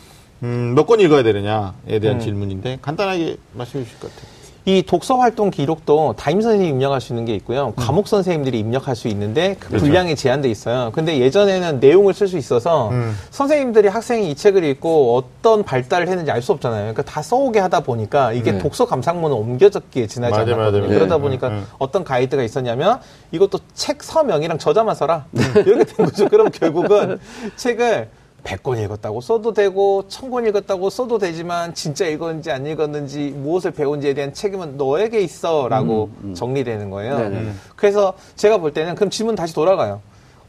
음, 0.44 0.74
몇 0.76 0.86
권 0.88 1.00
읽어야 1.00 1.24
되느냐에 1.24 2.00
대한 2.02 2.18
음. 2.18 2.20
질문인데 2.20 2.80
간단하게 2.82 3.38
말씀해 3.54 3.84
주실 3.86 4.00
것 4.00 4.10
같아요. 4.14 4.33
이 4.66 4.82
독서 4.82 5.18
활동 5.18 5.50
기록도 5.50 6.16
담임 6.18 6.40
선생님이 6.42 6.70
입력할 6.70 7.02
수 7.02 7.12
있는 7.12 7.26
게 7.26 7.36
있고요. 7.36 7.68
음. 7.68 7.74
과목 7.76 8.08
선생님들이 8.08 8.60
입력할 8.60 8.96
수 8.96 9.10
있는데 9.10 9.58
그 9.60 9.68
그렇죠. 9.68 9.86
분량이 9.86 10.16
제한돼 10.16 10.50
있어요. 10.50 10.92
근데 10.94 11.20
예전에는 11.20 11.82
내용을 11.82 12.14
쓸 12.14 12.30
수 12.30 12.38
있어서 12.38 12.90
음. 12.90 13.14
선생님들이 13.32 13.90
학생이 13.90 14.32
이 14.32 14.36
책을 14.36 14.64
읽고 14.64 15.18
어떤 15.18 15.64
발달을 15.64 16.08
했는지 16.08 16.32
알 16.32 16.44
수 16.44 16.52
없잖아요. 16.52 16.82
그러니까 16.82 17.04
다 17.04 17.22
써오게 17.22 17.60
하다 17.60 17.80
보니까 17.82 18.34
이게 18.34 18.52
네. 18.52 18.58
독서 18.58 18.86
감상문은 18.86 19.34
옮겨졌기에 19.34 20.08
지나지 20.08 20.32
맞아, 20.32 20.42
않았거든요. 20.42 20.82
맞아, 20.82 20.88
맞아. 20.88 20.94
그러다 20.94 21.16
네. 21.16 21.22
보니까 21.22 21.50
네. 21.50 21.62
어떤 21.80 22.04
가이드가 22.04 22.44
있었냐면 22.44 23.00
이것도 23.32 23.60
책 23.74 24.04
서명이랑 24.04 24.58
저자만 24.58 24.94
써라. 24.96 25.26
네. 25.32 25.42
이렇게 25.66 25.86
된 25.86 26.06
거죠. 26.06 26.28
그럼 26.28 26.50
결국은 26.52 27.18
책을 27.56 28.10
100권 28.44 28.84
읽었다고 28.84 29.22
써도 29.22 29.54
되고 29.54 30.04
1000권 30.10 30.48
읽었다고 30.50 30.90
써도 30.90 31.18
되지만 31.18 31.74
진짜 31.74 32.06
읽었는지 32.06 32.52
안 32.52 32.66
읽었는지 32.66 33.32
무엇을 33.32 33.72
배운지에 33.72 34.14
대한 34.14 34.34
책임은 34.34 34.78
너에게 34.78 35.22
있어라고 35.22 36.10
음, 36.22 36.30
음. 36.30 36.34
정리되는 36.34 36.90
거예요. 36.90 37.18
네네. 37.18 37.52
그래서 37.76 38.14
제가 38.36 38.58
볼 38.58 38.74
때는 38.74 38.96
그럼 38.96 39.10
질문 39.10 39.36
다시 39.36 39.54
돌아가요. 39.54 40.02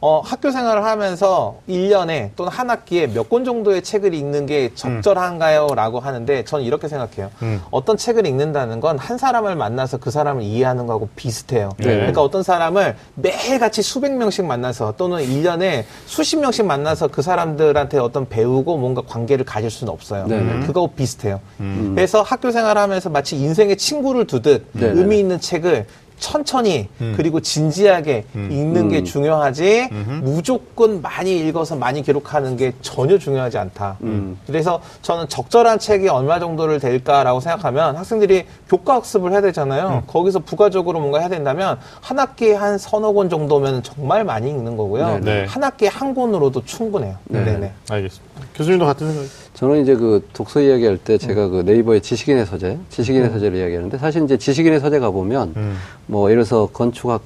어, 0.07 0.21
학교 0.23 0.51
생활을 0.51 0.83
하면서 0.85 1.55
1년에 1.67 2.29
또는 2.35 2.51
한 2.51 2.69
학기에 2.69 3.07
몇 3.07 3.25
권 3.27 3.43
정도의 3.43 3.81
책을 3.81 4.13
읽는 4.13 4.45
게 4.45 4.71
적절한가요? 4.75 5.69
라고 5.75 5.99
하는데 5.99 6.43
저는 6.45 6.63
이렇게 6.63 6.87
생각해요. 6.87 7.31
음. 7.41 7.59
어떤 7.71 7.97
책을 7.97 8.27
읽는다는 8.27 8.79
건 8.81 8.97
한 8.99 9.17
사람을 9.17 9.55
만나서 9.55 9.97
그 9.97 10.11
사람을 10.11 10.43
이해하는 10.43 10.85
거하고 10.85 11.09
비슷해요. 11.15 11.71
네. 11.77 11.85
그러니까 11.85 12.21
어떤 12.21 12.43
사람을 12.43 12.95
매일같이 13.15 13.81
수백 13.81 14.13
명씩 14.13 14.45
만나서 14.45 14.93
또는 14.95 15.17
1년에 15.25 15.85
수십 16.05 16.37
명씩 16.37 16.65
만나서 16.67 17.07
그 17.07 17.23
사람들한테 17.23 17.97
어떤 17.97 18.29
배우고 18.29 18.77
뭔가 18.77 19.01
관계를 19.07 19.43
가질 19.43 19.71
수는 19.71 19.91
없어요. 19.91 20.27
네. 20.27 20.37
그거하고 20.67 20.93
비슷해요. 20.93 21.39
음. 21.61 21.93
그래서 21.95 22.21
학교 22.21 22.51
생활을 22.51 22.79
하면서 22.79 23.09
마치 23.09 23.35
인생의 23.37 23.77
친구를 23.77 24.27
두듯 24.27 24.67
네. 24.73 24.85
의미 24.87 25.17
있는 25.19 25.39
책을 25.39 25.87
천천히 26.19 26.87
음. 27.01 27.13
그리고 27.15 27.39
진지하게 27.39 28.25
음. 28.35 28.49
읽는 28.51 28.89
게 28.89 28.99
음. 28.99 29.05
중요하지 29.05 29.89
음흠. 29.91 30.11
무조건 30.23 31.01
많이 31.01 31.37
읽어서 31.39 31.75
많이 31.75 32.01
기록하는 32.01 32.57
게 32.57 32.73
전혀 32.81 33.17
중요하지 33.17 33.57
않다. 33.57 33.97
음. 34.01 34.37
그래서 34.47 34.81
저는 35.01 35.27
적절한 35.27 35.79
책이 35.79 36.07
얼마 36.07 36.39
정도를 36.39 36.79
될까라고 36.79 37.39
생각하면 37.39 37.95
학생들이 37.95 38.45
교과 38.69 38.95
학습을 38.95 39.31
해야 39.31 39.41
되잖아요. 39.41 40.03
음. 40.03 40.07
거기서 40.07 40.39
부가적으로 40.39 40.99
뭔가 40.99 41.19
해야 41.19 41.29
된다면 41.29 41.79
한 42.01 42.19
학기에 42.19 42.55
한 42.55 42.77
서너 42.77 43.13
권 43.13 43.29
정도면 43.29 43.83
정말 43.83 44.23
많이 44.23 44.49
읽는 44.49 44.77
거고요. 44.77 45.05
네네. 45.05 45.19
네. 45.21 45.45
한 45.45 45.63
학기에 45.63 45.89
한 45.89 46.13
권으로도 46.13 46.65
충분해요. 46.65 47.15
네. 47.25 47.43
네네. 47.43 47.73
알겠습니다. 47.89 48.34
교수님도 48.55 48.85
같은 48.85 49.11
생각? 49.11 49.29
저는 49.53 49.81
이제 49.81 49.95
그 49.95 50.27
독서 50.33 50.61
이야기할 50.61 50.97
때 50.97 51.17
제가 51.17 51.45
음. 51.45 51.51
그 51.51 51.57
네이버의 51.61 52.01
지식인의 52.01 52.45
서재, 52.45 52.77
지식인의 52.89 53.29
음. 53.29 53.33
서재를 53.33 53.57
이야기하는데 53.57 53.97
사실 53.97 54.23
이제 54.23 54.37
지식인의 54.37 54.79
서재 54.79 54.99
가 54.99 55.11
보면 55.11 55.53
음. 55.55 55.77
뭐 56.07 56.29
예를 56.29 56.43
들어서 56.43 56.67
건축학 56.67 57.21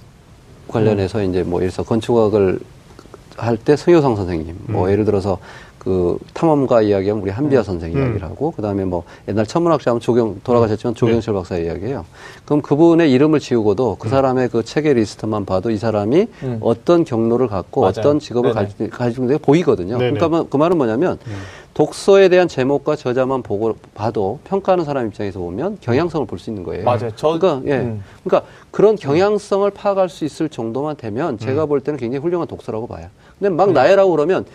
관련해서 0.67 1.19
음. 1.19 1.29
이제 1.29 1.43
뭐 1.43 1.61
예를 1.61 1.71
들어서 1.71 1.87
건축학을 1.87 2.59
할때 3.37 3.75
성효상 3.75 4.15
선생님, 4.15 4.55
뭐 4.67 4.85
음. 4.85 4.91
예를 4.91 5.05
들어서 5.05 5.39
그 5.79 6.17
탐험가 6.33 6.81
이야기하면 6.81 7.23
우리 7.23 7.31
한비아 7.31 7.61
음. 7.61 7.63
선생 7.63 7.91
이야기를 7.93 8.21
하고 8.23 8.51
그다음에 8.51 8.83
뭐 8.85 9.03
옛날 9.27 9.45
천문학자 9.45 9.91
하면 9.91 10.01
조경 10.01 10.41
돌아가셨지만 10.43 10.93
조경철 10.93 11.33
박사 11.33 11.57
이야기예요. 11.57 12.05
그럼 12.45 12.61
그분의 12.61 13.11
이름을 13.11 13.39
지우고도 13.39 13.95
그 13.97 14.09
사람의 14.09 14.49
그 14.49 14.63
책의 14.63 14.95
리스트만 14.95 15.45
봐도 15.45 15.71
이 15.71 15.77
사람이 15.77 16.27
어떤 16.59 17.05
경로를 17.05 17.47
갖고 17.47 17.81
맞아요. 17.81 17.93
어떤 17.97 18.19
직업을 18.19 18.53
가지고 18.53 19.23
있는 19.23 19.37
게 19.37 19.41
보이거든요. 19.41 19.97
네네. 19.97 20.11
그러니까 20.11 20.27
뭐그 20.27 20.57
말은 20.57 20.77
뭐냐면 20.77 21.17
독서에 21.73 22.27
대한 22.27 22.49
제목과 22.49 22.97
저자만 22.97 23.41
보고 23.41 23.73
봐도 23.93 24.39
평가하는 24.43 24.83
사람 24.83 25.07
입장에서 25.07 25.39
보면 25.39 25.77
경향성을 25.79 26.27
볼 26.27 26.39
수 26.39 26.49
있는 26.49 26.63
거예요. 26.63 26.83
맞아요. 26.83 27.11
저, 27.15 27.37
그러니까 27.39 27.61
예, 27.71 27.77
음. 27.79 28.03
그러니까 28.23 28.49
그런 28.71 28.95
경향성을 28.97 29.69
파악할 29.71 30.09
수 30.09 30.25
있을 30.25 30.49
정도만 30.49 30.97
되면 30.97 31.37
제가 31.37 31.63
음. 31.63 31.69
볼 31.69 31.79
때는 31.79 31.97
굉장히 31.97 32.21
훌륭한 32.21 32.47
독서라고 32.49 32.87
봐요. 32.87 33.07
근데 33.39 33.49
막 33.49 33.69
음. 33.69 33.73
나열하고 33.73 34.11
그러면 34.11 34.45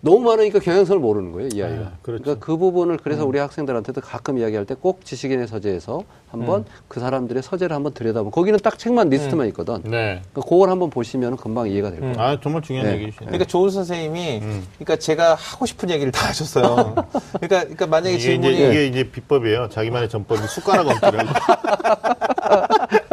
너무 0.00 0.20
많으니까 0.20 0.60
경향성을 0.60 1.00
모르는 1.00 1.32
거예요, 1.32 1.48
이 1.52 1.62
아이가. 1.62 1.80
아, 1.86 1.92
그렇죠. 2.02 2.22
그러니까 2.22 2.44
그 2.46 2.56
부분을 2.56 2.98
그래서 2.98 3.24
음. 3.24 3.28
우리 3.28 3.38
학생들한테도 3.38 4.00
가끔 4.00 4.38
이야기할 4.38 4.64
때 4.64 4.74
꼭 4.80 5.04
지식인의 5.04 5.48
서재에서 5.48 6.04
한번 6.30 6.60
음. 6.60 6.64
그 6.86 7.00
사람들의 7.00 7.42
서재를 7.42 7.74
한번 7.74 7.92
들여다보면 7.94 8.30
거기는 8.30 8.58
딱 8.62 8.78
책만 8.78 9.08
리스트만 9.08 9.46
음. 9.46 9.48
있거든. 9.48 9.80
네. 9.82 10.22
그러니까 10.32 10.42
그걸 10.48 10.70
한번 10.70 10.88
보시면 10.90 11.36
금방 11.36 11.68
이해가 11.68 11.90
될 11.90 11.98
거예요. 12.00 12.14
음. 12.14 12.20
아, 12.20 12.38
정말 12.40 12.62
중요한 12.62 12.86
네. 12.88 12.94
얘기시네요. 12.94 13.26
그러니까 13.26 13.44
좋은 13.46 13.70
선생님이 13.70 14.38
음. 14.42 14.64
그러니까 14.78 14.96
제가 14.96 15.34
하고 15.34 15.66
싶은 15.66 15.90
얘기를 15.90 16.12
다 16.12 16.28
하셨어요. 16.28 16.94
그러니까 17.40 17.60
그러니까 17.62 17.86
만약에 17.88 18.14
이게 18.14 18.22
질문이 18.22 18.54
이제, 18.54 18.68
이게 18.70 18.86
이제 18.86 19.10
비법이에요. 19.10 19.68
자기만의 19.70 20.08
전법이 20.08 20.46
숟가락 20.46 20.86
얹기를. 20.86 21.26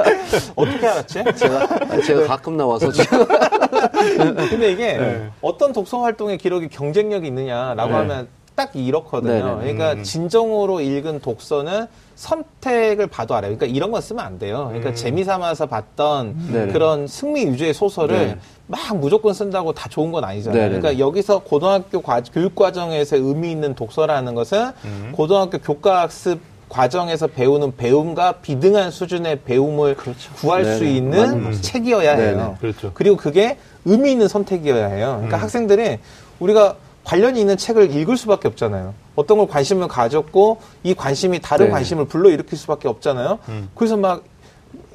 어떻게 0.55 0.87
알았지? 0.87 1.23
제가 1.35 1.67
제가 2.05 2.27
가끔 2.27 2.57
나와서 2.57 2.91
지금 2.91 3.25
근데 4.49 4.71
이게 4.71 4.97
네. 4.97 5.29
어떤 5.41 5.73
독서 5.73 6.01
활동의 6.01 6.37
기록이 6.37 6.69
경쟁력이 6.69 7.27
있느냐라고 7.27 7.91
네. 7.91 7.97
하면 7.97 8.27
딱 8.55 8.71
이렇거든요. 8.73 9.59
네네. 9.59 9.73
그러니까 9.73 9.93
음. 9.93 10.03
진정으로 10.03 10.79
읽은 10.79 11.19
독서는 11.19 11.87
선택을 12.15 13.07
봐도 13.07 13.35
알아요. 13.35 13.55
그러니까 13.55 13.75
이런 13.75 13.91
건 13.91 14.01
쓰면 14.01 14.23
안 14.23 14.39
돼요. 14.39 14.67
그러니까 14.69 14.91
음. 14.91 14.95
재미 14.95 15.25
삼아서 15.25 15.65
봤던 15.65 16.47
네네. 16.51 16.73
그런 16.73 17.07
승리 17.07 17.45
위주의 17.51 17.73
소설을 17.73 18.17
네. 18.17 18.37
막 18.67 18.97
무조건 18.97 19.33
쓴다고 19.33 19.73
다 19.73 19.89
좋은 19.89 20.13
건 20.13 20.23
아니잖아요. 20.23 20.69
네네. 20.69 20.79
그러니까 20.79 21.05
여기서 21.05 21.39
고등학교 21.39 22.01
과, 22.01 22.21
교육 22.33 22.55
과정에서 22.55 23.17
의미 23.17 23.51
있는 23.51 23.75
독서라는 23.75 24.33
것은 24.33 24.71
음. 24.85 25.11
고등학교 25.13 25.57
교과 25.57 26.01
학습 26.03 26.39
과정에서 26.75 27.27
배우는 27.27 27.77
배움과 27.77 28.33
비등한 28.33 28.91
수준의 28.91 29.43
배움을 29.45 29.95
그렇죠. 29.95 30.33
구할 30.33 30.63
네네. 30.63 30.77
수 30.77 30.83
있는 30.83 31.53
책이어야 31.61 32.17
해요. 32.17 32.57
그렇죠. 32.59 32.91
그리고 32.93 33.15
그게 33.15 33.57
의미 33.85 34.11
있는 34.11 34.27
선택이어야 34.27 34.87
해요. 34.87 35.13
그러니까 35.15 35.37
음. 35.37 35.41
학생들이 35.41 35.99
우리가 36.39 36.75
관련이 37.05 37.39
있는 37.39 37.55
책을 37.55 37.95
읽을 37.95 38.17
수밖에 38.17 38.49
없잖아요. 38.49 38.93
어떤 39.15 39.37
걸 39.37 39.47
관심을 39.47 39.87
가졌고 39.87 40.57
이 40.83 40.93
관심이 40.93 41.39
다른 41.39 41.67
네. 41.67 41.71
관심을 41.71 42.05
불러일으킬 42.07 42.57
수밖에 42.57 42.89
없잖아요. 42.89 43.39
음. 43.47 43.69
그래서 43.73 43.95
막 43.95 44.23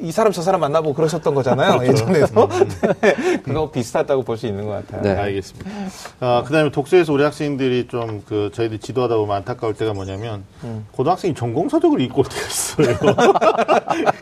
이 0.01 0.13
사람 0.13 0.33
저 0.33 0.43
사람 0.43 0.61
만나보고 0.61 0.95
그러셨던 0.95 1.35
거잖아요. 1.35 1.79
그렇죠. 1.81 2.05
예전에도. 2.05 2.45
음. 2.45 2.69
네. 3.01 3.15
그거 3.43 3.71
비슷하다고 3.71 4.23
볼 4.23 4.37
수 4.37 4.47
있는 4.47 4.65
것 4.67 4.73
같아요. 4.87 5.03
네. 5.03 5.21
알겠습니다. 5.21 5.71
아, 6.21 6.43
그 6.47 6.53
다음에 6.53 6.71
독서에서 6.71 7.13
우리 7.13 7.23
학생들이 7.23 7.87
좀 7.89 8.23
그 8.27 8.51
저희들이 8.53 8.79
지도하다 8.81 9.17
보면 9.17 9.37
안타까울 9.39 9.75
때가 9.75 9.93
뭐냐면 9.93 10.45
음. 10.65 10.87
고등학생이 10.93 11.35
전공서적을 11.35 12.01
읽고 12.03 12.21
올 12.23 12.27
때가 12.27 12.47
있어요. 12.47 12.97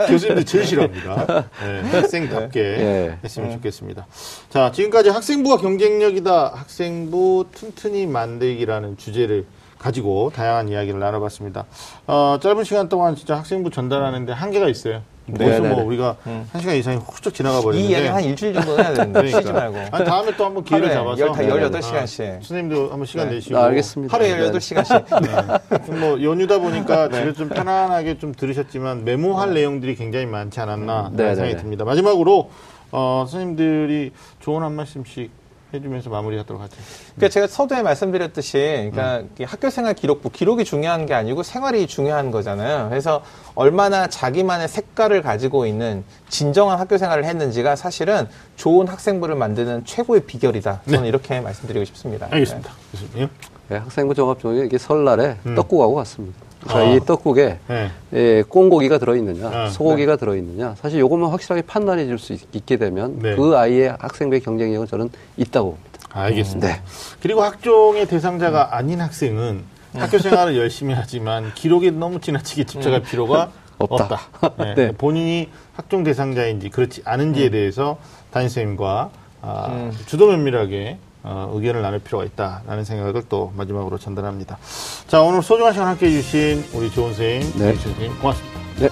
교수님들 0.08 0.44
제일 0.44 0.64
싫어합니다. 0.66 1.44
네, 1.62 1.80
학생답게 1.90 2.62
네. 2.62 3.18
했으면 3.22 3.48
네. 3.50 3.54
좋겠습니다. 3.56 4.06
자, 4.50 4.70
지금까지 4.72 5.10
학생부가 5.10 5.56
경쟁력이다. 5.58 6.52
학생부 6.54 7.46
튼튼히 7.52 8.06
만들기라는 8.06 8.96
주제를 8.96 9.46
가지고 9.78 10.32
다양한 10.34 10.68
이야기를 10.68 10.98
나눠봤습니다. 10.98 11.64
어, 12.06 12.38
짧은 12.42 12.64
시간 12.64 12.88
동안 12.88 13.14
진짜 13.14 13.36
학생부 13.36 13.70
전달하는데 13.70 14.32
한계가 14.32 14.68
있어요. 14.68 15.02
벌써 15.36 15.62
뭐 15.62 15.84
우리가 15.84 16.16
음. 16.26 16.48
한 16.52 16.60
시간 16.60 16.76
이상이 16.76 16.98
훌쩍 16.98 17.34
지나가 17.34 17.60
버리는데 17.60 17.88
이 17.88 17.90
이야기 17.90 18.06
한 18.08 18.24
일주일 18.24 18.54
정도 18.54 18.78
해야 18.78 18.94
되는데 18.94 19.20
그러니까. 19.20 19.40
쉬지 19.40 19.52
말고 19.52 19.78
아니, 19.90 20.04
다음에 20.04 20.36
또 20.36 20.44
한번 20.44 20.64
기회를 20.64 20.90
잡아서 20.90 21.24
18시간씩 21.32 22.28
아, 22.28 22.32
선생님도 22.34 22.90
한번 22.90 23.04
시간 23.04 23.28
네. 23.28 23.34
내시고 23.36 23.58
아, 23.58 23.64
알겠습니다. 23.64 24.14
하루에 24.14 24.50
18시간씩 24.50 25.88
네. 25.88 25.92
뭐 25.98 26.22
연휴다 26.22 26.58
보니까 26.58 27.08
네. 27.10 27.32
좀 27.32 27.48
편안하게 27.48 28.18
좀 28.18 28.32
들으셨지만 28.34 29.04
메모할 29.04 29.48
네. 29.48 29.60
내용들이 29.60 29.96
굉장히 29.96 30.26
많지 30.26 30.60
않았나 30.60 31.10
네, 31.12 31.34
생각이 31.34 31.56
듭니다 31.56 31.84
마지막으로 31.84 32.50
어, 32.90 33.24
선생님들이 33.28 34.12
좋은 34.40 34.62
한 34.62 34.72
말씀씩 34.72 35.30
해주면서 35.74 36.10
마무리하도록 36.10 36.62
하죠. 36.62 36.76
그러니까 37.16 37.28
제가 37.32 37.46
서두에 37.46 37.82
말씀드렸듯이, 37.82 38.58
그러니까 38.90 39.18
음. 39.18 39.44
학교 39.44 39.70
생활 39.70 39.94
기록부 39.94 40.30
기록이 40.30 40.64
중요한 40.64 41.06
게 41.06 41.14
아니고 41.14 41.42
생활이 41.42 41.86
중요한 41.86 42.30
거잖아요. 42.30 42.88
그래서 42.88 43.22
얼마나 43.54 44.06
자기만의 44.06 44.68
색깔을 44.68 45.22
가지고 45.22 45.66
있는 45.66 46.04
진정한 46.28 46.78
학교 46.78 46.96
생활을 46.96 47.24
했는지가 47.24 47.76
사실은 47.76 48.28
좋은 48.56 48.88
학생부를 48.88 49.34
만드는 49.34 49.84
최고의 49.84 50.22
비결이다. 50.22 50.82
저는 50.86 51.02
네. 51.02 51.08
이렇게 51.08 51.40
말씀드리고 51.40 51.84
싶습니다. 51.84 52.28
알겠습니다. 52.30 52.70
네. 52.70 53.00
교수님. 53.00 53.28
네, 53.68 53.76
학생부 53.76 54.14
종합 54.14 54.40
종이 54.40 54.64
이게 54.64 54.78
설날에 54.78 55.36
음. 55.44 55.54
떡국하고 55.54 55.94
같습니다. 55.96 56.47
그러니까 56.68 56.92
아. 56.92 56.94
이 56.94 57.00
떡국에 57.00 57.58
네. 57.68 57.90
예, 58.12 58.42
꽁고기가 58.48 58.98
들어있느냐, 58.98 59.48
아, 59.48 59.68
소고기가 59.70 60.12
네. 60.12 60.20
들어있느냐, 60.20 60.74
사실 60.76 61.00
이것만 61.00 61.30
확실하게 61.30 61.62
판단해 61.62 62.06
줄 62.06 62.18
수 62.18 62.34
있게 62.52 62.76
되면 62.76 63.18
네. 63.20 63.34
그 63.36 63.56
아이의 63.56 63.96
학생부의 63.98 64.40
경쟁력은 64.42 64.86
저는 64.86 65.08
있다고 65.36 65.70
봅니다. 65.72 65.88
알겠습니다. 66.10 66.68
네. 66.68 66.80
그리고 67.22 67.42
학종의 67.42 68.06
대상자가 68.06 68.76
아닌 68.76 69.00
학생은 69.00 69.62
학교 69.94 70.18
생활을 70.18 70.56
열심히 70.56 70.94
하지만 70.94 71.52
기록에 71.54 71.90
너무 71.90 72.20
지나치게 72.20 72.64
집착할 72.64 73.02
필요가 73.02 73.50
없다. 73.78 74.20
없다. 74.40 74.64
네. 74.64 74.74
네. 74.74 74.92
본인이 74.92 75.48
학종 75.74 76.02
대상자인지 76.02 76.70
그렇지 76.70 77.02
않은지에 77.04 77.46
음. 77.46 77.50
대해서 77.52 77.98
담임선생님과 78.32 79.10
아, 79.40 79.66
음. 79.70 79.92
주도 80.06 80.26
면밀하게 80.26 80.98
어, 81.22 81.50
의견을 81.54 81.82
나눌 81.82 81.98
필요가 81.98 82.24
있다라는 82.24 82.84
생각을 82.84 83.22
또 83.28 83.52
마지막으로 83.56 83.98
전달합니다. 83.98 84.58
자, 85.06 85.20
오늘 85.22 85.42
소중한 85.42 85.72
시간 85.72 85.88
함께 85.88 86.06
해주신 86.06 86.70
우리 86.74 86.90
좋은 86.90 87.12
선생님, 87.14 87.52
네. 87.58 87.74
선생님 87.74 88.18
고맙습니다. 88.18 88.60
네. 88.78 88.88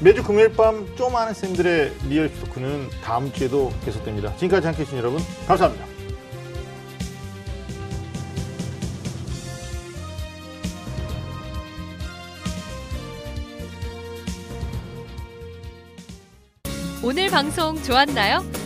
매주 0.00 0.22
금요일 0.22 0.52
밤좀 0.52 1.16
아는 1.16 1.32
쌤들의 1.32 1.92
real 2.08 2.32
talk는 2.40 2.90
다음 3.02 3.32
주에도 3.32 3.72
계속됩니다. 3.84 4.34
지금까지 4.36 4.66
함께 4.66 4.82
해주신 4.82 4.98
여러분, 4.98 5.20
감사합니다. 5.46 5.86
오늘 17.02 17.30
방송 17.30 17.80
좋았나요? 17.82 18.65